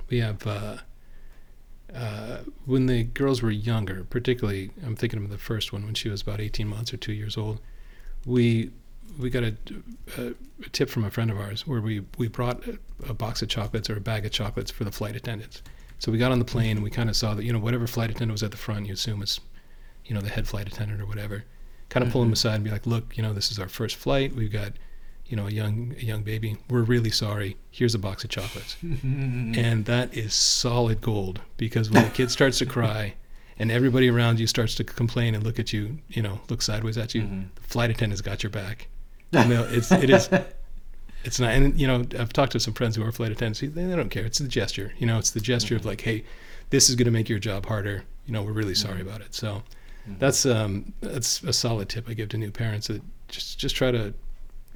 we 0.09 0.19
have 0.19 0.45
uh, 0.45 0.77
uh, 1.95 2.39
when 2.65 2.87
the 2.87 3.03
girls 3.03 3.41
were 3.41 3.51
younger, 3.51 4.05
particularly 4.09 4.71
I'm 4.85 4.95
thinking 4.95 5.23
of 5.23 5.29
the 5.29 5.37
first 5.37 5.71
one 5.71 5.85
when 5.85 5.93
she 5.93 6.09
was 6.09 6.21
about 6.21 6.41
18 6.41 6.67
months 6.67 6.93
or 6.93 6.97
two 6.97 7.13
years 7.13 7.37
old. 7.37 7.59
We 8.25 8.71
we 9.19 9.29
got 9.29 9.43
a, 9.43 9.55
a, 10.17 10.33
a 10.65 10.69
tip 10.71 10.89
from 10.89 11.05
a 11.05 11.09
friend 11.11 11.29
of 11.31 11.39
ours 11.39 11.67
where 11.67 11.81
we, 11.81 12.01
we 12.17 12.27
brought 12.27 12.65
a, 12.67 12.79
a 13.09 13.13
box 13.13 13.41
of 13.41 13.49
chocolates 13.49 13.89
or 13.89 13.97
a 13.97 14.01
bag 14.01 14.25
of 14.25 14.31
chocolates 14.31 14.71
for 14.71 14.83
the 14.83 14.91
flight 14.91 15.15
attendants. 15.15 15.61
So 15.99 16.11
we 16.11 16.17
got 16.17 16.31
on 16.31 16.39
the 16.39 16.45
plane 16.45 16.77
and 16.77 16.83
we 16.83 16.89
kind 16.89 17.09
of 17.09 17.15
saw 17.15 17.33
that, 17.35 17.43
you 17.43 17.53
know, 17.53 17.59
whatever 17.59 17.87
flight 17.87 18.09
attendant 18.09 18.31
was 18.33 18.43
at 18.43 18.51
the 18.51 18.57
front, 18.57 18.87
you 18.87 18.93
assume 18.93 19.21
it's, 19.21 19.39
you 20.05 20.13
know, 20.15 20.21
the 20.21 20.29
head 20.29 20.47
flight 20.47 20.67
attendant 20.67 20.99
or 21.01 21.05
whatever. 21.05 21.45
Kind 21.89 22.05
of 22.05 22.11
pull 22.11 22.21
them 22.21 22.31
Mhm. 22.31 22.33
aside 22.33 22.55
and 22.55 22.63
be 22.63 22.71
like, 22.71 22.87
look, 22.87 23.15
you 23.15 23.23
know, 23.23 23.33
this 23.33 23.51
is 23.51 23.59
our 23.59 23.69
first 23.69 23.95
flight. 23.97 24.35
We've 24.35 24.51
got, 24.51 24.73
you 25.27 25.37
know, 25.37 25.47
a 25.47 25.51
young 25.51 25.93
a 25.99 26.03
young 26.03 26.23
baby. 26.23 26.57
We're 26.69 26.81
really 26.81 27.11
sorry. 27.11 27.55
Here's 27.71 27.93
a 27.95 27.99
box 27.99 28.23
of 28.23 28.29
chocolates. 28.31 28.75
And 29.03 29.85
that 29.85 30.15
is 30.17 30.33
solid 30.33 31.01
gold 31.01 31.41
because 31.57 31.89
when 31.91 32.03
the 32.03 32.09
kid 32.09 32.31
starts 32.31 32.57
to 32.59 32.65
cry 32.65 33.13
and 33.59 33.71
everybody 33.71 34.09
around 34.09 34.39
you 34.39 34.47
starts 34.47 34.75
to 34.75 34.83
complain 34.83 35.35
and 35.35 35.43
look 35.43 35.59
at 35.59 35.71
you, 35.73 35.99
you 36.09 36.21
know, 36.21 36.39
look 36.49 36.61
sideways 36.61 36.97
at 36.97 37.13
you, 37.15 37.21
Mhm. 37.23 37.45
the 37.55 37.61
flight 37.61 37.89
attendant's 37.91 38.21
got 38.21 38.43
your 38.43 38.49
back. 38.49 38.87
You 39.33 39.45
know, 39.45 39.63
it's 39.69 39.91
it 39.91 40.09
is 40.09 40.29
It's 41.23 41.39
not, 41.39 41.51
and 41.53 41.79
you 41.79 41.87
know, 41.87 42.05
I've 42.19 42.33
talked 42.33 42.51
to 42.51 42.59
some 42.59 42.73
friends 42.73 42.95
who 42.95 43.03
are 43.03 43.11
flight 43.11 43.31
attendants. 43.31 43.61
They, 43.61 43.67
they 43.67 43.95
don't 43.95 44.09
care. 44.09 44.25
It's 44.25 44.39
the 44.39 44.47
gesture. 44.47 44.93
You 44.99 45.07
know, 45.07 45.17
it's 45.17 45.31
the 45.31 45.39
gesture 45.39 45.75
Mm-hmm. 45.75 45.81
of 45.81 45.85
like, 45.85 46.01
hey, 46.01 46.23
this 46.69 46.89
is 46.89 46.95
going 46.95 47.05
to 47.05 47.11
make 47.11 47.29
your 47.29 47.39
job 47.39 47.65
harder. 47.65 48.03
You 48.27 48.33
know, 48.33 48.43
we're 48.43 48.51
really 48.51 48.75
sorry 48.75 48.99
Mm-hmm. 48.99 49.07
about 49.07 49.21
it. 49.21 49.33
So 49.33 49.63
that's 50.19 50.45
um, 50.45 50.93
that's 51.01 51.41
a 51.43 51.53
solid 51.53 51.87
tip 51.89 52.09
I 52.09 52.13
give 52.13 52.29
to 52.29 52.37
new 52.37 52.51
parents. 52.51 52.87
That 52.87 53.01
just 53.29 53.57
just 53.57 53.75
try 53.75 53.89
to, 53.91 54.13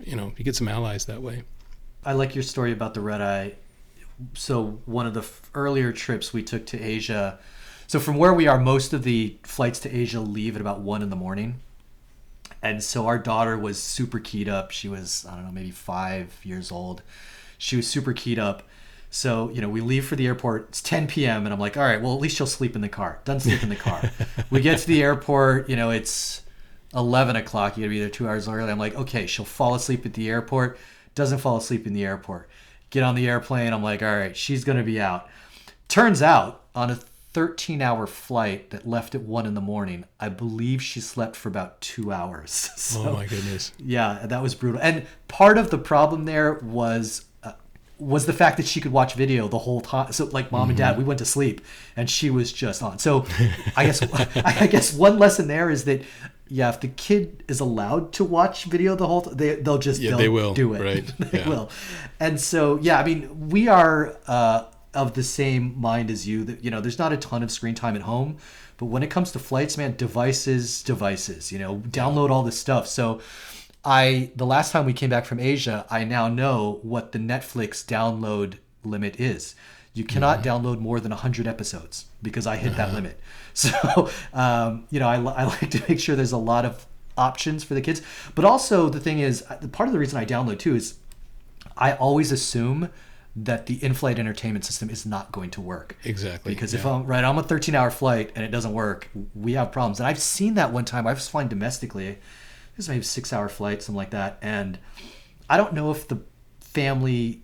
you 0.03 0.15
know, 0.15 0.31
you 0.37 0.43
get 0.45 0.55
some 0.55 0.67
allies 0.69 1.05
that 1.05 1.21
way. 1.21 1.43
I 2.05 2.13
like 2.13 2.33
your 2.33 2.43
story 2.43 2.71
about 2.71 2.93
the 2.93 3.01
red 3.01 3.21
eye. 3.21 3.55
So 4.33 4.79
one 4.85 5.05
of 5.05 5.13
the 5.13 5.19
f- 5.19 5.51
earlier 5.53 5.91
trips 5.91 6.33
we 6.33 6.41
took 6.43 6.65
to 6.67 6.81
Asia. 6.81 7.37
So 7.88 8.02
from 8.02 8.17
where 8.17 8.34
we 8.34 8.47
are, 8.47 8.60
most 8.60 8.91
of 8.91 9.04
the 9.04 9.38
flights 9.43 9.80
to 9.80 9.95
Asia 9.95 10.19
leave 10.19 10.56
at 10.56 10.62
about 10.62 10.82
one 10.82 11.02
in 11.02 11.10
the 11.10 11.15
morning. 11.15 11.62
And 12.62 12.84
so 12.84 13.08
our 13.08 13.17
daughter 13.17 13.58
was 13.58 13.82
super 13.82 14.19
keyed 14.19 14.50
up. 14.50 14.71
She 14.71 14.89
was, 14.89 15.26
I 15.30 15.36
don't 15.36 15.45
know, 15.45 15.52
maybe 15.52 15.71
five 15.71 16.38
years 16.43 16.69
old. 16.69 17.02
She 17.58 17.78
was 17.78 17.88
super 17.88 18.12
keyed 18.12 18.39
up. 18.39 18.63
So, 19.10 19.50
you 19.52 19.62
know, 19.62 19.69
we 19.69 19.80
leave 19.80 20.06
for 20.06 20.17
the 20.17 20.28
airport. 20.28 20.65
It's 20.69 20.82
10 20.82 21.08
p.m. 21.08 21.45
And 21.45 21.54
I'm 21.54 21.62
like, 21.62 21.78
all 21.78 21.84
right, 21.84 22.02
well, 22.02 22.13
at 22.13 22.19
least 22.19 22.36
she'll 22.36 22.45
sleep 22.45 22.76
in 22.76 22.82
the 22.82 22.89
car. 22.89 23.19
Doesn't 23.23 23.50
sleep 23.50 23.63
in 23.63 23.69
the 23.69 23.76
car. 23.78 24.12
we 24.50 24.60
get 24.60 24.80
to 24.80 24.88
the 24.88 25.02
airport, 25.02 25.69
you 25.69 25.78
know, 25.78 25.91
it's 25.91 26.41
11 26.93 27.38
o'clock. 27.38 27.78
You 27.78 27.84
gotta 27.84 27.89
be 27.89 28.00
there 28.00 28.10
two 28.10 28.28
hours 28.28 28.50
early. 28.50 28.69
I'm 28.69 28.78
like, 28.78 28.95
okay, 28.95 29.28
she'll 29.28 29.45
fall 29.45 29.76
asleep 29.76 30.06
at 30.06 30.13
the 30.13 30.30
airport. 30.30 30.78
Doesn't 31.15 31.39
fall 31.39 31.56
asleep 31.56 31.88
in 31.88 31.93
the 31.93 32.04
airport. 32.04 32.50
Get 32.89 33.04
on 33.04 33.15
the 33.15 33.30
airplane. 33.30 33.71
I'm 33.71 33.84
like, 33.84 34.04
all 34.04 34.13
right, 34.13 34.36
she's 34.36 34.65
gonna 34.65 34.84
be 34.84 35.00
out. 35.00 35.30
Turns 35.88 36.21
out 36.21 36.63
on 36.76 36.91
a 36.91 37.00
13 37.33 37.81
hour 37.81 38.07
flight 38.07 38.71
that 38.71 38.87
left 38.87 39.13
at 39.13 39.21
one 39.21 39.45
in 39.45 39.53
the 39.53 39.61
morning, 39.61 40.05
I 40.19 40.29
believe 40.29 40.81
she 40.81 40.99
slept 41.01 41.35
for 41.35 41.49
about 41.49 41.79
two 41.81 42.11
hours. 42.11 42.69
So, 42.77 43.09
oh 43.09 43.13
my 43.13 43.25
goodness. 43.25 43.71
yeah, 43.77 44.25
that 44.25 44.41
was 44.41 44.55
brutal. 44.55 44.79
And 44.81 45.05
part 45.27 45.57
of 45.57 45.69
the 45.69 45.77
problem 45.77 46.25
there 46.25 46.53
was 46.53 47.25
uh, 47.43 47.51
was 47.99 48.25
the 48.25 48.33
fact 48.33 48.57
that 48.57 48.65
she 48.65 48.79
could 48.79 48.91
watch 48.91 49.13
video 49.15 49.47
the 49.47 49.59
whole 49.59 49.81
time. 49.81 50.11
So 50.13 50.25
like 50.25 50.51
mom 50.51 50.69
and 50.69 50.77
dad, 50.77 50.97
we 50.97 51.03
went 51.03 51.19
to 51.19 51.25
sleep 51.25 51.61
and 51.95 52.09
she 52.09 52.29
was 52.29 52.51
just 52.53 52.81
on. 52.81 52.97
So 52.99 53.25
I 53.75 53.85
guess 53.85 54.01
I 54.37 54.67
guess 54.67 54.93
one 54.93 55.19
lesson 55.19 55.47
there 55.47 55.69
is 55.69 55.83
that 55.85 56.01
yeah, 56.49 56.69
if 56.69 56.79
the 56.79 56.87
kid 56.87 57.43
is 57.49 57.59
allowed 57.59 58.13
to 58.13 58.23
watch 58.23 58.63
video 58.65 58.95
the 58.95 59.05
whole 59.05 59.23
time, 59.23 59.35
they 59.35 59.55
they'll 59.55 59.77
just 59.77 59.99
Yeah, 60.01 60.11
they'll 60.11 60.17
they 60.19 60.29
will, 60.29 60.53
do 60.53 60.73
it. 60.75 60.81
right, 60.81 61.05
they 61.31 61.39
yeah. 61.39 61.49
will. 61.49 61.69
And 62.21 62.39
so 62.39 62.79
yeah, 62.81 62.97
I 62.99 63.03
mean, 63.03 63.49
we 63.49 63.67
are 63.67 64.17
uh, 64.27 64.63
of 64.97 65.13
the 65.13 65.23
same 65.23 65.79
mind 65.79 66.12
as 66.12 66.27
you. 66.27 66.43
That 66.43 66.63
you 66.63 66.71
know, 66.71 66.81
there's 66.81 66.99
not 66.99 67.13
a 67.13 67.17
ton 67.17 67.43
of 67.43 67.51
screen 67.51 67.75
time 67.75 67.95
at 67.95 68.01
home, 68.01 68.38
but 68.77 68.88
when 68.88 69.03
it 69.03 69.10
comes 69.10 69.31
to 69.31 69.39
flights, 69.39 69.77
man, 69.77 69.95
devices, 69.95 70.83
devices. 70.83 71.51
You 71.51 71.60
know, 71.60 71.77
download 71.88 72.29
all 72.29 72.43
this 72.43 72.60
stuff. 72.60 72.88
So. 72.88 73.21
I 73.86 74.31
the 74.36 74.45
last 74.45 74.73
time 74.73 74.86
we 74.86 74.91
came 74.91 75.10
back 75.10 75.23
from 75.23 75.39
Asia, 75.39 75.86
I 75.89 76.03
now 76.03 76.27
know 76.27 76.79
what 76.81 77.13
the 77.13 77.19
Netflix 77.19 77.86
download 77.86 78.55
limit 78.83 79.17
is. 79.17 79.55
You 79.93 80.03
cannot 80.03 80.43
download 80.43 80.79
more 80.79 80.99
than 80.99 81.12
100 81.12 81.47
episodes 81.47 82.05
because 82.21 82.45
I 82.45 82.57
hit 82.57 82.75
that 82.75 82.93
limit. 82.93 83.19
So, 83.57 84.12
um, 84.33 84.86
you 84.91 84.99
know, 84.99 85.07
I, 85.07 85.15
I 85.15 85.45
like 85.45 85.71
to 85.71 85.81
make 85.89 85.99
sure 85.99 86.15
there's 86.15 86.31
a 86.31 86.38
lot 86.38 86.63
of 86.63 86.86
options 87.17 87.63
for 87.63 87.73
the 87.73 87.81
kids. 87.81 88.03
But 88.36 88.45
also, 88.45 88.88
the 88.88 88.99
thing 88.99 89.17
is, 89.17 89.41
part 89.71 89.89
of 89.89 89.93
the 89.93 89.97
reason 89.97 90.19
I 90.19 90.25
download 90.25 90.60
too 90.60 90.75
is 90.75 90.99
I 91.75 91.93
always 91.93 92.31
assume 92.31 92.89
that 93.39 93.67
the 93.67 93.82
in-flight 93.84 94.17
entertainment 94.17 94.65
system 94.65 94.89
is 94.89 95.06
not 95.06 95.32
going 95.32 95.52
to 95.52 95.62
work. 95.62 95.95
Exactly. 96.04 96.54
Because 96.54 96.73
if. 96.73 96.86
I'm 96.86 97.06
right, 97.06 97.23
I'm 97.23 97.38
a 97.38 97.43
13 97.43 97.76
hour 97.76 97.91
flight 97.91 98.32
and 98.36 98.43
it 98.43 98.50
doesn't 98.50 98.73
work, 98.73 99.10
we 99.36 99.54
have 99.54 99.71
problems. 99.71 100.00
And 100.00 100.08
I've 100.08 100.19
seen 100.19 100.56
that 100.56 100.73
one 100.73 100.86
time. 100.86 101.06
I 101.06 101.13
was 101.13 101.28
flying 101.28 101.47
domestically. 101.47 102.08
It 102.08 102.19
was 102.76 102.89
maybe 102.89 103.02
a 103.02 103.04
six 103.04 103.32
hour 103.32 103.47
flight, 103.47 103.84
something 103.84 103.95
like 103.95 104.10
that. 104.10 104.39
And 104.41 104.80
I 105.50 105.58
don't 105.58 105.73
know 105.73 105.91
if 105.91 106.08
the 106.08 106.21
family 106.60 107.43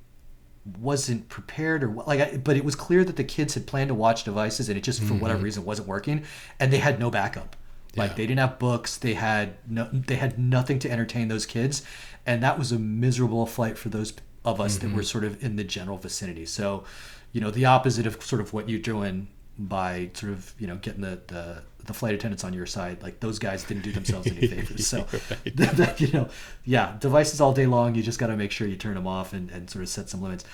wasn't 0.80 1.30
prepared 1.30 1.84
or 1.84 1.90
what, 1.90 2.08
like, 2.08 2.20
I, 2.20 2.38
but 2.38 2.58
it 2.58 2.66
was 2.66 2.76
clear 2.76 3.04
that 3.04 3.16
the 3.16 3.24
kids 3.24 3.54
had 3.54 3.68
planned 3.68 3.90
to 3.90 3.94
watch 3.94 4.24
devices 4.24 4.70
and 4.70 4.78
it 4.78 4.82
just 4.82 5.04
for 5.04 5.14
whatever 5.14 5.38
mm-hmm. 5.38 5.46
reason 5.46 5.66
wasn't 5.66 5.88
working, 5.88 6.24
and 6.60 6.74
they 6.74 6.78
had 6.80 7.00
no 7.00 7.12
backup. 7.12 7.56
Like 7.96 8.12
Yeah. 8.12 8.16
they 8.16 8.28
didn't 8.28 8.40
have 8.40 8.58
books, 8.58 8.98
they 8.98 9.14
had 9.14 9.56
no, 9.70 9.90
they 9.92 10.16
had 10.16 10.40
nothing 10.40 10.80
to 10.80 10.90
entertain 10.90 11.28
those 11.28 11.46
kids, 11.46 11.84
and 12.26 12.42
that 12.42 12.58
was 12.58 12.72
a 12.72 12.80
miserable 12.80 13.46
flight 13.46 13.78
for 13.78 13.90
those 13.90 14.14
of 14.46 14.60
us 14.60 14.78
that 14.78 14.88
were 14.88 15.02
mm-hmm. 15.02 15.04
sort 15.04 15.24
of 15.24 15.44
in 15.44 15.56
the 15.56 15.64
general 15.64 15.98
vicinity. 15.98 16.46
So, 16.46 16.84
you 17.32 17.42
know, 17.42 17.52
the 17.52 17.66
opposite 17.66 18.06
of 18.06 18.22
sort 18.22 18.42
of 18.42 18.54
what 18.54 18.70
you're 18.70 18.80
doing 18.80 19.28
by 19.58 20.10
sort 20.14 20.32
of 20.32 20.54
you 20.58 20.66
know 20.66 20.78
getting 20.78 21.02
the 21.02 21.20
the, 21.28 21.62
the 21.86 21.94
flight 21.94 22.16
attendants 22.16 22.44
on 22.44 22.54
your 22.54 22.66
side. 22.66 23.02
Like 23.02 23.20
those 23.20 23.40
guys 23.40 23.64
didn't 23.64 23.84
do 23.84 23.92
themselves 23.92 24.28
any 24.28 24.48
favors. 24.48 24.88
So, 24.88 25.06
you 25.98 26.12
know, 26.12 26.30
yeah, 26.66 26.96
devices 27.00 27.42
all 27.42 27.54
day 27.54 27.66
long. 27.66 27.96
You 27.96 28.04
just 28.04 28.20
got 28.20 28.28
to 28.28 28.38
make 28.38 28.52
sure 28.52 28.68
you 28.68 28.76
turn 28.76 28.96
them 28.96 29.08
off 29.08 29.34
and, 29.34 29.50
and 29.52 29.70
sort 29.70 29.84
of 29.84 29.90
set 29.90 30.10
some 30.10 30.22
limits. 30.22 30.46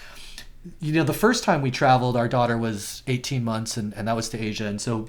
You 0.81 0.93
know, 0.93 1.03
the 1.03 1.13
first 1.13 1.43
time 1.45 1.61
we 1.61 1.71
traveled, 1.71 2.17
our 2.17 2.27
daughter 2.27 2.57
was 2.57 3.01
18 3.07 3.43
months, 3.45 3.77
and, 3.77 3.93
and 3.93 4.09
that 4.09 4.15
was 4.15 4.27
to 4.29 4.37
Asia, 4.37 4.65
and 4.65 4.81
so 4.81 5.07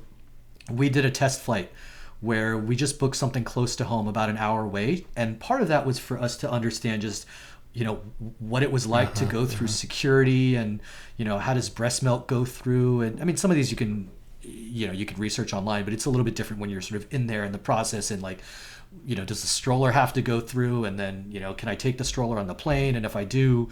we 0.70 0.88
did 0.88 1.04
a 1.04 1.10
test 1.10 1.40
flight 1.40 1.72
where 2.20 2.56
we 2.56 2.76
just 2.76 2.98
booked 2.98 3.16
something 3.16 3.42
close 3.42 3.74
to 3.76 3.84
home 3.84 4.06
about 4.06 4.28
an 4.28 4.36
hour 4.36 4.62
away 4.62 5.06
and 5.16 5.40
part 5.40 5.62
of 5.62 5.68
that 5.68 5.86
was 5.86 5.98
for 5.98 6.18
us 6.18 6.36
to 6.36 6.50
understand 6.50 7.00
just 7.00 7.26
you 7.72 7.84
know 7.84 7.96
what 8.38 8.62
it 8.62 8.72
was 8.72 8.86
like 8.86 9.14
to 9.14 9.24
uh-huh, 9.24 9.32
go 9.32 9.46
through 9.46 9.66
uh-huh. 9.66 9.74
security 9.74 10.56
and 10.56 10.80
you 11.16 11.24
know 11.24 11.38
how 11.38 11.54
does 11.54 11.68
breast 11.68 12.02
milk 12.02 12.26
go 12.26 12.44
through? 12.44 13.02
And 13.02 13.20
i 13.20 13.24
mean 13.24 13.36
some 13.36 13.50
of 13.50 13.56
these 13.56 13.70
you 13.70 13.76
can 13.76 14.10
you 14.42 14.86
know 14.86 14.92
you 14.92 15.06
can 15.06 15.18
research 15.18 15.52
online 15.52 15.84
but 15.84 15.92
it's 15.92 16.06
a 16.06 16.10
little 16.10 16.24
bit 16.24 16.34
different 16.34 16.60
when 16.60 16.70
you're 16.70 16.80
sort 16.80 17.00
of 17.00 17.12
in 17.12 17.26
there 17.26 17.44
in 17.44 17.52
the 17.52 17.58
process 17.58 18.10
and 18.10 18.22
like 18.22 18.40
you 19.04 19.14
know 19.14 19.24
does 19.24 19.42
the 19.42 19.46
stroller 19.46 19.92
have 19.92 20.12
to 20.14 20.22
go 20.22 20.40
through? 20.40 20.84
And 20.84 20.98
then 20.98 21.26
you 21.30 21.40
know 21.40 21.54
can 21.54 21.68
i 21.68 21.74
take 21.74 21.98
the 21.98 22.04
stroller 22.04 22.38
on 22.38 22.46
the 22.46 22.54
plane? 22.54 22.96
And 22.96 23.06
if 23.06 23.16
i 23.16 23.24
do 23.24 23.68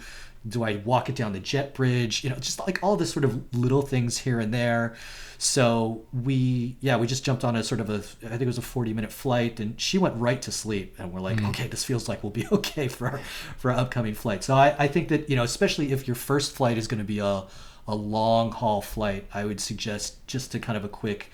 do 0.47 0.63
i 0.63 0.77
walk 0.77 1.09
it 1.09 1.15
down 1.15 1.33
the 1.33 1.39
jet 1.39 1.73
bridge? 1.73 2.23
You 2.23 2.29
know 2.29 2.37
just 2.37 2.59
like 2.59 2.81
all 2.81 2.95
this 2.95 3.11
sort 3.11 3.25
of 3.25 3.53
little 3.55 3.81
things 3.81 4.19
here 4.19 4.39
and 4.39 4.53
there. 4.53 4.95
So 5.37 6.05
we 6.13 6.77
yeah 6.79 6.97
we 6.97 7.07
just 7.07 7.23
jumped 7.23 7.43
on 7.43 7.55
a 7.55 7.63
sort 7.63 7.81
of 7.81 7.89
a 7.89 7.95
i 8.25 8.29
think 8.29 8.41
it 8.41 8.47
was 8.47 8.57
a 8.57 8.63
40 8.63 8.93
minute 8.93 9.11
flight 9.11 9.59
and 9.59 9.79
she 9.79 9.97
went 9.97 10.15
right 10.17 10.41
to 10.41 10.51
sleep. 10.51 10.95
And 10.97 11.11
we're 11.11 11.21
like 11.21 11.37
mm-hmm. 11.37 11.47
okay 11.47 11.67
this 11.67 11.83
feels 11.83 12.07
like 12.07 12.23
we'll 12.23 12.31
be 12.31 12.47
okay 12.51 12.87
for 12.87 13.07
our, 13.07 13.21
for 13.57 13.71
our 13.71 13.77
upcoming 13.77 14.13
flight. 14.13 14.43
So 14.43 14.55
I, 14.55 14.75
I 14.77 14.87
think 14.87 15.09
that 15.09 15.29
you 15.29 15.35
know 15.35 15.43
especially 15.43 15.91
if 15.91 16.07
your 16.07 16.15
first 16.15 16.53
flight 16.53 16.77
is 16.77 16.87
going 16.87 16.99
to 16.99 17.05
be 17.05 17.19
a, 17.19 17.43
a 17.87 17.95
long 17.95 18.51
haul 18.51 18.81
flight 18.81 19.25
i 19.33 19.43
would 19.43 19.59
suggest 19.59 20.25
just 20.27 20.51
to 20.51 20.59
kind 20.59 20.77
of 20.77 20.85
a 20.85 20.89
quick 20.89 21.31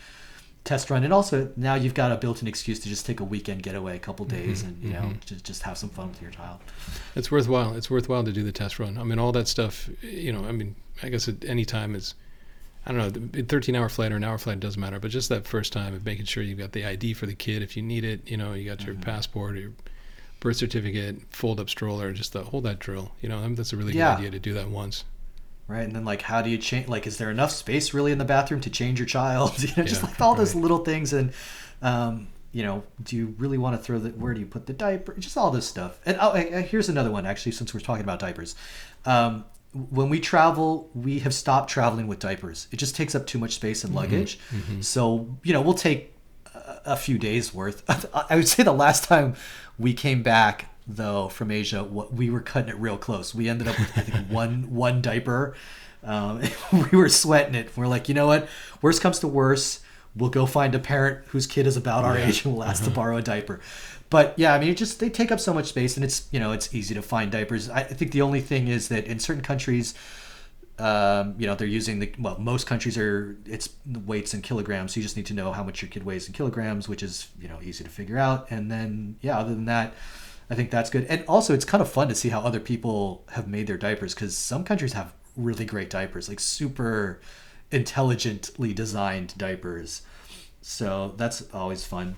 test 0.65 0.89
run 0.89 1.04
and 1.04 1.13
also 1.13 1.49
now 1.56 1.75
you've 1.75 1.93
got 1.93 2.12
a 2.12 2.17
built-in 2.17 2.47
excuse 2.47 2.80
to 2.80 2.89
just 2.89 3.06
take 3.06 3.19
a 3.19 3.23
weekend 3.23 3.63
getaway 3.63 3.95
a 3.95 3.99
couple 3.99 4.25
mm-hmm. 4.25 4.36
days 4.36 4.63
and 4.63 4.82
you 4.84 4.91
know 4.91 4.99
mm-hmm. 4.99 5.19
just, 5.25 5.45
just 5.45 5.62
have 5.62 5.78
some 5.78 5.89
fun 5.89 6.10
with 6.10 6.21
your 6.21 6.32
child 6.32 6.60
It's 7.15 7.32
worthwhile. 7.32 7.75
It's 7.75 7.89
worthwhile 7.89 8.23
to 8.23 8.32
do 8.32 8.43
the 8.43 8.51
test 8.51 8.80
run. 8.80 8.97
I 8.97 9.04
mean, 9.04 9.19
all 9.19 9.32
that 9.32 9.47
stuff. 9.47 9.89
You 10.01 10.34
know, 10.34 10.43
I 10.43 10.51
mean, 10.51 10.75
I 11.01 11.10
guess 11.10 11.28
at 11.28 11.45
any 11.45 11.65
time 11.65 11.95
is, 11.95 12.13
I 12.86 12.91
don't 12.91 12.99
know, 12.99 13.10
the 13.10 13.43
13 13.43 13.75
hour 13.75 13.89
flight 13.89 14.12
or 14.12 14.17
an 14.17 14.23
hour 14.23 14.38
flight 14.38 14.60
doesn't 14.60 14.80
matter. 14.80 14.99
But 14.99 15.12
just 15.12 15.30
that 15.30 15.47
first 15.47 15.73
time 15.73 15.93
of 15.93 16.06
making 16.06 16.25
sure 16.25 16.43
you've 16.43 16.60
got 16.60 16.73
the 16.73 16.86
ID 16.86 17.13
for 17.13 17.25
the 17.25 17.36
kid 17.36 17.62
if 17.62 17.78
you 17.78 17.84
need 17.84 18.04
it. 18.04 18.30
You 18.30 18.38
know, 18.38 18.54
you 18.54 18.69
got 18.69 18.86
your 18.86 18.95
mm-hmm. 18.95 19.04
passport, 19.04 19.58
your 19.58 19.71
birth 20.39 20.58
certificate, 20.58 21.21
fold 21.30 21.60
up 21.60 21.69
stroller, 21.69 22.12
just 22.12 22.34
the 22.34 22.43
whole 22.43 22.62
that 22.62 22.80
drill. 22.80 23.12
You 23.21 23.30
know, 23.30 23.39
I 23.39 23.43
mean, 23.43 23.56
that's 23.56 23.73
a 23.73 23.78
really 23.78 23.93
Yeah. 23.93 24.15
good 24.15 24.19
idea 24.19 24.32
to 24.32 24.39
do 24.39 24.54
that 24.54 24.69
once. 24.69 25.06
Right? 25.67 25.84
And 25.84 25.95
then 25.95 26.06
like 26.06 26.21
how 26.21 26.41
do 26.41 26.49
you 26.49 26.58
change 26.58 26.88
like 26.88 27.08
is 27.08 27.17
there 27.17 27.32
enough 27.32 27.51
space 27.51 27.93
really 27.93 28.12
in 28.12 28.17
the 28.17 28.25
bathroom 28.25 28.62
to 28.62 28.69
change 28.69 28.99
your 28.99 29.06
child? 29.08 29.60
You 29.63 29.69
know 29.78 29.84
just 29.84 30.04
like 30.04 30.19
all 30.21 30.36
those 30.36 30.56
little 30.56 30.80
things. 30.80 31.13
And 31.13 31.32
um 31.82 32.28
you 32.51 32.63
know 32.63 32.84
do 33.04 33.15
you 33.15 33.36
really 33.38 33.58
want 33.58 33.75
to 33.75 33.82
throw 33.82 33.99
the 33.99 34.10
where 34.10 34.34
do 34.34 34.39
you 34.39 34.45
put 34.45 34.65
the 34.67 34.73
diaper? 34.73 35.13
Just 35.19 35.38
all 35.38 35.51
this 35.51 35.67
stuff. 35.67 35.99
And 36.06 36.17
oh 36.21 36.34
here's 36.34 36.89
another 36.89 37.12
one 37.12 37.25
actually 37.25 37.51
since 37.54 37.73
we're 37.73 37.80
talking 37.82 38.04
about 38.04 38.19
diapers. 38.19 38.56
Um 39.06 39.45
when 39.91 40.08
we 40.10 40.19
travel 40.21 40.89
we 40.93 41.19
have 41.19 41.34
stopped 41.34 41.69
traveling 41.69 42.08
with 42.08 42.19
diapers. 42.19 42.67
It 42.71 42.78
just 42.78 42.95
takes 42.95 43.13
up 43.15 43.28
too 43.28 43.38
much 43.39 43.56
space 43.56 43.80
Mm-hmm. 43.84 43.88
and 43.88 43.95
luggage 43.95 44.39
so 44.82 45.38
you 45.43 45.51
know 45.54 45.62
we'll 45.62 45.73
take 45.73 46.13
a- 46.54 46.82
a 46.86 46.95
few 46.95 47.17
days 47.17 47.54
worth. 47.54 47.84
I 48.30 48.36
would 48.38 48.47
say 48.47 48.63
the 48.63 48.71
last 48.73 49.04
time 49.06 49.36
we 49.78 49.93
came 49.93 50.23
back 50.23 50.69
though 50.88 51.30
from 51.30 51.52
asia 51.52 51.84
we 51.84 52.30
were 52.30 52.41
cutting 52.41 52.69
it 52.69 52.78
real 52.78 52.98
close. 52.98 53.34
We 53.34 53.50
ended 53.50 53.67
up 53.67 53.78
with 53.80 53.98
i 53.98 54.02
think 54.02 54.28
one 54.30 54.71
one 54.71 55.02
diaper. 55.02 55.56
Um, 56.04 56.41
we 56.71 56.98
were 56.98 57.10
sweating 57.10 57.56
it. 57.56 57.76
We're 57.76 57.88
like 57.88 58.08
you 58.08 58.15
know 58.15 58.28
what? 58.28 58.48
Worst 58.82 59.02
comes 59.02 59.19
to 59.19 59.28
worst 59.28 59.82
we'll 60.15 60.30
go 60.30 60.45
find 60.45 60.74
a 60.74 60.80
parent 60.80 61.26
whose 61.28 61.45
kid 61.45 61.67
is 61.67 61.76
about 61.76 62.06
our 62.06 62.17
age 62.17 62.45
and 62.45 62.54
we'll 62.54 62.63
ask 62.63 62.84
to 62.84 62.89
borrow 62.89 63.17
a 63.17 63.21
diaper. 63.21 63.60
But 64.10 64.34
yeah 64.38 64.54
i 64.54 64.60
mean 64.60 64.69
it 64.69 64.78
just 64.78 65.00
they 65.00 65.10
take 65.10 65.32
up 65.32 65.39
so 65.39 65.54
much 65.54 65.67
space 65.67 65.98
and 65.98 66.04
it's 66.04 66.28
you 66.32 66.39
know 66.39 66.52
it's 66.52 66.74
easy 66.74 66.93
to 66.95 67.02
find 67.02 67.32
diapers. 67.32 67.69
I 67.69 67.80
I 67.80 67.84
think 67.84 68.12
the 68.12 68.21
only 68.21 68.41
thing 68.41 68.67
is 68.67 68.88
that 68.89 69.06
in 69.06 69.19
certain 69.19 69.43
countries 69.43 69.93
um, 70.78 71.36
you 71.38 71.48
know 71.48 71.56
they're 71.56 71.67
using 71.67 72.00
the 72.00 72.13
well 72.19 72.38
most 72.38 72.67
countries 72.67 72.98
are 72.98 73.38
it's 73.45 73.69
weights 74.06 74.34
in 74.34 74.41
kilograms. 74.41 74.93
So 74.93 75.00
you 75.00 75.04
just 75.04 75.17
need 75.17 75.26
to 75.28 75.34
know 75.34 75.52
how 75.52 75.63
much 75.63 75.82
your 75.82 75.89
kid 75.89 76.04
weighs 76.04 76.28
in 76.28 76.34
kilograms 76.34 76.88
which 76.88 77.04
is 77.04 77.28
you 77.39 77.48
know 77.48 77.60
easy 77.62 77.84
to 77.84 77.89
figure 77.89 78.17
out. 78.17 78.48
And 78.52 78.71
then 78.71 79.17
yeah 79.21 79.38
other 79.39 79.54
than 79.56 79.65
that 79.65 79.93
i 80.49 80.55
think 80.55 80.71
that's 80.71 80.89
good. 80.89 81.05
And 81.05 81.23
also 81.27 81.53
it's 81.53 81.65
kind 81.65 81.81
of 81.81 81.89
fun 81.89 82.08
to 82.10 82.15
see 82.15 82.29
how 82.29 82.41
other 82.41 82.60
people 82.60 83.23
have 83.31 83.47
made 83.47 83.67
their 83.67 83.77
diapers 83.77 84.13
because 84.13 84.38
some 84.38 84.63
countries 84.63 84.93
have 84.93 85.13
really 85.36 85.65
great 85.65 85.89
diapers 85.89 86.29
like 86.29 86.39
super 86.39 87.19
intelligently 87.71 88.73
designed 88.73 89.38
diapers. 89.38 90.01
So 90.62 91.13
that's 91.17 91.43
always 91.53 91.84
fun. 91.86 92.15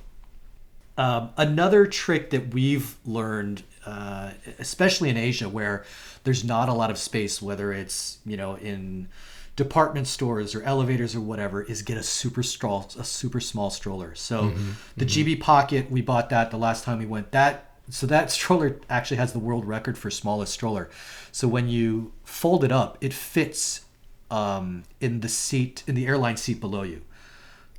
Um, 0.97 1.29
another 1.37 1.85
trick 1.85 2.31
that 2.31 2.53
we've 2.53 2.95
learned, 3.05 3.63
uh, 3.85 4.31
especially 4.57 5.09
in 5.09 5.17
Asia, 5.17 5.47
where 5.47 5.85
there's 6.23 6.43
not 6.43 6.69
a 6.69 6.73
lot 6.73 6.89
of 6.89 6.97
space, 6.97 7.41
whether 7.41 7.71
it's 7.71 8.17
you 8.25 8.35
know 8.35 8.55
in 8.55 9.07
department 9.55 10.07
stores 10.07 10.55
or 10.55 10.63
elevators 10.63 11.15
or 11.15 11.21
whatever, 11.21 11.61
is 11.61 11.83
get 11.83 11.97
a 11.97 12.03
super 12.03 12.41
small 12.41 12.89
a 12.97 13.03
super 13.03 13.39
small 13.39 13.69
stroller. 13.69 14.15
So 14.15 14.53
the 14.95 15.05
GB 15.05 15.39
Pocket, 15.39 15.91
we 15.91 16.01
bought 16.01 16.29
that 16.29 16.49
the 16.49 16.57
last 16.57 16.83
time 16.83 16.97
we 16.97 17.05
went. 17.05 17.31
That 17.31 17.66
so 17.89 18.06
that 18.08 18.32
stroller 18.32 18.80
actually 18.89 19.17
has 19.17 19.34
the 19.34 19.39
world 19.39 19.65
record 19.65 19.97
for 19.97 20.10
smallest 20.12 20.54
stroller. 20.54 20.89
So 21.32 21.47
when 21.47 21.67
you 21.69 22.12
fold 22.23 22.63
it 22.63 22.71
up, 22.71 22.97
it 23.02 23.13
fits 23.13 23.82
um, 24.30 24.84
in 25.00 25.21
the 25.21 25.30
seat 25.30 25.84
in 25.88 25.95
the 25.95 26.06
airline 26.06 26.38
seat 26.38 26.60
below 26.60 26.84
you 26.84 27.02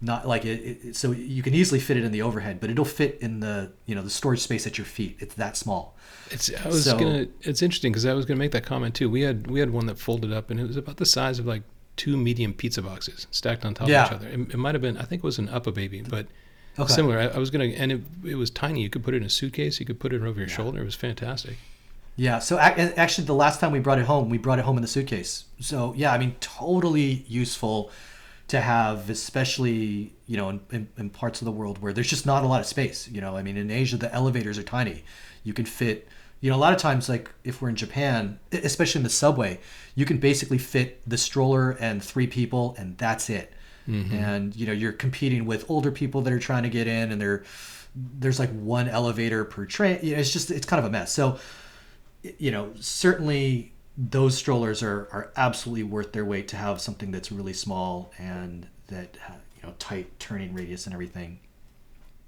not 0.01 0.29
like 0.29 0.45
it, 0.45 0.61
it, 0.87 0.97
so 0.97 1.11
you 1.11 1.43
can 1.43 1.53
easily 1.55 1.81
fit 1.81 1.97
it 1.97 2.05
in 2.05 2.13
the 2.13 2.23
overhead 2.23 2.61
but 2.61 2.71
it'll 2.71 2.85
fit 2.85 3.19
in 3.21 3.41
the 3.41 3.71
you 3.85 3.95
know 3.97 4.01
the 4.03 4.09
storage 4.09 4.39
space 4.39 4.65
at 4.65 4.79
your 4.79 4.85
feet 4.85 5.17
it's 5.19 5.35
that 5.35 5.57
small 5.57 5.97
It's 6.31 6.49
I 6.65 6.69
was 6.69 6.85
So- 6.85 6.97
gonna. 6.99 7.27
It's 7.43 7.63
interesting 7.63 7.91
because 7.93 8.07
I 8.07 8.13
was 8.15 8.25
gonna 8.25 8.39
make 8.39 8.53
that 8.53 8.65
comment 8.65 8.95
too. 8.95 9.11
We 9.11 9.23
had 9.23 9.51
we 9.51 9.59
had 9.61 9.71
one 9.71 9.87
that 9.87 9.99
folded 9.99 10.33
up 10.33 10.51
and 10.51 10.61
it 10.61 10.67
was 10.69 10.77
about 10.77 10.99
the 10.99 11.05
size 11.05 11.39
of 11.41 11.47
like 11.47 11.65
two 11.97 12.17
medium 12.17 12.55
pizza 12.55 12.81
boxes 12.81 13.27
stacked 13.33 13.65
on 13.65 13.75
top 13.75 13.89
Yeah. 13.89 14.05
of 14.05 14.09
each 14.09 14.15
other. 14.15 14.29
It, 14.29 14.55
it 14.55 14.57
might 14.57 14.75
have 14.77 14.83
been. 14.83 14.97
I 14.97 15.03
think 15.03 15.21
it 15.21 15.27
was 15.27 15.39
an 15.41 15.49
UPPAbaby, 15.49 16.09
but 16.09 16.29
Okay. 16.85 16.93
similar. 16.93 17.19
I, 17.19 17.27
I 17.27 17.39
was 17.39 17.51
gonna 17.51 17.65
and 17.67 17.93
it 17.93 18.01
it 18.25 18.35
was 18.37 18.51
tiny. 18.51 18.83
You 18.83 18.91
could 18.91 19.03
put 19.05 19.15
it 19.15 19.19
in 19.19 19.25
a 19.25 19.31
suitcase. 19.31 19.81
You 19.81 19.87
could 19.87 20.01
put 20.01 20.13
it 20.13 20.23
over 20.23 20.39
your 20.39 20.49
shoulder. 20.49 20.81
It 20.81 20.85
was 20.85 20.95
fantastic. 20.95 21.57
yeah 22.17 22.39
so 22.41 22.59
ac- 22.59 22.95
actually 22.97 23.25
the 23.27 23.35
last 23.45 23.61
time 23.61 23.71
we 23.73 23.79
brought 23.79 23.99
it 24.01 24.07
home 24.07 24.29
we 24.29 24.39
brought 24.39 24.59
it 24.59 24.65
home 24.65 24.77
in 24.77 24.83
the 24.83 24.89
suitcase 24.89 25.45
so 25.61 25.95
yeah 25.97 26.13
i 26.13 26.19
mean 26.19 26.35
totally 26.41 27.25
useful 27.29 27.91
to 28.49 28.61
have 28.61 29.09
especially 29.09 30.13
you 30.27 30.37
know 30.37 30.49
in, 30.49 30.59
in, 30.73 30.89
in 30.97 31.11
parts 31.11 31.41
of 31.41 31.45
the 31.45 31.53
world 31.53 31.79
where 31.81 31.93
there's 31.93 32.09
just 32.09 32.27
not 32.27 32.43
a 32.43 32.47
lot 32.47 32.61
of 32.61 32.67
space 32.67 33.07
you 33.09 33.21
know 33.21 33.37
i 33.37 33.43
mean 33.43 33.57
in 33.57 33.71
asia 33.71 33.97
the 33.97 34.13
elevators 34.13 34.59
are 34.59 34.65
tiny 34.65 35.05
you 35.45 35.53
can 35.53 35.65
fit 35.65 36.09
you 36.41 36.51
know 36.51 36.57
a 36.57 36.63
lot 36.67 36.73
of 36.73 36.79
times 36.81 37.09
like 37.09 37.31
if 37.45 37.63
we're 37.63 37.69
in 37.69 37.77
japan 37.77 38.39
especially 38.51 38.99
in 38.99 39.05
the 39.05 39.11
subway 39.25 39.61
you 39.95 40.05
can 40.05 40.19
basically 40.19 40.59
fit 40.59 41.01
the 41.09 41.19
stroller 41.19 41.71
and 41.79 42.03
three 42.03 42.27
people 42.27 42.75
and 42.79 42.99
that's 42.99 43.31
it 43.31 43.53
Mm-hmm. 43.89 44.15
and 44.15 44.55
you 44.55 44.67
know 44.67 44.73
you're 44.73 44.93
competing 44.93 45.47
with 45.47 45.71
older 45.71 45.91
people 45.91 46.21
that 46.21 46.33
are 46.33 46.39
trying 46.39 46.65
to 46.65 46.69
get 46.69 46.87
in 46.87 47.11
and 47.11 47.19
there 47.19 47.45
there's 47.97 48.39
like 48.39 48.51
one 48.51 48.87
elevator 48.87 49.47
per 49.47 49.65
train 49.65 49.99
you 50.03 50.13
know, 50.13 50.21
it's 50.21 50.31
just 50.31 50.51
it's 50.51 50.67
kind 50.67 50.79
of 50.79 50.85
a 50.85 50.91
mess 50.91 51.11
so 51.11 51.39
you 52.39 52.51
know, 52.51 52.73
certainly 52.81 53.73
those 53.97 54.37
strollers 54.37 54.83
are, 54.83 55.09
are 55.13 55.33
absolutely 55.37 55.83
worth 55.83 56.13
their 56.13 56.25
weight 56.25 56.49
to 56.49 56.57
have 56.57 56.81
something 56.81 57.11
that's 57.11 57.33
really 57.33 57.53
small 57.53 58.13
and 58.19 58.67
that 58.89 59.17
you 59.57 59.63
know 59.63 59.75
tight 59.79 60.19
turning 60.19 60.55
radius 60.55 60.87
and 60.87 60.95
everything. 60.95 61.41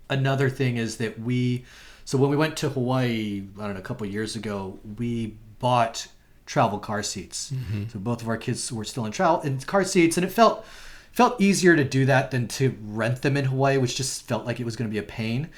Another 0.09 0.51
thing 0.51 0.77
is 0.77 0.97
that 0.97 1.21
we, 1.21 1.65
so 2.05 2.19
when 2.19 2.31
we 2.31 2.37
went 2.37 2.57
to 2.59 2.69
Hawaii, 2.69 3.45
I 3.59 3.65
don't 3.65 3.75
know, 3.75 3.81
a 3.81 3.83
couple 3.83 4.07
of 4.07 4.13
years 4.13 4.35
ago, 4.35 4.79
we 4.99 5.37
bought 5.61 6.09
travel 6.47 6.81
car 6.81 7.03
seats. 7.05 7.53
Mm-hmm. 7.53 7.85
So 7.93 8.01
both 8.01 8.23
of 8.23 8.29
our 8.29 8.37
kids 8.37 8.73
were 8.73 8.85
still 8.85 9.07
in 9.07 9.13
travel 9.13 9.41
in 9.43 9.61
car 9.61 9.85
seats, 9.85 10.17
and 10.17 10.27
it 10.27 10.31
felt 10.31 10.67
felt 11.13 11.41
easier 11.41 11.77
to 11.77 11.85
do 11.85 12.07
that 12.07 12.31
than 12.31 12.49
to 12.49 12.77
rent 12.83 13.23
them 13.23 13.37
in 13.37 13.47
Hawaii, 13.47 13.79
which 13.79 13.97
just 13.97 14.23
felt 14.27 14.47
like 14.47 14.61
it 14.61 14.65
was 14.65 14.77
going 14.77 14.89
to 14.89 14.93
be 14.93 14.99
a 14.99 15.03
pain. 15.03 15.49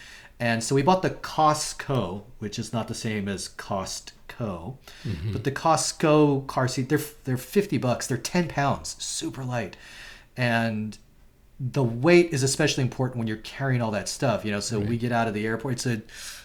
And 0.41 0.63
so 0.65 0.75
we 0.75 0.83
bought 0.83 1.03
the 1.03 1.11
Cosco, 1.11 2.25
which 2.39 2.59
is 2.59 2.73
not 2.73 2.89
the 2.89 2.95
same 2.95 3.29
as 3.29 3.51
Costco, 3.51 4.11
mm-hmm. 5.05 5.33
but 5.33 5.45
the 5.45 5.53
Cosco 5.53 6.41
car 6.43 6.67
seat. 6.67 6.89
They're 6.89 7.01
they're 7.25 7.37
fifty 7.37 7.79
bucks. 7.79 8.09
They're 8.09 8.17
ten 8.19 8.49
pounds, 8.49 8.97
super 8.99 9.45
light, 9.45 9.77
and 10.37 10.99
the 11.61 11.85
weight 11.85 12.33
is 12.33 12.43
especially 12.43 12.83
important 12.83 13.19
when 13.19 13.29
you're 13.29 13.37
carrying 13.37 13.81
all 13.81 13.93
that 13.93 14.09
stuff. 14.09 14.45
You 14.45 14.51
know, 14.51 14.59
so 14.59 14.81
we 14.81 14.97
get 14.97 15.13
out 15.13 15.29
of 15.29 15.35
the 15.35 15.47
airport. 15.47 15.75
It's 15.75 15.87
a 15.87 16.03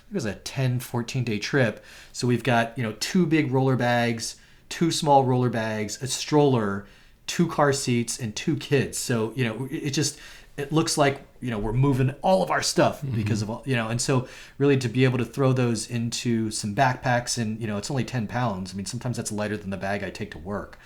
it 0.09 0.13
was 0.13 0.25
a 0.25 0.35
10, 0.35 0.79
14 0.79 1.23
day 1.23 1.39
trip. 1.39 1.83
So 2.13 2.27
we've 2.27 2.43
got 2.43 2.77
you 2.77 2.83
know 2.83 2.93
two 2.99 3.25
big 3.25 3.51
roller 3.51 3.75
bags, 3.75 4.35
two 4.69 4.91
small 4.91 5.23
roller 5.23 5.49
bags, 5.49 6.01
a 6.03 6.07
stroller, 6.07 6.85
two 7.27 7.47
car 7.47 7.73
seats, 7.73 8.19
and 8.19 8.35
two 8.35 8.55
kids. 8.55 8.97
So 8.97 9.33
you 9.35 9.45
know 9.45 9.67
it 9.69 9.91
just 9.91 10.19
it 10.57 10.71
looks 10.71 10.97
like 10.97 11.21
you 11.39 11.51
know 11.51 11.59
we're 11.59 11.73
moving 11.73 12.15
all 12.23 12.41
of 12.41 12.49
our 12.49 12.63
stuff 12.63 13.03
because 13.13 13.43
of 13.43 13.49
all 13.49 13.61
you 13.65 13.75
know 13.75 13.89
and 13.89 14.01
so 14.01 14.27
really 14.57 14.75
to 14.77 14.89
be 14.89 15.03
able 15.03 15.19
to 15.19 15.25
throw 15.25 15.53
those 15.53 15.87
into 15.87 16.49
some 16.49 16.73
backpacks 16.73 17.37
and 17.37 17.61
you 17.61 17.67
know 17.67 17.77
it's 17.77 17.91
only 17.91 18.03
10 18.03 18.27
pounds. 18.27 18.73
I 18.73 18.75
mean 18.75 18.87
sometimes 18.87 19.17
that's 19.17 19.31
lighter 19.31 19.55
than 19.55 19.69
the 19.69 19.77
bag 19.77 20.03
i 20.03 20.09
take 20.09 20.31
to 20.31 20.39
work. 20.39 20.79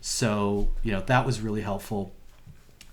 So 0.00 0.68
you 0.82 0.92
know 0.92 1.00
that 1.02 1.26
was 1.26 1.40
really 1.40 1.62
helpful. 1.62 2.12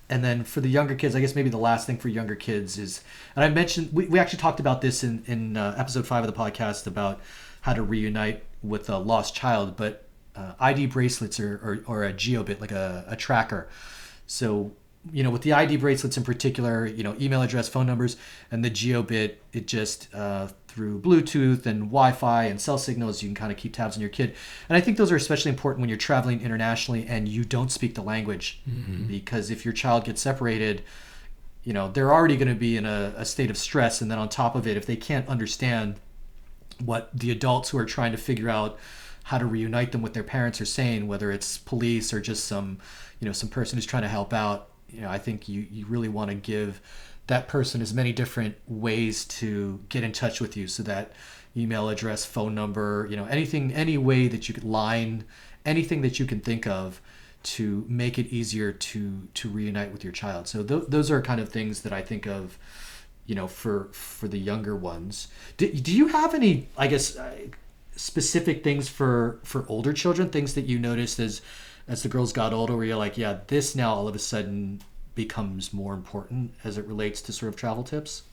And 0.08 0.24
then 0.24 0.44
for 0.44 0.62
the 0.62 0.70
younger 0.70 0.94
kids, 0.94 1.16
I 1.16 1.20
guess 1.20 1.34
maybe 1.34 1.50
the 1.50 1.58
last 1.58 1.88
thing 1.88 1.98
for 1.98 2.10
younger 2.10 2.36
kids 2.36 2.78
is, 2.78 3.04
and 3.36 3.44
I 3.44 3.50
mentioned 3.50 3.90
we, 3.92 4.06
we 4.06 4.20
actually 4.20 4.38
talked 4.40 4.60
about 4.60 4.82
this 4.82 5.04
in 5.04 5.24
in 5.28 5.58
uh, 5.58 5.76
episode 5.78 6.08
five 6.08 6.24
of 6.24 6.34
the 6.34 6.40
podcast 6.40 6.88
about 6.88 7.22
how 7.62 7.74
to 7.74 7.82
reunite 7.82 8.44
with 8.62 8.90
a 8.90 8.98
lost 8.98 9.36
child, 9.36 9.76
but 9.76 10.05
uh, 10.36 10.54
ID 10.60 10.88
bracelets 10.88 11.40
or, 11.40 11.56
or, 11.64 11.80
or 11.88 12.04
a 12.04 12.14
Jiobit 12.14 12.60
like 12.60 12.72
a, 12.72 13.06
a 13.08 13.16
tracker. 13.16 13.68
So 14.28 14.72
you 15.12 15.24
know 15.24 15.30
with 15.30 15.44
the 15.44 15.54
ID 15.54 15.78
bracelets 15.78 16.18
in 16.18 16.24
particular, 16.24 16.86
you 16.86 17.04
know 17.04 17.16
email 17.20 17.42
address, 17.42 17.70
phone 17.70 17.86
numbers, 17.86 18.18
and 18.52 18.64
the 18.66 18.72
Jiobit, 18.72 19.36
it 19.54 19.68
just 19.68 20.14
uh, 20.14 20.48
through 20.68 21.00
Bluetooth 21.00 21.66
and 21.66 21.84
Wi-Fi 21.84 22.46
and 22.46 22.60
cell 22.60 22.78
signals, 22.78 23.22
you 23.22 23.30
can 23.30 23.36
kind 23.36 23.52
of 23.52 23.58
keep 23.58 23.74
tabs 23.74 23.96
on 23.96 24.02
your 24.02 24.10
kid. 24.10 24.36
And 24.68 24.76
I 24.76 24.82
think 24.82 24.98
those 24.98 25.12
are 25.12 25.16
especially 25.16 25.50
important 25.50 25.82
when 25.82 25.90
you're 25.90 25.98
traveling 25.98 26.42
internationally 26.42 27.06
and 27.08 27.28
you 27.30 27.46
don't 27.46 27.72
speak 27.72 27.96
the 27.96 28.02
language, 28.02 28.62
because 29.08 29.52
if 29.52 29.64
your 29.64 29.74
child 29.74 30.06
gets 30.06 30.22
separated, 30.22 30.82
you 31.64 31.74
know 31.74 31.92
they're 31.92 32.14
already 32.14 32.36
going 32.36 32.48
to 32.48 32.56
be 32.56 32.76
in 32.76 32.86
a, 32.86 33.14
a 33.16 33.26
state 33.26 33.50
of 33.50 33.58
stress, 33.58 34.02
and 34.02 34.10
then 34.10 34.18
on 34.18 34.28
top 34.28 34.56
of 34.56 34.68
it, 34.68 34.76
if 34.76 34.86
they 34.86 34.96
can't 34.96 35.28
understand 35.28 35.96
what 36.84 37.10
the 37.14 37.32
adults 37.32 37.70
who 37.70 37.78
are 37.78 37.86
trying 37.86 38.12
to 38.12 38.18
figure 38.18 38.50
out 38.50 38.78
how 39.26 39.40
to 39.40 39.46
reunite 39.46 39.92
them 39.92 40.04
with 40.04 40.14
their 40.14 40.24
parents 40.24 40.62
are 40.62 40.66
saying, 40.66 41.08
whether 41.08 41.32
it's 41.32 41.58
police 41.58 42.14
or 42.14 42.22
just 42.22 42.46
some, 42.46 42.78
you 43.20 43.26
know, 43.26 43.32
some 43.32 43.50
person 43.50 43.76
who's 43.76 43.86
trying 43.86 44.04
to 44.04 44.08
help 44.08 44.34
out. 44.34 44.70
You 44.88 45.02
know, 45.02 45.10
I 45.10 45.18
think 45.18 45.50
you 45.50 45.66
you 45.72 45.88
really 45.88 46.10
want 46.10 46.30
to 46.30 46.36
give 46.36 46.80
that 47.26 47.48
person 47.48 47.82
as 47.82 47.92
many 47.92 48.14
different 48.14 48.56
ways 48.68 49.26
to 49.26 49.80
get 49.90 50.04
in 50.04 50.12
touch 50.12 50.40
with 50.40 50.56
you, 50.56 50.68
so 50.68 50.84
that 50.84 51.14
email 51.58 51.90
address, 51.90 52.24
phone 52.24 52.54
number, 52.54 53.08
you 53.10 53.18
know, 53.18 53.26
anything, 53.26 53.74
any 53.74 53.98
way 53.98 54.28
that 54.28 54.48
you 54.48 54.54
could 54.54 54.64
line, 54.64 55.26
anything 55.66 56.02
that 56.02 56.20
you 56.20 56.28
can 56.28 56.40
think 56.40 56.68
of 56.68 57.02
to 57.42 57.84
make 57.90 58.20
it 58.20 58.28
easier 58.28 58.72
to 58.72 59.28
to 59.34 59.50
reunite 59.50 59.92
with 59.92 60.04
your 60.04 60.14
child. 60.14 60.48
So 60.48 60.64
th- 60.64 60.84
those 60.88 61.10
are 61.10 61.20
kind 61.24 61.42
of 61.42 61.50
things 61.50 61.82
that 61.82 61.92
I 61.92 62.04
think 62.04 62.28
of 62.28 62.60
you 63.26 63.34
know 63.34 63.48
for 63.48 63.90
for 63.92 64.28
the 64.28 64.38
younger 64.38 64.76
ones 64.76 65.30
do, 65.58 65.74
do 65.74 65.92
you 65.92 66.10
have 66.10 66.36
any 66.36 66.70
i 66.78 66.86
guess 66.86 67.18
specific 67.96 68.64
things 68.64 68.90
for 68.90 69.40
for 69.44 69.66
older 69.68 69.94
children 69.94 70.30
things 70.30 70.54
that 70.54 70.66
you 70.66 70.78
noticed 70.78 71.20
as 71.20 71.42
as 71.88 72.04
the 72.04 72.10
girls 72.10 72.34
got 72.34 72.54
older 72.54 72.76
where 72.76 72.86
you're 72.86 72.98
like 72.98 73.18
yeah 73.18 73.38
this 73.48 73.76
now 73.76 73.94
all 73.94 74.08
of 74.08 74.16
a 74.16 74.20
sudden 74.20 74.82
becomes 75.16 75.72
more 75.74 75.94
important 75.94 76.54
as 76.64 76.78
it 76.78 76.86
relates 76.86 77.22
to 77.22 77.32
sort 77.32 77.50
of 77.50 77.56
travel 77.56 77.84
tips 77.84 78.24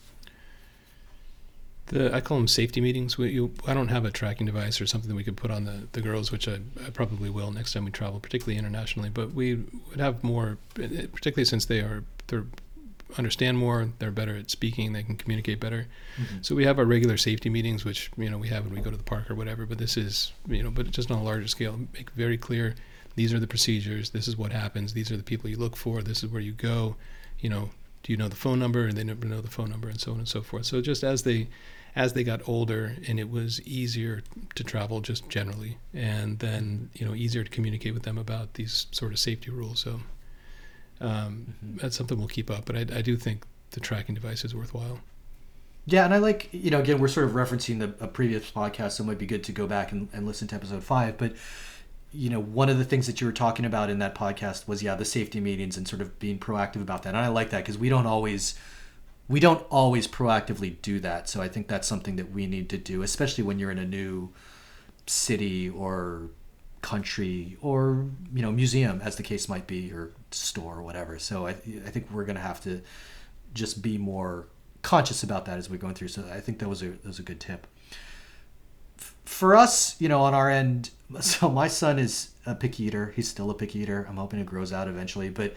The 1.87 2.13
I 2.15 2.21
call 2.21 2.39
them 2.39 2.49
safety 2.49 2.81
meetings. 2.81 3.19
We, 3.19 3.31
you, 3.31 3.53
I 3.67 3.75
don't 3.75 3.89
have 3.89 4.05
a 4.05 4.11
tracking 4.11 4.47
device 4.47 4.81
or 4.81 4.87
something 4.87 5.09
that 5.09 5.15
we 5.17 5.25
could 5.25 5.37
put 5.37 5.51
on 5.51 5.65
the, 5.65 5.87
the 5.93 6.01
girls, 6.01 6.33
which 6.33 6.49
I, 6.49 6.59
I 6.87 6.91
probably 6.91 7.31
will 7.31 7.51
next 7.53 7.73
time 7.73 7.85
we 7.85 7.91
travel, 7.91 8.21
particularly 8.21 8.59
internationally. 8.59 9.11
But 9.11 9.33
we 9.33 9.65
would 9.91 10.01
have 10.01 10.23
more, 10.25 10.59
particularly 10.75 11.45
since 11.45 11.67
they 11.67 11.81
are 11.81 12.05
they're 12.29 12.47
understand 13.19 13.59
more, 13.59 13.89
they're 13.99 14.11
better 14.11 14.37
at 14.37 14.51
speaking, 14.51 14.93
they 14.93 15.03
can 15.03 15.17
communicate 15.17 15.61
better. 15.61 15.87
Mm-hmm. 16.17 16.37
So 16.43 16.55
we 16.55 16.65
have 16.65 16.79
our 16.79 16.85
regular 16.85 17.17
safety 17.17 17.49
meetings, 17.51 17.85
which 17.85 18.11
you 18.17 18.31
know 18.31 18.39
we 18.39 18.49
have 18.49 18.65
when 18.65 18.75
we 18.75 18.81
go 18.81 18.91
to 18.91 18.97
the 18.97 19.03
park 19.03 19.31
or 19.31 19.35
whatever. 19.35 19.67
But 19.67 19.79
this 19.79 19.97
is 19.97 20.33
you 20.49 20.63
know, 20.63 20.71
but 20.71 20.91
just 20.91 21.11
on 21.11 21.19
a 21.19 21.23
larger 21.23 21.49
scale, 21.49 21.79
make 21.93 22.11
very 22.11 22.39
clear. 22.39 22.75
These 23.15 23.35
are 23.35 23.41
the 23.41 23.47
procedures. 23.47 24.11
This 24.11 24.27
is 24.27 24.37
what 24.37 24.53
happens. 24.53 24.95
These 24.95 25.11
are 25.13 25.17
the 25.17 25.23
people 25.23 25.51
you 25.51 25.57
look 25.57 25.77
for. 25.77 26.03
This 26.03 26.23
is 26.23 26.31
where 26.31 26.41
you 26.41 26.53
go. 26.53 26.97
You 27.41 27.51
know, 27.51 27.71
do 28.03 28.13
you 28.13 28.17
know 28.17 28.29
the 28.29 28.37
phone 28.37 28.59
number? 28.59 28.87
And 28.87 28.97
they 28.97 29.05
never 29.05 29.27
know 29.27 29.41
the 29.41 29.51
phone 29.51 29.71
number, 29.71 29.89
and 29.89 30.01
so 30.01 30.13
on 30.13 30.19
and 30.19 30.29
so 30.29 30.43
forth. 30.43 30.67
So 30.67 30.81
just 30.81 31.05
as 31.05 31.23
they 31.23 31.49
as 31.95 32.15
they 32.15 32.25
got 32.25 32.47
older 32.49 32.97
and 33.07 33.21
it 33.21 33.31
was 33.31 33.61
easier 33.63 34.23
to 34.55 34.65
travel 34.65 35.01
just 35.01 35.29
generally 35.29 35.77
and 35.93 36.39
then 36.39 36.89
you 36.95 37.07
know 37.07 37.15
easier 37.15 37.45
to 37.45 37.51
communicate 37.51 37.93
with 37.93 38.03
them 38.03 38.17
about 38.17 38.55
these 38.55 38.87
sort 38.93 39.13
of 39.13 39.19
safety 39.19 39.51
rules 39.51 39.81
so 39.81 40.01
um, 41.01 41.55
that's 41.77 41.97
something 41.97 42.19
we'll 42.19 42.29
keep 42.29 42.51
up 42.51 42.65
but 42.65 42.77
I, 42.77 42.81
I 42.99 43.03
do 43.03 43.17
think 43.17 43.45
the 43.73 43.81
tracking 43.81 44.15
device 44.15 44.45
is 44.45 44.55
worthwhile 44.55 45.01
Yeah, 45.87 46.05
and 46.05 46.15
I 46.15 46.19
like 46.19 46.49
you 46.53 46.71
know 46.71 46.81
again 46.81 47.01
we're 47.01 47.09
sort 47.09 47.27
of 47.27 47.33
referencing 47.33 47.81
the, 47.81 48.05
a 48.05 48.07
previous 48.07 48.51
podcast, 48.51 48.93
so 48.93 49.05
it 49.05 49.07
might 49.09 49.19
be 49.19 49.27
good 49.27 49.43
to 49.45 49.53
go 49.53 49.67
back 49.67 49.91
and, 49.93 50.09
and 50.13 50.27
listen 50.27 50.47
to 50.49 50.55
episode 50.55 50.85
five. 50.85 51.19
But 51.19 51.35
you 52.13 52.31
know 52.31 52.41
one 52.41 52.69
of 52.69 52.79
the 52.79 52.85
things 52.85 53.07
that 53.07 53.21
you 53.21 53.27
were 53.27 53.33
talking 53.33 53.65
about 53.65 53.91
in 53.91 53.99
that 53.99 54.15
podcast 54.15 54.69
was 54.69 54.83
yeah 54.83 54.95
the 54.95 55.05
safety 55.05 55.41
meetings 55.41 55.77
and 55.77 55.89
sort 55.89 56.03
of 56.03 56.19
being 56.19 56.39
proactive 56.39 56.83
about 56.83 57.03
that. 57.03 57.11
And 57.11 57.19
I 57.19 57.29
like 57.29 57.51
that 57.51 57.59
because 57.65 57.79
we 57.79 57.89
don't 57.89 58.07
always 58.07 58.55
we 59.29 59.41
don't 59.41 59.65
always 59.71 60.07
proactively 60.07 60.81
do 60.83 61.01
that. 61.01 61.29
So 61.29 61.41
I 61.41 61.49
think 61.49 61.67
that's 61.67 61.89
something 61.89 62.17
that 62.17 62.31
we 62.31 62.47
need 62.47 62.69
to 62.71 62.79
do, 62.79 63.03
especially 63.03 63.43
when 63.45 63.59
you're 63.59 63.71
in 63.71 63.79
a 63.79 63.87
new 63.87 64.31
city 65.07 65.69
or 65.69 66.29
country 66.83 67.57
or 67.61 68.07
you 68.35 68.43
know 68.43 68.53
museum 68.53 69.01
as 69.03 69.17
the 69.17 69.23
case 69.23 69.49
might 69.49 69.67
be 69.67 69.93
or 69.93 70.11
store 70.35 70.79
or 70.79 70.83
whatever 70.83 71.19
so 71.19 71.47
i, 71.47 71.51
I 71.51 71.91
think 71.91 72.09
we're 72.11 72.25
going 72.25 72.37
to 72.37 72.43
have 72.43 72.61
to 72.63 72.83
just 73.55 73.83
be 73.83 73.99
more 73.99 74.47
conscious 74.83 75.23
about 75.23 75.47
that 75.47 75.59
as 75.59 75.71
we're 75.71 75.79
going 75.79 75.95
through. 75.95 76.09
So 76.09 76.25
I 76.33 76.41
think 76.41 76.59
that 76.59 76.69
was 76.69 76.83
a 76.83 76.91
that 76.91 77.07
was 77.07 77.19
a 77.19 77.23
good 77.23 77.41
tip. 77.41 77.67
F- 78.99 79.15
For 79.25 79.57
us, 79.57 80.01
you 80.01 80.09
know, 80.09 80.21
on 80.21 80.35
our 80.35 80.51
end, 80.51 80.91
so 81.21 81.49
my 81.49 81.69
son 81.69 81.99
is 81.99 82.31
a 82.45 82.55
picky 82.55 82.85
eater. 82.85 83.13
He's 83.17 83.29
still 83.29 83.51
a 83.51 83.55
picky 83.55 83.81
eater. 83.81 84.07
I'm 84.09 84.17
hoping 84.17 84.41
it 84.41 84.47
grows 84.47 84.73
out 84.73 84.89
eventually. 84.89 85.31
But 85.31 85.55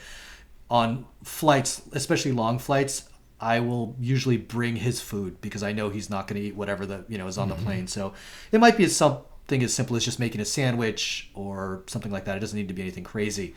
on 0.70 1.06
flights, 1.24 1.82
especially 1.92 2.32
long 2.32 2.60
flights, 2.60 3.10
I 3.40 3.60
will 3.60 3.96
usually 4.00 4.38
bring 4.38 4.78
his 4.78 5.02
food 5.02 5.42
because 5.42 5.62
I 5.62 5.74
know 5.74 5.90
he's 5.90 6.10
not 6.10 6.28
going 6.28 6.42
to 6.42 6.48
eat 6.48 6.56
whatever 6.56 6.86
the 6.86 7.06
you 7.08 7.18
know 7.18 7.28
is 7.28 7.38
on 7.38 7.50
the 7.50 7.56
mm-hmm. 7.56 7.66
plane. 7.66 7.88
So 7.88 8.14
it 8.52 8.60
might 8.60 8.78
be 8.78 8.88
something 8.88 9.64
as 9.64 9.74
simple 9.74 9.96
as 9.96 10.06
just 10.06 10.20
making 10.20 10.42
a 10.42 10.46
sandwich 10.46 11.30
or 11.34 11.84
something 11.88 12.12
like 12.12 12.26
that. 12.26 12.38
It 12.38 12.40
doesn't 12.40 12.58
need 12.58 12.68
to 12.68 12.74
be 12.74 12.82
anything 12.82 13.04
crazy. 13.04 13.56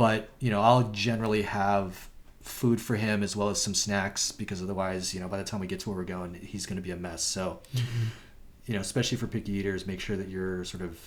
But 0.00 0.30
you 0.38 0.48
know, 0.48 0.62
I'll 0.62 0.84
generally 0.92 1.42
have 1.42 2.08
food 2.40 2.80
for 2.80 2.96
him 2.96 3.22
as 3.22 3.36
well 3.36 3.50
as 3.50 3.60
some 3.60 3.74
snacks 3.74 4.32
because 4.32 4.62
otherwise, 4.62 5.12
you 5.12 5.20
know, 5.20 5.28
by 5.28 5.36
the 5.36 5.44
time 5.44 5.60
we 5.60 5.66
get 5.66 5.80
to 5.80 5.90
where 5.90 5.98
we're 5.98 6.04
going, 6.04 6.36
he's 6.36 6.64
going 6.64 6.76
to 6.76 6.82
be 6.82 6.90
a 6.90 6.96
mess. 6.96 7.22
So, 7.22 7.60
mm-hmm. 7.76 8.04
you 8.64 8.72
know, 8.72 8.80
especially 8.80 9.18
for 9.18 9.26
picky 9.26 9.52
eaters, 9.52 9.86
make 9.86 10.00
sure 10.00 10.16
that 10.16 10.28
you're 10.28 10.64
sort 10.64 10.82
of, 10.82 10.98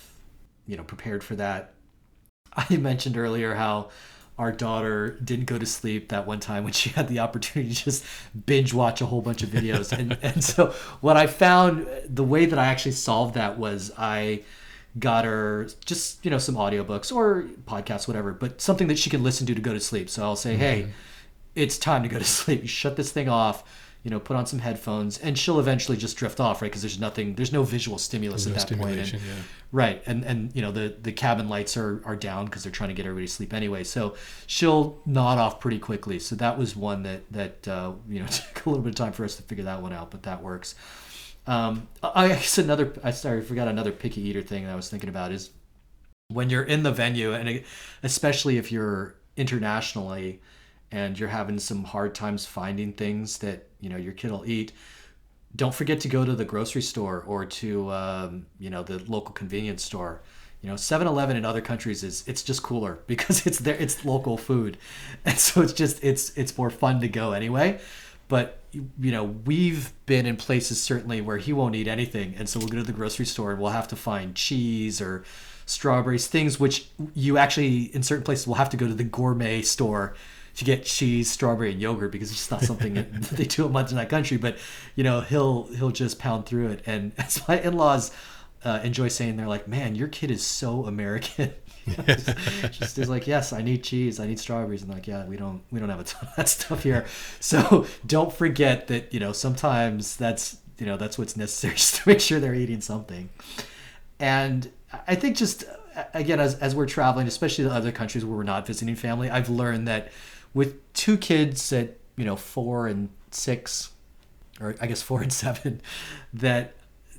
you 0.67 0.77
know, 0.77 0.83
prepared 0.83 1.23
for 1.23 1.35
that. 1.37 1.73
I 2.53 2.77
mentioned 2.77 3.17
earlier 3.17 3.55
how 3.55 3.89
our 4.37 4.51
daughter 4.51 5.17
didn't 5.23 5.45
go 5.45 5.57
to 5.57 5.65
sleep 5.65 6.09
that 6.09 6.27
one 6.27 6.39
time 6.39 6.63
when 6.63 6.73
she 6.73 6.91
had 6.91 7.07
the 7.07 7.17
opportunity 7.17 7.73
to 7.73 7.85
just 7.85 8.05
binge 8.45 8.75
watch 8.75 9.01
a 9.01 9.07
whole 9.07 9.23
bunch 9.23 9.41
of 9.41 9.49
videos. 9.49 9.91
and, 9.97 10.19
and 10.21 10.43
so 10.43 10.67
what 11.01 11.17
I 11.17 11.25
found, 11.25 11.87
the 12.07 12.23
way 12.23 12.45
that 12.45 12.59
I 12.59 12.67
actually 12.67 12.91
solved 12.91 13.33
that 13.33 13.57
was 13.57 13.91
I 13.97 14.43
got 14.99 15.25
her 15.25 15.67
just, 15.85 16.23
you 16.23 16.31
know, 16.31 16.37
some 16.37 16.55
audiobooks 16.55 17.13
or 17.13 17.43
podcasts, 17.65 18.07
whatever, 18.07 18.31
but 18.31 18.61
something 18.61 18.87
that 18.87 18.99
she 18.99 19.09
can 19.09 19.23
listen 19.23 19.47
to 19.47 19.55
to 19.55 19.61
go 19.61 19.73
to 19.73 19.79
sleep. 19.79 20.09
So 20.09 20.23
I'll 20.23 20.35
say, 20.35 20.55
hey, 20.55 20.87
it's 21.55 21.77
time 21.77 22.03
to 22.03 22.09
go 22.09 22.19
to 22.19 22.25
sleep. 22.39 22.61
You 22.61 22.67
shut 22.67 22.95
this 22.95 23.11
thing 23.11 23.27
off, 23.29 23.63
you 24.03 24.11
know, 24.11 24.19
put 24.19 24.35
on 24.35 24.45
some 24.45 24.59
headphones, 24.59 25.17
and 25.17 25.37
she'll 25.37 25.59
eventually 25.59 25.97
just 25.97 26.17
drift 26.17 26.39
off, 26.39 26.61
right? 26.61 26.69
Because 26.69 26.81
there's 26.81 26.99
nothing, 26.99 27.35
there's 27.35 27.53
no 27.53 27.63
visual 27.63 27.97
stimulus 27.97 28.45
No 28.45 28.53
at 28.53 28.67
that 28.67 28.77
point. 28.77 28.99
And, 28.99 29.13
yeah. 29.13 29.19
Right, 29.71 30.03
and 30.05 30.23
and 30.23 30.55
you 30.55 30.61
know 30.61 30.71
the 30.71 30.95
the 31.01 31.11
cabin 31.11 31.49
lights 31.49 31.77
are 31.77 32.01
are 32.05 32.15
down 32.15 32.45
because 32.45 32.61
they're 32.61 32.71
trying 32.71 32.89
to 32.89 32.93
get 32.93 33.05
everybody 33.07 33.25
to 33.25 33.33
sleep 33.33 33.53
anyway. 33.53 33.83
So 33.83 34.15
she'll 34.45 34.99
nod 35.05 35.39
off 35.39 35.59
pretty 35.59 35.79
quickly. 35.79 36.19
So 36.19 36.35
that 36.35 36.59
was 36.59 36.75
one 36.75 37.01
that 37.03 37.23
that 37.31 37.67
uh, 37.67 37.93
you 38.07 38.19
know 38.19 38.27
took 38.53 38.65
a 38.65 38.69
little 38.69 38.83
bit 38.83 38.89
of 38.89 38.95
time 38.95 39.13
for 39.13 39.23
us 39.23 39.35
to 39.37 39.41
figure 39.41 39.63
that 39.63 39.81
one 39.81 39.93
out, 39.93 40.11
but 40.11 40.23
that 40.23 40.43
works. 40.43 40.75
Um, 41.45 41.87
I 42.01 42.29
guess 42.29 42.57
another 42.57 42.93
I 43.03 43.11
sorry 43.11 43.39
I 43.39 43.41
forgot 43.41 43.67
another 43.67 43.91
picky 43.91 44.21
eater 44.21 44.41
thing 44.41 44.63
that 44.63 44.71
I 44.71 44.75
was 44.75 44.89
thinking 44.89 45.09
about 45.09 45.31
is 45.31 45.49
when 46.29 46.49
you're 46.49 46.63
in 46.63 46.83
the 46.83 46.91
venue 46.91 47.33
and 47.33 47.63
especially 48.01 48.57
if 48.57 48.71
you're 48.71 49.15
internationally 49.35 50.41
and 50.91 51.19
you're 51.19 51.29
having 51.29 51.59
some 51.59 51.83
hard 51.83 52.15
times 52.15 52.45
finding 52.45 52.93
things 52.93 53.39
that 53.39 53.67
you 53.81 53.89
know 53.89 53.97
your 53.97 54.13
kid 54.13 54.31
will 54.31 54.45
eat 54.45 54.71
don't 55.55 55.73
forget 55.73 55.99
to 56.01 56.07
go 56.07 56.25
to 56.25 56.35
the 56.35 56.45
grocery 56.45 56.81
store 56.81 57.23
or 57.27 57.45
to 57.45 57.91
um, 57.91 58.45
you 58.59 58.69
know 58.69 58.83
the 58.83 58.99
local 59.09 59.33
convenience 59.33 59.83
store. 59.83 60.21
You 60.61 60.69
know 60.69 60.75
7-eleven 60.75 61.35
in 61.35 61.43
other 61.43 61.61
countries 61.61 62.03
is 62.03 62.23
it's 62.25 62.41
just 62.41 62.63
cooler 62.63 62.99
because 63.07 63.45
it's 63.45 63.59
there 63.59 63.75
it's 63.75 64.05
local 64.05 64.37
food. 64.37 64.77
And 65.25 65.37
so 65.37 65.61
it's 65.61 65.73
just 65.73 66.03
it's 66.03 66.35
it's 66.37 66.57
more 66.57 66.69
fun 66.69 67.01
to 67.01 67.07
go 67.07 67.33
anyway 67.33 67.79
but 68.33 68.63
you 68.71 69.11
know 69.11 69.23
we've 69.23 69.93
been 70.07 70.25
in 70.25 70.35
places 70.35 70.81
certainly 70.81 71.21
where 71.21 71.37
he 71.37 71.53
won't 71.53 71.75
eat 71.75 71.87
anything 71.87 72.33
and 72.35 72.49
so 72.49 72.57
we'll 72.57 72.67
go 72.67 72.77
to 72.77 72.83
the 72.83 72.91
grocery 72.91 73.27
store 73.27 73.51
and 73.51 73.61
we'll 73.61 73.69
have 73.69 73.87
to 73.87 73.95
find 73.95 74.33
cheese 74.33 74.99
or 74.99 75.23
strawberries 75.67 76.25
things 76.25 76.59
which 76.59 76.87
you 77.13 77.37
actually 77.37 77.83
in 77.95 78.01
certain 78.01 78.23
places 78.23 78.47
will 78.47 78.55
have 78.55 78.71
to 78.71 78.77
go 78.77 78.87
to 78.87 78.95
the 78.95 79.03
gourmet 79.03 79.61
store 79.61 80.15
to 80.55 80.65
get 80.65 80.85
cheese, 80.85 81.31
strawberry, 81.31 81.71
and 81.71 81.81
yogurt 81.81 82.11
because 82.11 82.29
it's 82.29 82.39
just 82.39 82.51
not 82.51 82.61
something 82.61 82.93
that 82.95 83.11
they 83.31 83.45
do 83.45 83.67
much 83.69 83.91
in 83.91 83.97
that 83.97 84.09
country. 84.09 84.37
But 84.37 84.57
you 84.95 85.03
know, 85.03 85.21
he'll 85.21 85.67
he'll 85.67 85.91
just 85.91 86.19
pound 86.19 86.45
through 86.45 86.69
it. 86.69 86.83
And 86.85 87.11
as 87.17 87.47
my 87.47 87.59
in-laws 87.59 88.11
uh, 88.63 88.79
enjoy 88.83 89.09
saying, 89.09 89.37
they're 89.37 89.47
like, 89.47 89.67
"Man, 89.67 89.95
your 89.95 90.07
kid 90.07 90.31
is 90.31 90.45
so 90.45 90.85
American." 90.85 91.53
just, 92.71 92.97
is 92.97 93.09
like, 93.09 93.27
"Yes, 93.27 93.53
I 93.53 93.61
need 93.61 93.83
cheese, 93.83 94.19
I 94.19 94.27
need 94.27 94.39
strawberries," 94.39 94.83
and 94.83 94.91
like, 94.91 95.07
"Yeah, 95.07 95.25
we 95.25 95.37
don't 95.37 95.61
we 95.71 95.79
don't 95.79 95.89
have 95.89 95.99
a 95.99 96.03
ton 96.03 96.29
of 96.29 96.35
that 96.35 96.49
stuff 96.49 96.83
here." 96.83 97.05
So 97.39 97.85
don't 98.05 98.31
forget 98.31 98.87
that 98.87 99.13
you 99.13 99.19
know 99.19 99.31
sometimes 99.33 100.15
that's 100.15 100.57
you 100.79 100.85
know 100.85 100.97
that's 100.97 101.17
what's 101.17 101.35
necessary 101.35 101.73
just 101.75 101.95
to 101.95 102.09
make 102.09 102.19
sure 102.19 102.39
they're 102.39 102.55
eating 102.55 102.81
something. 102.81 103.29
And 104.19 104.71
I 105.07 105.15
think 105.15 105.37
just 105.37 105.65
again, 106.13 106.39
as, 106.39 106.55
as 106.55 106.75
we're 106.75 106.85
traveling, 106.85 107.27
especially 107.27 107.65
to 107.65 107.71
other 107.71 107.91
countries 107.91 108.25
where 108.25 108.37
we're 108.37 108.43
not 108.43 108.65
visiting 108.65 108.95
family, 108.95 109.29
I've 109.29 109.49
learned 109.49 109.87
that 109.87 110.11
with 110.53 110.93
two 110.93 111.17
kids 111.17 111.71
at 111.73 111.97
you 112.15 112.25
know 112.25 112.35
four 112.35 112.87
and 112.87 113.09
six, 113.31 113.91
or 114.59 114.75
I 114.81 114.87
guess 114.87 115.01
four 115.01 115.21
and 115.21 115.33
seven, 115.43 115.81
that 116.33 116.75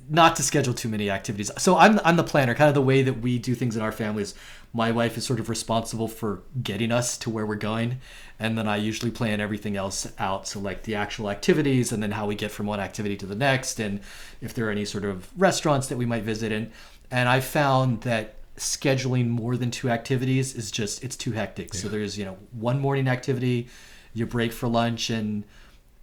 not 0.09 0.35
to 0.35 0.43
schedule 0.43 0.73
too 0.73 0.89
many 0.89 1.09
activities. 1.09 1.51
So 1.57 1.77
I'm 1.77 1.99
I'm 2.03 2.15
the 2.15 2.23
planner. 2.23 2.53
Kind 2.53 2.69
of 2.69 2.75
the 2.75 2.81
way 2.81 3.01
that 3.01 3.21
we 3.21 3.39
do 3.39 3.55
things 3.55 3.75
in 3.75 3.81
our 3.81 3.91
family 3.91 4.23
is 4.23 4.35
my 4.73 4.91
wife 4.91 5.17
is 5.17 5.25
sort 5.25 5.39
of 5.39 5.49
responsible 5.49 6.07
for 6.07 6.43
getting 6.61 6.91
us 6.91 7.17
to 7.19 7.29
where 7.29 7.45
we're 7.45 7.55
going, 7.55 7.99
and 8.39 8.57
then 8.57 8.67
I 8.67 8.77
usually 8.77 9.11
plan 9.11 9.39
everything 9.39 9.77
else 9.77 10.11
out. 10.19 10.47
So 10.47 10.59
like 10.59 10.83
the 10.83 10.95
actual 10.95 11.29
activities, 11.29 11.91
and 11.91 12.03
then 12.03 12.11
how 12.11 12.27
we 12.27 12.35
get 12.35 12.51
from 12.51 12.65
one 12.65 12.79
activity 12.79 13.15
to 13.17 13.25
the 13.25 13.35
next, 13.35 13.79
and 13.79 14.01
if 14.41 14.53
there 14.53 14.67
are 14.67 14.71
any 14.71 14.85
sort 14.85 15.05
of 15.05 15.29
restaurants 15.37 15.87
that 15.87 15.97
we 15.97 16.05
might 16.05 16.23
visit. 16.23 16.51
And 16.51 16.71
and 17.09 17.29
I 17.29 17.39
found 17.39 18.01
that 18.01 18.35
scheduling 18.57 19.27
more 19.27 19.57
than 19.57 19.69
two 19.69 19.89
activities 19.89 20.55
is 20.55 20.71
just 20.71 21.03
it's 21.03 21.15
too 21.15 21.31
hectic. 21.31 21.73
So 21.73 21.87
there's 21.89 22.17
you 22.17 22.25
know 22.25 22.37
one 22.51 22.79
morning 22.79 23.07
activity, 23.07 23.67
you 24.13 24.25
break 24.25 24.53
for 24.53 24.67
lunch 24.67 25.09
and 25.09 25.43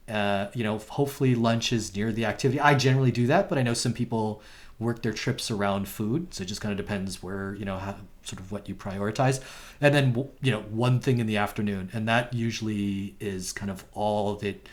uh, 0.09 0.49
you 0.55 0.65
know, 0.65 0.79
hopefully 0.79 1.35
lunch 1.35 1.73
is 1.73 1.95
near 1.95 2.13
the 2.13 2.25
activity. 2.25 2.61
I 2.61 2.75
generally 2.75 3.13
do 3.13 3.27
that, 3.29 3.49
but 3.49 3.59
I 3.59 3.63
know 3.63 3.75
some 3.75 3.93
people 3.93 4.43
work 4.79 5.03
their 5.03 5.13
trips 5.13 5.51
around 5.51 5.89
food, 5.89 6.35
so 6.35 6.43
it 6.43 6.47
just 6.47 6.61
kind 6.61 6.73
of 6.73 6.77
depends 6.77 7.23
where 7.23 7.55
you 7.55 7.65
know 7.65 7.79
how, 7.79 7.97
sort 8.23 8.41
of 8.41 8.51
what 8.51 8.69
you 8.69 8.75
prioritize. 8.75 9.41
And 9.81 9.95
then 9.95 10.29
you 10.43 10.51
know 10.51 10.61
one 10.63 11.01
thing 11.01 11.19
in 11.19 11.27
the 11.27 11.37
afternoon, 11.37 11.91
and 11.93 12.09
that 12.09 12.35
usually 12.35 13.15
is 13.21 13.53
kind 13.53 13.71
of 13.71 13.85
all 13.93 14.37
that 14.37 14.69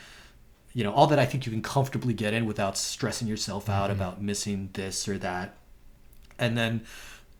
you 0.72 0.84
know 0.84 0.92
all 0.92 1.06
that 1.06 1.18
I 1.18 1.26
think 1.26 1.46
you 1.46 1.52
can 1.52 1.62
comfortably 1.62 2.12
get 2.12 2.34
in 2.34 2.44
without 2.44 2.76
stressing 2.76 3.28
yourself 3.28 3.68
out 3.68 3.90
about 3.90 4.20
missing 4.20 4.70
this 4.72 5.08
or 5.08 5.16
that. 5.18 5.56
And 6.38 6.56
then 6.58 6.82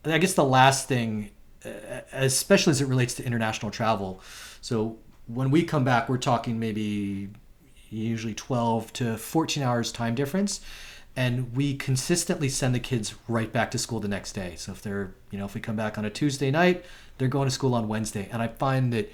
I 0.04 0.18
guess 0.18 0.34
the 0.34 0.44
last 0.44 0.86
thing, 0.86 1.30
uh, 1.64 2.02
especially 2.12 2.70
as 2.70 2.80
it 2.80 2.86
relates 2.86 3.14
to 3.14 3.24
international 3.24 3.70
travel, 3.70 4.22
so 4.60 4.98
when 5.26 5.50
we 5.50 5.62
come 5.62 5.84
back, 5.84 6.08
we're 6.08 6.18
talking 6.18 6.58
maybe 6.58 7.30
usually 7.90 8.34
12 8.34 8.92
to 8.94 9.16
14 9.18 9.62
hours 9.62 9.92
time 9.92 10.14
difference. 10.14 10.60
And 11.16 11.54
we 11.56 11.74
consistently 11.76 12.48
send 12.48 12.74
the 12.74 12.80
kids 12.80 13.14
right 13.26 13.52
back 13.52 13.70
to 13.72 13.78
school 13.78 13.98
the 14.00 14.08
next 14.08 14.32
day. 14.32 14.54
So 14.56 14.72
if 14.72 14.80
they're 14.80 15.12
you 15.30 15.38
know 15.38 15.44
if 15.44 15.54
we 15.54 15.60
come 15.60 15.76
back 15.76 15.98
on 15.98 16.04
a 16.04 16.10
tuesday 16.10 16.50
night 16.50 16.84
they're 17.18 17.28
going 17.28 17.46
to 17.48 17.54
school 17.54 17.74
on 17.74 17.88
wednesday. 17.88 18.28
And 18.32 18.40
i 18.40 18.48
find 18.48 18.92
that 18.92 19.12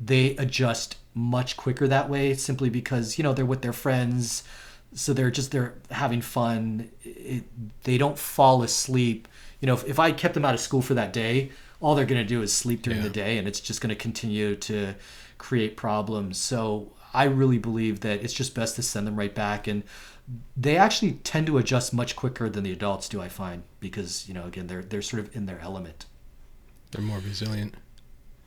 they 0.00 0.36
adjust 0.36 0.96
much 1.14 1.56
quicker 1.56 1.86
that 1.88 2.08
way 2.10 2.34
simply 2.34 2.68
because 2.70 3.16
you 3.18 3.22
know 3.24 3.32
they're 3.32 3.46
with 3.46 3.62
their 3.62 3.72
friends. 3.72 4.44
So 4.94 5.12
they're 5.12 5.30
just 5.30 5.50
they're 5.52 5.74
having 5.90 6.22
fun. 6.22 6.90
It, 7.04 7.44
they 7.84 7.98
don't 7.98 8.18
fall 8.18 8.62
asleep. 8.62 9.28
You 9.60 9.66
know 9.66 9.74
if, 9.74 9.84
if 9.86 9.98
i 9.98 10.12
kept 10.12 10.34
them 10.34 10.44
out 10.44 10.54
of 10.54 10.60
school 10.60 10.82
for 10.82 10.94
that 10.94 11.12
day 11.12 11.50
all 11.80 11.94
they're 11.94 12.06
going 12.06 12.22
to 12.22 12.26
do 12.26 12.40
is 12.40 12.54
sleep 12.54 12.80
during 12.80 13.00
Yeah. 13.00 13.04
the 13.04 13.10
day 13.10 13.36
and 13.36 13.46
it's 13.46 13.60
just 13.60 13.82
going 13.82 13.90
to 13.90 13.94
continue 13.96 14.56
to 14.56 14.94
create 15.36 15.76
problems. 15.76 16.38
So 16.38 16.92
i 17.16 17.24
really 17.24 17.58
believe 17.58 18.00
that 18.00 18.22
it's 18.22 18.34
just 18.34 18.54
best 18.54 18.76
to 18.76 18.82
send 18.82 19.06
them 19.06 19.16
right 19.16 19.34
back 19.34 19.66
and 19.66 19.82
they 20.56 20.76
actually 20.76 21.12
tend 21.24 21.46
to 21.46 21.58
adjust 21.58 21.92
much 21.94 22.16
quicker 22.16 22.48
than 22.48 22.64
the 22.64 22.72
adults 22.72 23.08
do 23.08 23.20
i 23.20 23.28
find 23.28 23.62
because 23.80 24.28
you 24.28 24.34
know 24.34 24.44
again 24.44 24.66
they're 24.66 24.82
they're 24.82 25.02
sort 25.02 25.20
of 25.20 25.34
in 25.36 25.46
their 25.46 25.60
element 25.60 26.06
They're 26.90 27.02
more 27.02 27.20
resilient. 27.20 27.76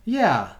yeah. 0.04 0.54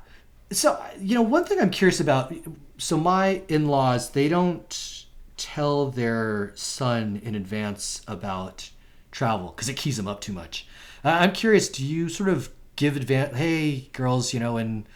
So, 0.53 0.83
you 1.01 1.15
know, 1.15 1.23
one 1.23 1.45
thing 1.45 1.61
I'm 1.61 1.71
curious 1.71 2.01
about 2.01 2.33
so, 2.79 2.97
my 2.97 3.43
in 3.49 3.69
laws, 3.69 4.11
they 4.11 4.29
don't 4.29 5.05
tell 5.37 5.91
their 5.91 6.53
son 6.57 7.21
in 7.23 7.35
advance 7.35 8.03
about 8.09 8.71
travel 9.13 9.49
because 9.49 9.69
it 9.69 9.77
keys 9.77 9.97
them 9.97 10.09
up 10.09 10.21
too 10.21 10.33
much. 10.33 10.67
Uh, 11.05 11.11
I'm 11.11 11.33
curious, 11.33 11.69
do 11.69 11.85
you 11.87 12.09
sort 12.09 12.29
of 12.31 12.51
give 12.77 12.97
advance, 12.97 13.37
hey, 13.37 13.91
girls, 13.93 14.35
you 14.35 14.41
know, 14.41 14.57
in 14.57 14.87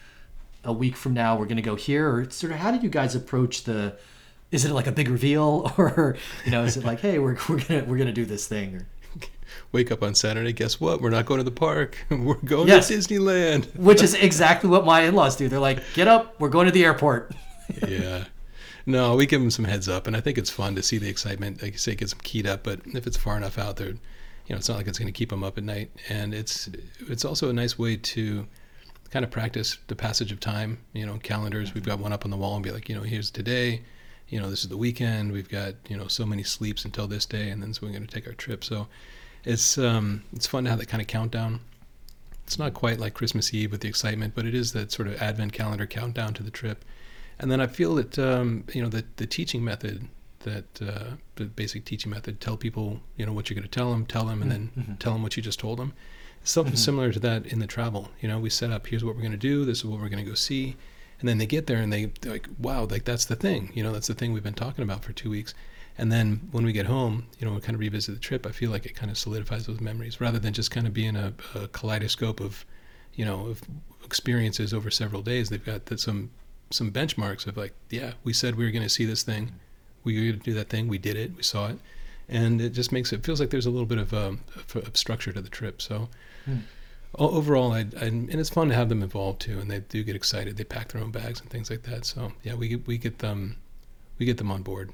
a 0.65 0.73
week 0.73 0.95
from 0.95 1.13
now, 1.13 1.37
we're 1.37 1.45
going 1.45 1.55
to 1.57 1.61
go 1.61 1.75
here? 1.75 2.09
Or 2.13 2.29
sort 2.29 2.51
of 2.51 2.59
how 2.59 2.71
did 2.71 2.83
you 2.83 2.89
guys 2.89 3.15
approach 3.15 3.63
the, 3.63 3.95
is 4.51 4.65
it 4.65 4.71
like 4.71 4.87
a 4.87 4.91
big 4.91 5.07
reveal 5.09 5.71
or, 5.77 6.17
you 6.45 6.51
know, 6.51 6.63
is 6.63 6.75
it 6.77 6.83
like, 6.83 6.99
hey, 6.99 7.19
we're, 7.19 7.37
we're 7.49 7.59
going 7.61 7.81
to, 7.81 7.81
we're 7.83 7.97
to 8.03 8.11
do 8.11 8.25
this 8.25 8.47
thing? 8.47 8.75
Or, 8.75 8.87
Wake 9.71 9.91
up 9.91 10.03
on 10.03 10.15
Saturday. 10.15 10.51
Guess 10.53 10.79
what? 10.81 11.01
We're 11.01 11.09
not 11.11 11.25
going 11.25 11.37
to 11.37 11.43
the 11.43 11.51
park. 11.51 11.97
We're 12.09 12.33
going 12.35 12.67
Yes. 12.67 12.87
to 12.89 12.95
Disneyland. 12.95 13.73
which 13.77 14.01
is 14.01 14.13
exactly 14.13 14.69
what 14.69 14.85
my 14.85 15.01
in-laws 15.01 15.35
do. 15.37 15.47
They're 15.47 15.59
like, 15.59 15.81
get 15.93 16.07
up, 16.07 16.39
we're 16.39 16.49
going 16.49 16.65
to 16.65 16.71
the 16.71 16.83
airport. 16.83 17.31
yeah. 17.87 18.25
No, 18.85 19.15
we 19.15 19.25
give 19.25 19.41
them 19.41 19.49
some 19.51 19.65
heads 19.65 19.87
up, 19.89 20.07
and 20.07 20.15
I 20.15 20.21
think 20.21 20.37
it's 20.37 20.49
fun 20.49 20.75
to 20.75 20.83
see 20.83 20.97
the 20.97 21.09
excitement. 21.09 21.61
Like 21.61 21.73
you 21.73 21.77
say, 21.77 21.95
gets 21.95 22.11
them 22.11 22.21
keyed 22.23 22.45
up. 22.45 22.63
But 22.63 22.81
if 22.93 23.07
it's 23.07 23.17
far 23.17 23.35
enough 23.37 23.57
out 23.57 23.77
there, 23.77 23.87
you 23.89 23.97
know, 24.49 24.57
it's 24.57 24.69
not 24.69 24.77
like 24.77 24.87
it's 24.87 24.99
going 24.99 25.11
to 25.11 25.17
keep 25.17 25.29
them 25.29 25.43
up 25.43 25.57
at 25.57 25.63
night. 25.63 25.89
And 26.09 26.33
it's 26.33 26.69
it's 27.09 27.25
also 27.25 27.49
a 27.49 27.53
nice 27.53 27.79
way 27.79 27.95
to 27.97 28.45
kind 29.11 29.23
of 29.23 29.31
practice 29.31 29.77
the 29.87 29.95
passage 29.95 30.31
of 30.31 30.39
time. 30.39 30.79
You 30.93 31.05
know, 31.05 31.17
calendars. 31.17 31.73
We've 31.73 31.85
got 31.85 31.99
one 31.99 32.13
up 32.13 32.25
on 32.25 32.31
the 32.31 32.37
wall 32.37 32.55
and 32.55 32.63
be 32.63 32.71
like, 32.71 32.89
you 32.89 32.95
know, 32.95 33.01
here's 33.03 33.31
today, 33.31 33.81
you 34.29 34.39
know, 34.39 34.49
this 34.49 34.63
is 34.63 34.69
the 34.69 34.77
weekend. 34.77 35.31
We've 35.31 35.49
got 35.49 35.75
you 35.89 35.97
know 35.97 36.07
so 36.07 36.25
many 36.25 36.43
sleeps 36.43 36.85
until 36.85 37.07
this 37.07 37.25
day, 37.25 37.49
and 37.49 37.61
then 37.61 37.73
so 37.73 37.85
we're 37.85 37.93
going 37.93 38.07
to 38.07 38.13
take 38.13 38.27
our 38.27 38.33
trip. 38.33 38.63
So 38.63 38.87
it's 39.43 39.77
um, 39.77 40.23
it's 40.33 40.47
fun 40.47 40.63
to 40.65 40.69
have 40.69 40.79
that 40.79 40.87
kind 40.87 41.01
of 41.01 41.07
countdown. 41.07 41.59
It's 42.45 42.59
not 42.59 42.73
quite 42.75 42.99
like 42.99 43.13
Christmas 43.15 43.53
Eve 43.53 43.71
with 43.71 43.81
the 43.81 43.87
excitement, 43.87 44.33
but 44.35 44.45
it 44.45 44.53
is 44.53 44.71
that 44.73 44.91
sort 44.91 45.07
of 45.07 45.19
Advent 45.21 45.51
calendar 45.53 45.87
countdown 45.87 46.33
to 46.35 46.43
the 46.43 46.51
trip. 46.51 46.85
And 47.39 47.49
then 47.51 47.59
I 47.59 47.65
feel 47.67 47.95
that 47.95 48.17
um, 48.19 48.63
you 48.73 48.81
know 48.81 48.89
the 48.89 49.03
the 49.17 49.25
teaching 49.25 49.63
method 49.63 50.07
that 50.41 50.79
uh, 50.81 51.15
the 51.37 51.45
basic 51.45 51.85
teaching 51.85 52.11
method 52.11 52.39
tell 52.39 52.55
people 52.55 52.99
you 53.17 53.25
know 53.25 53.33
what 53.33 53.49
you're 53.49 53.55
going 53.55 53.67
to 53.67 53.79
tell 53.79 53.89
them 53.91 54.05
tell 54.05 54.25
them 54.25 54.43
and 54.43 54.51
then 54.51 54.69
Mm-hmm. 54.77 54.93
tell 54.95 55.13
them 55.13 55.23
what 55.23 55.35
you 55.35 55.41
just 55.41 55.59
told 55.59 55.79
them 55.79 55.93
something 56.45 56.75
Mhm. 56.75 56.77
similar 56.77 57.11
to 57.11 57.19
that 57.19 57.45
in 57.47 57.59
the 57.59 57.67
travel. 57.67 58.11
You 58.21 58.27
know 58.29 58.39
we 58.39 58.49
set 58.49 58.71
up 58.71 58.87
here's 58.87 59.03
what 59.03 59.15
we're 59.15 59.21
going 59.21 59.31
to 59.31 59.37
do. 59.37 59.65
This 59.65 59.79
is 59.79 59.85
what 59.85 59.99
we're 59.99 60.09
going 60.09 60.23
to 60.23 60.29
go 60.29 60.35
see. 60.35 60.75
And 61.19 61.27
then 61.29 61.37
they 61.37 61.45
get 61.45 61.67
there 61.67 61.77
and 61.81 61.91
they 61.91 62.05
they're 62.21 62.33
like 62.33 62.47
wow 62.59 62.85
like 62.85 63.03
that's 63.03 63.25
the 63.25 63.35
thing. 63.35 63.71
You 63.73 63.83
know 63.83 63.91
that's 63.91 64.07
the 64.07 64.13
thing 64.13 64.31
we've 64.31 64.43
been 64.43 64.53
talking 64.53 64.83
about 64.83 65.03
for 65.03 65.11
two 65.13 65.29
weeks. 65.29 65.53
And 65.97 66.11
then 66.11 66.47
when 66.51 66.65
we 66.65 66.71
get 66.73 66.85
home 66.85 67.25
you 67.39 67.45
know 67.47 67.53
we 67.53 67.61
kind 67.61 67.73
of 67.75 67.79
revisit 67.79 68.13
the 68.15 68.19
trip 68.19 68.45
i 68.45 68.51
feel 68.51 68.69
like 68.69 68.85
it 68.85 68.95
kind 68.95 69.09
of 69.09 69.17
solidifies 69.17 69.65
those 69.65 69.79
memories 69.79 70.19
rather 70.19 70.39
than 70.39 70.53
just 70.53 70.69
kind 70.69 70.85
of 70.85 70.93
being 70.93 71.15
a, 71.15 71.31
a 71.55 71.69
kaleidoscope 71.69 72.41
of 72.41 72.65
you 73.13 73.23
know 73.23 73.47
of 73.47 73.61
experiences 74.03 74.73
over 74.73 74.91
several 74.91 75.21
days. 75.21 75.49
They've 75.49 75.63
got 75.63 75.85
that 75.87 75.99
some 75.99 76.31
some 76.71 76.91
benchmarks 76.91 77.47
of 77.47 77.57
like 77.57 77.73
yeah 77.89 78.13
we 78.23 78.33
said 78.33 78.55
we 78.55 78.65
were 78.65 78.71
going 78.71 78.83
to 78.83 78.89
see 78.89 79.05
this 79.05 79.23
thing. 79.23 79.53
We 80.03 80.15
were 80.15 80.25
going 80.31 80.39
to 80.39 80.43
do 80.51 80.53
that 80.55 80.69
thing. 80.69 80.87
We 80.87 80.97
did 80.99 81.15
it. 81.15 81.35
We 81.35 81.43
saw 81.43 81.69
it. 81.69 81.79
And 82.27 82.59
it 82.61 82.71
just 82.71 82.91
makes 82.91 83.11
it 83.13 83.23
feels 83.23 83.39
like 83.39 83.49
there's 83.49 83.65
a 83.65 83.71
little 83.71 83.85
bit 83.87 83.97
of, 83.97 84.13
um, 84.13 84.41
of, 84.55 84.75
of 84.75 84.97
structure 84.97 85.31
to 85.31 85.41
the 85.41 85.49
trip. 85.49 85.81
So 85.81 86.09
Hmm. 86.45 86.57
overall 87.15 87.71
I, 87.73 87.79
I 87.99 88.05
and 88.05 88.29
it's 88.29 88.49
fun 88.49 88.69
to 88.69 88.75
have 88.75 88.89
them 88.89 89.01
involved 89.01 89.41
too 89.41 89.59
and 89.59 89.69
they 89.69 89.79
do 89.79 90.03
get 90.03 90.15
excited 90.15 90.57
they 90.57 90.63
pack 90.63 90.91
their 90.91 91.01
own 91.01 91.11
bags 91.11 91.41
and 91.41 91.49
things 91.49 91.69
like 91.69 91.83
that 91.83 92.05
so 92.05 92.31
yeah 92.43 92.55
we 92.55 92.67
get 92.67 92.87
we 92.87 92.97
get 92.97 93.19
them 93.19 93.57
we 94.17 94.25
get 94.25 94.37
them 94.37 94.51
on 94.51 94.61
board 94.61 94.91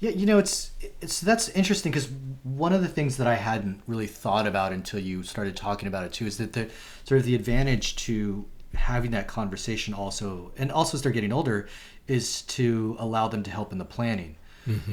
Yeah, 0.00 0.10
you 0.10 0.26
know, 0.26 0.38
it's 0.38 0.72
it's 1.00 1.20
that's 1.20 1.48
interesting 1.50 1.92
because 1.92 2.08
one 2.42 2.72
of 2.72 2.82
the 2.82 2.88
things 2.88 3.16
that 3.18 3.26
I 3.26 3.36
hadn't 3.36 3.82
really 3.86 4.06
thought 4.06 4.46
about 4.46 4.72
until 4.72 4.98
you 5.00 5.22
started 5.22 5.56
talking 5.56 5.88
about 5.88 6.04
it 6.04 6.12
too 6.12 6.26
is 6.26 6.38
that 6.38 6.52
the 6.54 6.68
sort 7.04 7.20
of 7.20 7.24
the 7.24 7.34
advantage 7.34 7.96
to 8.06 8.44
having 8.74 9.10
that 9.12 9.26
conversation 9.28 9.94
also, 9.94 10.52
and 10.56 10.72
also 10.72 10.96
as 10.96 11.02
they're 11.02 11.12
getting 11.12 11.32
older, 11.32 11.68
is 12.08 12.42
to 12.42 12.96
allow 12.98 13.28
them 13.28 13.42
to 13.44 13.50
help 13.50 13.72
in 13.72 13.78
the 13.78 13.84
planning. 13.84 14.36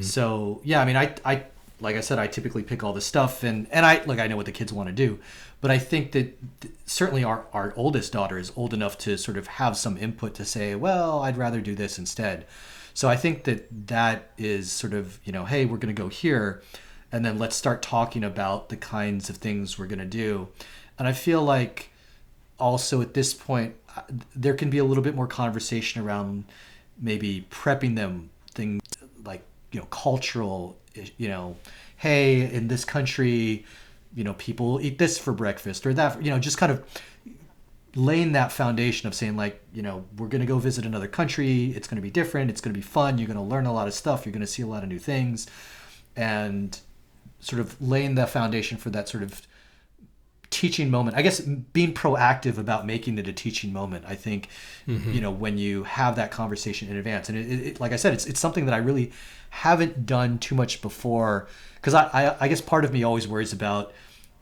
So 0.02 0.62
yeah, 0.64 0.82
I 0.82 0.86
mean, 0.86 0.96
I 0.98 1.16
I 1.24 1.44
like 1.80 1.96
I 1.96 2.02
said, 2.02 2.18
I 2.18 2.28
typically 2.28 2.64
pick 2.64 2.84
all 2.84 2.94
the 2.94 3.02
stuff, 3.02 3.44
and 3.44 3.68
and 3.72 3.86
I 3.86 4.04
like 4.06 4.20
I 4.20 4.28
know 4.28 4.36
what 4.38 4.46
the 4.46 4.52
kids 4.52 4.74
want 4.74 4.90
to 4.90 4.94
do, 4.94 5.20
but 5.62 5.72
I 5.72 5.78
think 5.78 6.12
that 6.14 6.62
th- 6.62 6.74
certainly 6.86 7.24
our 7.24 7.46
our 7.54 7.74
oldest 7.76 8.14
daughter 8.14 8.38
is 8.38 8.52
old 8.56 8.74
enough 8.74 8.98
to 9.00 9.18
sort 9.18 9.38
of 9.38 9.48
have 9.48 9.78
some 9.78 9.98
input 9.98 10.34
to 10.36 10.46
say, 10.46 10.76
well, 10.76 11.22
I'd 11.22 11.38
rather 11.38 11.62
do 11.62 11.76
this 11.76 12.00
instead. 12.00 12.46
So 12.94 13.08
I 13.10 13.16
think 13.16 13.44
that 13.44 13.88
that 13.88 14.32
is 14.38 14.72
sort 14.72 14.94
of 14.94 15.20
you 15.24 15.32
know, 15.32 15.46
hey, 15.46 15.66
we're 15.66 15.78
going 15.78 15.96
to 15.96 16.02
go 16.02 16.10
here, 16.10 16.64
and 17.12 17.24
then 17.24 17.38
let's 17.38 17.56
start 17.56 17.82
talking 17.82 18.24
about 18.24 18.70
the 18.70 18.78
kinds 18.78 19.30
of 19.30 19.38
things 19.38 19.78
we're 19.78 19.88
going 19.88 20.00
to 20.00 20.06
do, 20.06 20.48
and 20.98 21.08
I 21.08 21.14
feel 21.14 21.44
like 21.44 21.92
also 22.60 23.02
at 23.02 23.14
this 23.14 23.34
point 23.36 23.76
uh, 23.96 24.02
there 24.36 24.56
can 24.56 24.70
be 24.72 24.80
a 24.80 24.84
little 24.84 25.04
bit 25.04 25.16
more 25.16 25.28
conversation 25.28 26.02
around 26.02 26.44
maybe 27.00 27.46
prepping 27.52 27.96
them 27.96 28.32
things 28.54 28.82
like 29.24 29.44
you 29.72 29.80
know 29.80 29.86
cultural 29.88 30.76
you 31.18 31.28
know 31.28 31.56
hey 31.98 32.42
in 32.54 32.68
this 32.68 32.86
country 32.86 33.66
you 34.16 34.24
know 34.24 34.34
people 34.34 34.80
eat 34.82 34.98
this 34.98 35.18
for 35.18 35.34
breakfast 35.34 35.86
or 35.86 35.94
that 35.94 36.22
you 36.24 36.30
know 36.30 36.40
just 36.40 36.58
kind 36.58 36.72
of 36.72 36.84
laying 37.98 38.34
that 38.34 38.52
foundation 38.52 39.08
of 39.08 39.16
saying 39.16 39.36
like 39.36 39.60
you 39.74 39.82
know 39.82 40.06
we're 40.18 40.28
going 40.28 40.42
to 40.42 40.48
go 40.48 40.60
visit 40.60 40.86
another 40.86 41.08
country. 41.08 41.72
It's 41.76 41.88
going 41.88 41.96
to 41.96 42.02
be 42.02 42.12
different. 42.12 42.50
It's 42.50 42.62
going 42.62 42.74
to 42.74 42.78
be 42.78 42.84
fun. 42.84 43.18
You're 43.18 43.28
going 43.28 43.38
to 43.38 43.44
learn 43.44 43.66
a 43.66 43.74
lot 43.74 43.88
of 43.88 43.94
stuff. 43.94 44.26
You're 44.26 44.34
going 44.34 44.42
to 44.42 44.48
see 44.48 44.62
a 44.62 44.68
lot 44.68 44.84
of 44.84 44.90
new 44.90 45.00
things. 45.00 45.48
And 46.16 46.80
sort 47.40 47.60
of 47.60 47.80
laying 47.82 48.16
the 48.16 48.26
foundation 48.26 48.78
for 48.78 48.90
that 48.92 49.10
sort 49.10 49.24
of 49.24 49.42
teaching 50.50 50.90
moment. 50.90 51.18
I 51.18 51.22
guess 51.22 51.40
being 51.40 51.94
proactive 51.94 52.58
about 52.58 52.86
making 52.86 53.18
it 53.18 53.28
a 53.28 53.34
teaching 53.34 53.74
moment 53.74 54.06
i 54.08 54.16
think 54.16 54.50
you 55.14 55.22
know 55.22 55.32
when 55.32 55.58
you 55.58 55.84
have 55.84 56.16
that 56.16 56.32
conversation 56.32 56.90
in 56.90 56.96
advance. 56.98 57.30
And 57.30 57.38
it, 57.38 57.68
it, 57.68 57.80
like 57.80 57.92
i 57.92 57.96
said 57.96 58.14
it's, 58.14 58.26
it's 58.26 58.40
something 58.40 58.66
that 58.66 58.74
i 58.74 58.78
really 58.78 59.12
haven't 59.50 60.06
done 60.06 60.40
too 60.40 60.56
much 60.56 60.82
before 60.82 61.48
because 61.76 61.94
I, 61.94 62.04
I 62.14 62.36
i 62.42 62.48
guess 62.48 62.62
part 62.62 62.86
of 62.86 62.94
me 62.94 63.04
always 63.04 63.28
worries 63.28 63.54
about 63.54 63.94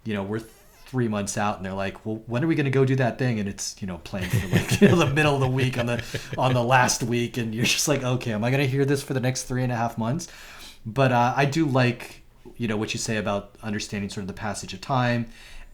you 0.03 0.13
know 0.13 0.23
we're 0.23 0.41
three 0.85 1.07
months 1.07 1.37
out 1.37 1.57
and 1.57 1.65
they're 1.65 1.73
like 1.73 2.05
well 2.05 2.21
when 2.27 2.43
are 2.43 2.47
we 2.47 2.55
going 2.55 2.65
to 2.65 2.71
go 2.71 2.85
do 2.85 2.95
that 2.95 3.17
thing? 3.17 3.39
And 3.39 3.49
it's 3.49 3.75
you 3.81 3.87
know 3.87 3.97
planned 3.99 4.31
for 4.31 4.47
like 4.47 4.81
you 4.81 4.87
know, 4.87 4.95
the 4.95 5.07
middle 5.07 5.33
of 5.33 5.41
the 5.41 5.47
week 5.47 5.77
on 5.77 5.87
the 5.87 6.03
on 6.37 6.53
the 6.53 6.63
last 6.63 7.03
week. 7.03 7.37
And 7.37 7.53
you're 7.53 7.65
just 7.65 7.87
like 7.87 8.03
okay 8.03 8.31
am 8.31 8.43
i 8.43 8.51
going 8.51 8.61
to 8.61 8.67
hear 8.67 8.85
this 8.85 9.01
for 9.03 9.13
the 9.13 9.19
next 9.19 9.43
three 9.43 9.63
and 9.63 9.71
a 9.71 9.75
half 9.75 9.97
months? 9.97 10.27
But 10.85 11.11
uh, 11.11 11.33
i 11.35 11.45
do 11.45 11.65
like 11.65 12.21
you 12.57 12.67
know 12.67 12.77
what 12.77 12.93
you 12.93 12.99
say 12.99 13.17
about 13.17 13.55
understanding 13.63 14.09
sort 14.09 14.21
of 14.21 14.27
the 14.27 14.33
passage 14.33 14.73
of 14.73 14.81
time 14.81 15.25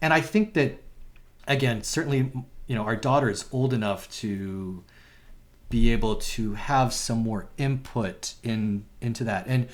and 0.02 0.12
i 0.12 0.20
think 0.20 0.52
that 0.52 0.82
again 1.48 1.82
certainly 1.82 2.30
you 2.66 2.74
know 2.74 2.82
our 2.82 2.96
daughter 2.96 3.30
is 3.30 3.46
old 3.52 3.72
enough 3.72 4.10
to 4.10 4.84
be 5.72 5.90
able 5.90 6.16
to 6.16 6.52
have 6.52 6.92
some 6.92 7.16
more 7.20 7.48
input 7.56 8.34
in 8.42 8.84
into 9.00 9.24
that. 9.24 9.46
And 9.46 9.68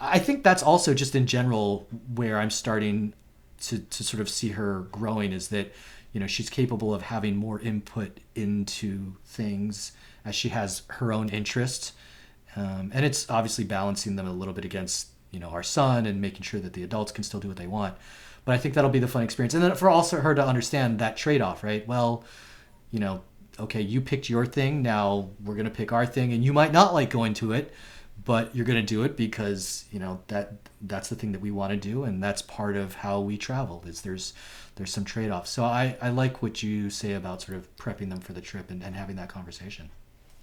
i 0.00 0.18
think 0.18 0.42
that's 0.42 0.62
also 0.62 0.94
just 0.94 1.14
in 1.14 1.26
general 1.26 1.86
where 2.14 2.38
i'm 2.38 2.50
starting 2.50 3.12
to, 3.60 3.78
to 3.78 4.02
sort 4.02 4.20
of 4.22 4.28
see 4.28 4.50
her 4.50 4.86
growing 4.92 5.32
is 5.32 5.48
that 5.48 5.72
you 6.12 6.20
know 6.20 6.26
she's 6.26 6.48
capable 6.48 6.94
of 6.94 7.02
having 7.02 7.36
more 7.36 7.60
input 7.60 8.18
into 8.34 9.16
things 9.24 9.92
as 10.24 10.34
she 10.34 10.48
has 10.50 10.82
her 10.88 11.12
own 11.12 11.28
interests 11.28 11.92
um, 12.56 12.90
and 12.94 13.04
it's 13.04 13.30
obviously 13.30 13.64
balancing 13.64 14.16
them 14.16 14.26
a 14.26 14.32
little 14.32 14.54
bit 14.54 14.64
against 14.64 15.08
you 15.30 15.40
know 15.40 15.48
our 15.48 15.62
son 15.62 16.06
and 16.06 16.20
making 16.20 16.42
sure 16.42 16.60
that 16.60 16.72
the 16.72 16.82
adults 16.82 17.12
can 17.12 17.24
still 17.24 17.40
do 17.40 17.48
what 17.48 17.58
they 17.58 17.66
want 17.66 17.94
but 18.46 18.54
i 18.54 18.58
think 18.58 18.72
that'll 18.72 18.88
be 18.88 18.98
the 18.98 19.06
fun 19.06 19.22
experience 19.22 19.52
and 19.52 19.62
then 19.62 19.74
for 19.74 19.90
also 19.90 20.22
her 20.22 20.34
to 20.34 20.42
understand 20.44 20.98
that 20.98 21.18
trade-off 21.18 21.62
right 21.62 21.86
well 21.86 22.24
you 22.90 22.98
know 22.98 23.20
okay 23.60 23.82
you 23.82 24.00
picked 24.00 24.30
your 24.30 24.46
thing 24.46 24.80
now 24.80 25.28
we're 25.44 25.54
going 25.54 25.66
to 25.66 25.70
pick 25.70 25.92
our 25.92 26.06
thing 26.06 26.32
and 26.32 26.42
you 26.42 26.54
might 26.54 26.72
not 26.72 26.94
like 26.94 27.10
going 27.10 27.34
to 27.34 27.52
it 27.52 27.74
but 28.24 28.54
you're 28.56 28.64
going 28.64 28.80
to 28.80 28.94
do 28.94 29.02
it 29.02 29.16
because 29.16 29.84
you 29.92 29.98
know 29.98 30.20
that 30.28 30.54
that's 30.82 31.08
the 31.10 31.14
thing 31.14 31.32
that 31.32 31.40
we 31.40 31.50
want 31.50 31.70
to 31.70 31.76
do 31.76 32.04
and 32.04 32.22
that's 32.22 32.40
part 32.42 32.76
of 32.76 32.94
how 32.94 33.20
we 33.20 33.36
travel 33.36 33.84
is 33.86 34.00
there's 34.00 34.32
there's 34.76 34.92
some 34.92 35.04
trade-offs 35.04 35.50
so 35.50 35.64
i 35.64 35.96
i 36.00 36.08
like 36.08 36.42
what 36.42 36.62
you 36.62 36.88
say 36.90 37.12
about 37.12 37.42
sort 37.42 37.56
of 37.58 37.76
prepping 37.76 38.08
them 38.10 38.20
for 38.20 38.32
the 38.32 38.40
trip 38.40 38.70
and, 38.70 38.82
and 38.82 38.94
having 38.96 39.16
that 39.16 39.28
conversation 39.28 39.90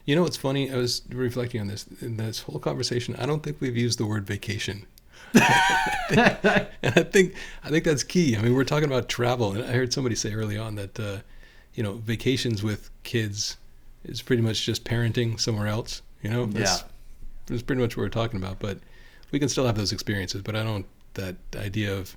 You 0.06 0.16
know 0.18 0.24
what's 0.24 0.36
funny? 0.38 0.70
I 0.70 0.76
was 0.76 1.02
reflecting 1.10 1.62
on 1.62 1.68
this 1.68 1.86
in 2.02 2.18
this 2.18 2.42
whole 2.42 2.60
conversation. 2.60 3.16
I 3.16 3.26
don't 3.26 3.42
think 3.42 3.62
we've 3.62 3.78
used 3.78 3.98
the 4.00 4.06
word 4.06 4.28
vacation. 4.28 4.86
and 5.34 6.70
I 6.84 7.04
think 7.04 7.34
I 7.64 7.70
think 7.70 7.84
that's 7.86 8.04
key. 8.04 8.38
I 8.38 8.42
mean, 8.42 8.54
we're 8.54 8.64
talking 8.64 8.88
about 8.90 9.10
travel, 9.10 9.54
and 9.54 9.64
I 9.64 9.72
heard 9.74 9.92
somebody 9.94 10.16
say 10.16 10.34
early 10.34 10.58
on 10.58 10.76
that 10.76 11.00
uh, 11.00 11.18
you 11.74 11.84
know 11.84 11.94
vacations 11.94 12.62
with 12.64 12.90
kids 13.04 13.58
is 14.04 14.22
pretty 14.22 14.42
much 14.42 14.66
just 14.66 14.84
parenting 14.84 15.40
somewhere 15.40 15.68
else. 15.68 16.02
You 16.22 16.30
know, 16.30 16.46
that's, 16.46 16.82
Yeah. 16.82 16.88
that's 17.48 17.62
pretty 17.64 17.82
much 17.82 17.98
what 17.98 18.04
we're 18.04 18.10
talking 18.10 18.38
about. 18.42 18.60
But 18.60 18.80
we 19.32 19.40
can 19.40 19.50
still 19.50 19.66
have 19.66 19.76
those 19.76 19.92
experiences. 19.92 20.42
But 20.42 20.56
I 20.56 20.64
don't 20.64 20.86
that 21.16 21.36
idea 21.56 21.96
of 21.96 22.16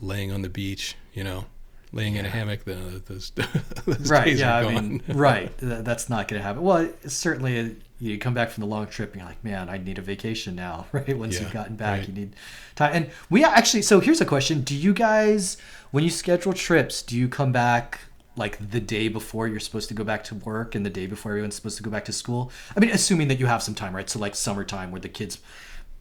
laying 0.00 0.32
on 0.32 0.42
the 0.42 0.48
beach, 0.48 0.96
you 1.14 1.22
know, 1.24 1.46
laying 1.92 2.16
in 2.16 2.24
a 2.24 2.28
hammock. 2.28 2.64
The, 2.64 3.02
those, 3.06 3.30
those 3.86 4.10
right 4.10 4.24
days 4.26 4.40
yeah 4.40 4.54
are 4.62 4.68
i 4.68 4.72
gone. 4.72 4.88
mean 4.88 5.02
right 5.08 5.52
that's 5.58 6.08
not 6.08 6.28
going 6.28 6.40
to 6.40 6.44
happen. 6.46 6.62
Well 6.62 6.88
certainly 7.06 7.58
uh, 7.60 7.68
you 8.00 8.18
come 8.18 8.34
back 8.34 8.50
from 8.50 8.62
the 8.62 8.66
long 8.66 8.86
trip 8.88 9.12
and 9.12 9.20
you're 9.20 9.28
like 9.28 9.44
man 9.44 9.68
i 9.68 9.78
need 9.78 9.96
a 9.98 10.02
vacation 10.02 10.56
now 10.56 10.86
right? 10.92 11.16
Once 11.16 11.34
Yeah, 11.34 11.42
you've 11.42 11.52
gotten 11.52 11.76
back 11.76 12.00
right. 12.00 12.08
you 12.08 12.14
need 12.14 12.34
time. 12.74 12.90
And 12.94 13.10
we 13.30 13.44
actually 13.44 13.82
so 13.82 14.00
here's 14.00 14.20
a 14.20 14.24
question. 14.24 14.62
Do 14.62 14.74
you 14.74 14.92
guys 14.92 15.56
when 15.92 16.02
you 16.02 16.10
schedule 16.10 16.52
trips 16.52 17.02
do 17.02 17.16
you 17.16 17.28
come 17.28 17.52
back 17.52 18.00
like 18.34 18.70
the 18.70 18.80
day 18.80 19.08
before 19.08 19.46
you're 19.46 19.60
supposed 19.60 19.88
to 19.88 19.94
go 19.94 20.02
back 20.04 20.24
to 20.24 20.34
work 20.34 20.74
and 20.74 20.86
the 20.86 20.90
day 20.90 21.06
before 21.06 21.32
everyone's 21.32 21.54
supposed 21.54 21.76
to 21.76 21.82
go 21.82 21.90
back 21.90 22.04
to 22.06 22.12
school? 22.12 22.50
I 22.76 22.80
mean 22.80 22.90
assuming 22.90 23.28
that 23.28 23.38
you 23.38 23.46
have 23.46 23.62
some 23.62 23.74
time 23.74 23.94
right? 23.94 24.08
So 24.08 24.18
like 24.18 24.34
summertime 24.34 24.90
where 24.90 25.00
the 25.00 25.08
kids 25.10 25.38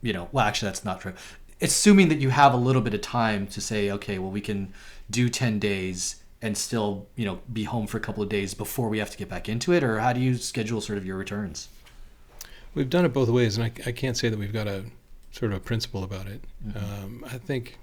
you 0.01 0.13
know 0.13 0.29
well 0.31 0.45
actually 0.45 0.67
that's 0.69 0.85
not 0.85 1.01
true. 1.01 1.13
Assuming 1.63 2.07
that 2.09 2.17
you 2.19 2.29
have 2.29 2.55
a 2.55 2.57
little 2.57 2.81
bit 2.81 2.95
of 2.95 3.01
time 3.01 3.45
to 3.47 3.61
say 3.61 3.91
okay 3.91 4.17
well 4.17 4.31
we 4.31 4.41
can 4.41 4.73
do 5.11 5.29
10 5.29 5.59
days 5.59 6.23
and 6.41 6.57
still 6.57 7.07
you 7.15 7.25
know 7.25 7.39
be 7.51 7.65
home 7.65 7.85
for 7.85 7.97
a 7.97 8.01
couple 8.01 8.23
of 8.23 8.29
days 8.29 8.53
before 8.53 8.89
we 8.89 8.97
have 8.97 9.11
to 9.11 9.17
get 9.17 9.29
back 9.29 9.47
into 9.47 9.71
it 9.73 9.83
or 9.83 9.99
how 9.99 10.13
do 10.13 10.19
you 10.19 10.35
schedule 10.37 10.81
sort 10.81 10.97
of 10.97 11.05
your 11.05 11.17
returns 11.17 11.67
We've 12.73 12.89
done 12.89 13.03
it 13.03 13.09
both 13.13 13.29
ways, 13.29 13.57
and 13.57 13.65
I, 13.65 13.89
I 13.89 13.91
can't 13.91 14.15
say 14.15 14.29
that 14.29 14.39
we've 14.39 14.53
got 14.53 14.67
a 14.67 14.85
sort 15.31 15.51
of 15.51 15.57
a 15.57 15.61
principle 15.61 16.03
about 16.03 16.27
it. 16.27 16.41
Mm-hmm. 16.65 17.03
Um, 17.03 17.25
I 17.25 17.37
think 17.37 17.77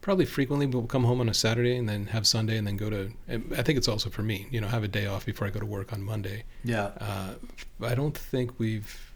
probably 0.00 0.24
frequently 0.24 0.66
we'll 0.66 0.84
come 0.84 1.04
home 1.04 1.20
on 1.20 1.28
a 1.28 1.34
Saturday 1.34 1.76
and 1.76 1.88
then 1.88 2.06
have 2.06 2.26
Sunday 2.26 2.56
and 2.56 2.66
then 2.66 2.76
go 2.76 2.88
to. 2.88 3.10
I 3.28 3.62
think 3.62 3.78
it's 3.78 3.88
also 3.88 4.08
for 4.08 4.22
me, 4.22 4.46
you 4.50 4.60
know, 4.60 4.68
have 4.68 4.84
a 4.84 4.88
day 4.88 5.06
off 5.06 5.26
before 5.26 5.46
I 5.46 5.50
go 5.50 5.60
to 5.60 5.66
work 5.66 5.92
on 5.92 6.02
Monday. 6.02 6.44
yeah 6.64 6.90
Uh, 6.98 7.34
I 7.82 7.94
don't 7.94 8.16
think 8.16 8.58
we've 8.58 9.09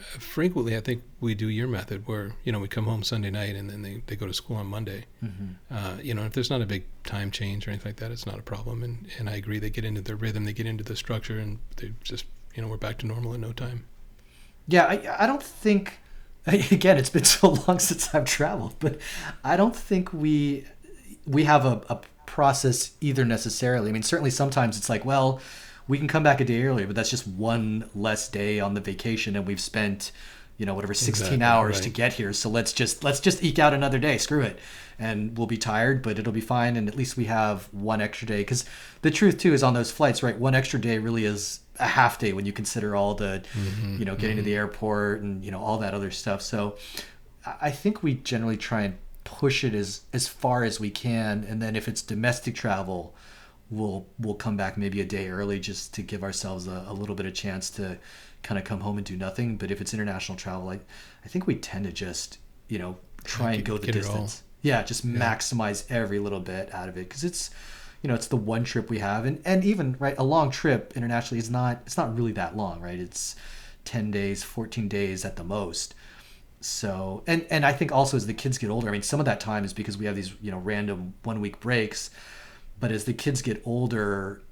frequently. 0.00 0.76
I 0.76 0.80
think 0.80 1.02
we 1.20 1.34
do 1.34 1.48
your 1.48 1.68
method 1.68 2.06
where 2.06 2.32
you 2.44 2.52
know 2.52 2.58
we 2.58 2.68
come 2.68 2.84
home 2.84 3.02
Sunday 3.02 3.30
night 3.30 3.54
and 3.56 3.70
then 3.70 3.82
they, 3.82 4.02
they 4.06 4.16
go 4.16 4.26
to 4.26 4.34
school 4.34 4.56
on 4.56 4.66
Monday. 4.66 5.04
hmm 5.20 5.28
Uh, 5.70 5.96
you 6.02 6.14
know, 6.14 6.24
if 6.24 6.32
there's 6.32 6.50
not 6.50 6.60
a 6.62 6.66
big 6.66 6.84
time 7.04 7.30
change 7.30 7.66
or 7.66 7.70
anything 7.70 7.90
like 7.90 7.96
that, 7.96 8.10
it's 8.10 8.26
not 8.26 8.38
a 8.38 8.42
problem. 8.42 8.82
And 8.82 9.06
and 9.18 9.28
I 9.28 9.36
agree, 9.36 9.58
they 9.58 9.70
get 9.70 9.84
into 9.84 10.00
their 10.00 10.16
rhythm, 10.16 10.44
they 10.44 10.52
get 10.52 10.66
into 10.66 10.84
the 10.84 10.96
structure, 10.96 11.38
and 11.38 11.58
they 11.76 11.92
just 12.02 12.24
you 12.54 12.62
know 12.62 12.68
we're 12.68 12.76
back 12.76 12.98
to 12.98 13.06
normal 13.06 13.34
in 13.34 13.40
no 13.40 13.52
time. 13.52 13.84
Yeah, 14.66 14.86
I, 14.86 15.24
I 15.24 15.26
don't 15.26 15.42
think. 15.42 15.98
Again, 16.46 16.96
it's 16.96 17.10
been 17.10 17.24
so 17.38 17.50
long 17.66 17.78
since 17.78 18.14
I've 18.14 18.24
traveled, 18.24 18.74
but 18.78 18.98
I 19.44 19.56
don't 19.56 19.76
think 19.76 20.12
we 20.12 20.64
we 21.26 21.44
have 21.44 21.64
a, 21.66 21.82
a 21.90 22.00
process 22.26 22.92
either 23.00 23.24
necessarily. 23.24 23.90
I 23.90 23.92
mean, 23.92 24.02
certainly 24.02 24.30
sometimes 24.30 24.78
it's 24.78 24.88
like, 24.88 25.04
well, 25.04 25.40
we 25.90 25.98
can 25.98 26.06
come 26.06 26.22
back 26.22 26.40
a 26.40 26.44
day 26.44 26.62
earlier, 26.62 26.86
but 26.86 26.94
that's 26.94 27.10
just 27.10 27.26
one 27.26 27.90
less 27.96 28.28
day 28.28 28.60
on 28.60 28.74
the 28.74 28.80
vacation, 28.80 29.34
and 29.34 29.44
we've 29.44 29.60
spent, 29.60 30.12
you 30.56 30.64
know, 30.64 30.72
whatever 30.72 30.94
16 30.94 31.10
Exactly, 31.10 31.42
hours 31.42 31.78
right. 31.78 31.82
to 31.82 31.90
get 31.90 32.12
here. 32.12 32.32
So 32.32 32.48
let's 32.48 32.72
just 32.72 33.02
let's 33.02 33.18
just 33.18 33.42
eke 33.42 33.58
out 33.58 33.74
another 33.74 33.98
day. 33.98 34.16
Screw 34.16 34.40
it, 34.40 34.60
and 35.00 35.36
we'll 35.36 35.48
be 35.48 35.58
tired, 35.58 36.00
but 36.00 36.16
it'll 36.16 36.32
be 36.32 36.40
fine, 36.40 36.76
and 36.76 36.86
at 36.86 36.94
least 36.94 37.16
we 37.16 37.24
have 37.24 37.64
one 37.72 38.00
extra 38.00 38.28
day. 38.28 38.38
Because 38.38 38.64
the 39.02 39.10
truth 39.10 39.38
too 39.38 39.52
is 39.52 39.64
on 39.64 39.74
those 39.74 39.90
flights, 39.90 40.22
right? 40.22 40.38
One 40.38 40.54
extra 40.54 40.80
day 40.80 40.98
really 40.98 41.24
is 41.24 41.58
a 41.80 41.88
half 41.88 42.20
day 42.20 42.32
when 42.32 42.46
you 42.46 42.52
consider 42.52 42.94
all 42.94 43.14
the, 43.14 43.42
mm-hmm, 43.52 43.96
you 43.98 44.04
know, 44.04 44.14
getting 44.14 44.36
to 44.36 44.42
the 44.42 44.52
mm-hmm. 44.52 44.58
airport 44.58 45.22
and 45.22 45.44
you 45.44 45.50
know 45.50 45.60
all 45.60 45.78
that 45.78 45.92
other 45.92 46.12
stuff. 46.12 46.40
So 46.40 46.76
I 47.44 47.56
I 47.62 47.70
think 47.72 48.04
we 48.04 48.14
generally 48.14 48.56
try 48.56 48.82
and 48.82 48.96
push 49.24 49.64
it 49.64 49.74
as 49.74 50.02
as 50.12 50.28
far 50.28 50.62
as 50.62 50.78
we 50.78 50.90
can, 50.90 51.44
and 51.48 51.60
then 51.60 51.74
if 51.74 51.88
it's 51.88 52.00
domestic 52.00 52.54
travel, 52.54 53.12
we'll 53.70 54.06
we'll 54.18 54.34
come 54.34 54.56
back 54.56 54.76
maybe 54.76 55.00
a 55.00 55.04
day 55.04 55.28
early 55.28 55.60
just 55.60 55.94
to 55.94 56.02
give 56.02 56.22
ourselves 56.22 56.66
a, 56.66 56.84
a 56.88 56.92
little 56.92 57.14
bit 57.14 57.26
of 57.26 57.34
chance 57.34 57.70
to 57.70 57.98
kind 58.42 58.58
of 58.58 58.64
come 58.64 58.80
home 58.80 58.96
and 58.98 59.06
do 59.06 59.16
nothing. 59.16 59.56
But 59.56 59.70
if 59.70 59.80
it's 59.80 59.94
international 59.94 60.36
travel, 60.36 60.68
I 60.68 60.80
I 61.24 61.28
think 61.28 61.46
we 61.46 61.54
tend 61.56 61.84
to 61.86 61.92
just 61.92 62.38
you 62.68 62.78
know 62.78 62.96
try 63.24 63.52
and 63.52 63.58
Get- 63.58 63.64
go 63.66 63.78
the 63.78 63.86
get 63.86 63.96
it 63.96 64.04
all. 64.06 64.12
distance. 64.12 64.42
Yeah, 64.62 64.82
just 64.82 65.06
maximize 65.06 65.90
every 65.90 66.18
little 66.18 66.40
bit 66.40 66.74
out 66.74 66.88
of 66.90 66.96
it 66.98 67.08
because 67.08 67.24
it's 67.24 67.50
you 68.02 68.08
know 68.08 68.14
it's 68.14 68.26
the 68.26 68.36
one 68.36 68.64
trip 68.64 68.90
we 68.90 68.98
have 68.98 69.24
and 69.24 69.40
and 69.44 69.64
even 69.64 69.96
right 69.98 70.14
a 70.18 70.22
long 70.24 70.50
trip 70.50 70.92
internationally 70.96 71.38
is 71.38 71.50
not 71.50 71.80
it's 71.86 71.96
not 71.96 72.14
really 72.16 72.32
that 72.32 72.56
long 72.56 72.80
right 72.80 72.98
it's 72.98 73.36
10 73.84 74.10
days 74.10 74.42
14 74.42 74.88
days 74.88 75.24
at 75.24 75.36
the 75.36 75.44
most 75.44 75.94
so 76.60 77.22
and 77.26 77.46
and 77.50 77.64
i 77.64 77.72
think 77.72 77.92
also 77.92 78.16
as 78.16 78.26
the 78.26 78.34
kids 78.34 78.58
get 78.58 78.68
older 78.70 78.88
i 78.88 78.90
mean 78.90 79.02
some 79.02 79.20
of 79.20 79.26
that 79.26 79.40
time 79.40 79.64
is 79.64 79.72
because 79.72 79.96
we 79.96 80.04
have 80.06 80.14
these 80.16 80.34
you 80.42 80.50
know 80.50 80.58
random 80.58 81.14
one 81.24 81.40
week 81.40 81.60
breaks 81.60 82.10
but 82.80 82.90
as 82.90 83.04
the 83.04 83.12
kids 83.12 83.42
get 83.42 83.62
older 83.64 84.42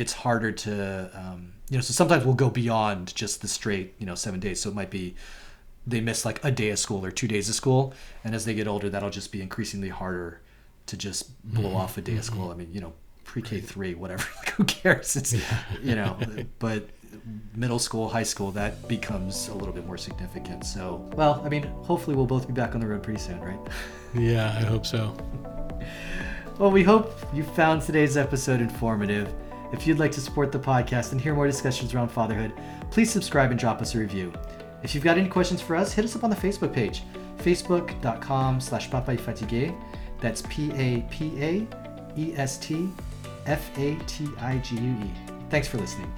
it's 0.00 0.14
harder 0.14 0.50
to 0.50 1.10
um, 1.14 1.52
you 1.68 1.76
know 1.76 1.82
so 1.82 1.92
sometimes 1.92 2.24
we'll 2.24 2.34
go 2.34 2.48
beyond 2.48 3.14
just 3.14 3.42
the 3.42 3.48
straight 3.48 3.94
you 3.98 4.06
know 4.06 4.14
seven 4.14 4.40
days. 4.40 4.60
So 4.60 4.70
it 4.70 4.74
might 4.74 4.90
be 4.90 5.14
they 5.86 6.00
miss 6.00 6.24
like 6.24 6.42
a 6.44 6.50
day 6.50 6.70
of 6.70 6.78
school 6.78 7.04
or 7.04 7.10
two 7.10 7.28
days 7.28 7.48
of 7.48 7.54
school. 7.54 7.92
And 8.24 8.34
as 8.34 8.46
they 8.46 8.54
get 8.54 8.66
older 8.66 8.88
that'll 8.88 9.10
just 9.10 9.30
be 9.30 9.42
increasingly 9.42 9.90
harder 9.90 10.40
to 10.86 10.96
just 10.96 11.42
blow 11.44 11.74
off 11.76 11.98
a 11.98 12.00
day 12.00 12.16
of 12.16 12.24
school. 12.24 12.50
I 12.50 12.54
mean 12.54 12.70
you 12.72 12.80
know 12.80 12.94
pre-k 13.24 13.60
3 13.60 13.94
whatever 13.94 14.26
like 14.38 14.50
who 14.50 14.64
cares? 14.64 15.16
It's 15.16 15.34
you 15.82 15.94
know 15.94 16.16
but 16.58 16.88
middle 17.54 17.78
school 17.78 18.08
high 18.08 18.22
school 18.22 18.52
that 18.52 18.88
becomes 18.88 19.48
a 19.48 19.54
little 19.54 19.74
bit 19.74 19.86
more 19.86 19.98
significant. 19.98 20.64
So 20.64 21.06
well 21.14 21.42
i 21.44 21.50
mean 21.50 21.64
hopefully 21.82 22.16
we'll 22.16 22.26
both 22.26 22.46
be 22.46 22.54
back 22.54 22.74
on 22.74 22.80
the 22.80 22.86
road 22.86 23.02
pretty 23.02 23.20
soon 23.20 23.38
right? 23.40 23.60
Yeah, 24.14 24.56
I 24.58 24.64
hope 24.64 24.86
so. 24.86 25.14
Well, 26.60 26.70
we 26.70 26.82
hope 26.82 27.18
you 27.32 27.42
found 27.42 27.80
today's 27.80 28.18
episode 28.18 28.60
informative. 28.60 29.32
If 29.72 29.86
you'd 29.86 29.98
like 29.98 30.12
to 30.12 30.20
support 30.20 30.52
the 30.52 30.58
podcast 30.58 31.12
and 31.12 31.18
hear 31.18 31.34
more 31.34 31.46
discussions 31.46 31.94
around 31.94 32.10
fatherhood, 32.10 32.52
please 32.90 33.10
subscribe 33.10 33.50
and 33.50 33.58
drop 33.58 33.80
us 33.80 33.94
a 33.94 33.98
review. 33.98 34.30
If 34.82 34.94
you've 34.94 35.02
got 35.02 35.16
any 35.16 35.26
questions 35.26 35.62
for 35.62 35.74
us, 35.74 35.94
hit 35.94 36.04
us 36.04 36.14
up 36.16 36.22
on 36.22 36.28
the 36.28 36.36
Facebook 36.36 36.74
page, 36.74 37.02
facebook.com 37.38 38.60
slash 38.60 38.90
papaestfatigue. 38.90 39.74
That's 40.20 40.42
P-A-P-A-E-S-T 40.50 41.68
F-A-T-I-G-U-E. 43.46 45.10
Thanks 45.48 45.66
for 45.66 45.78
listening. 45.78 46.12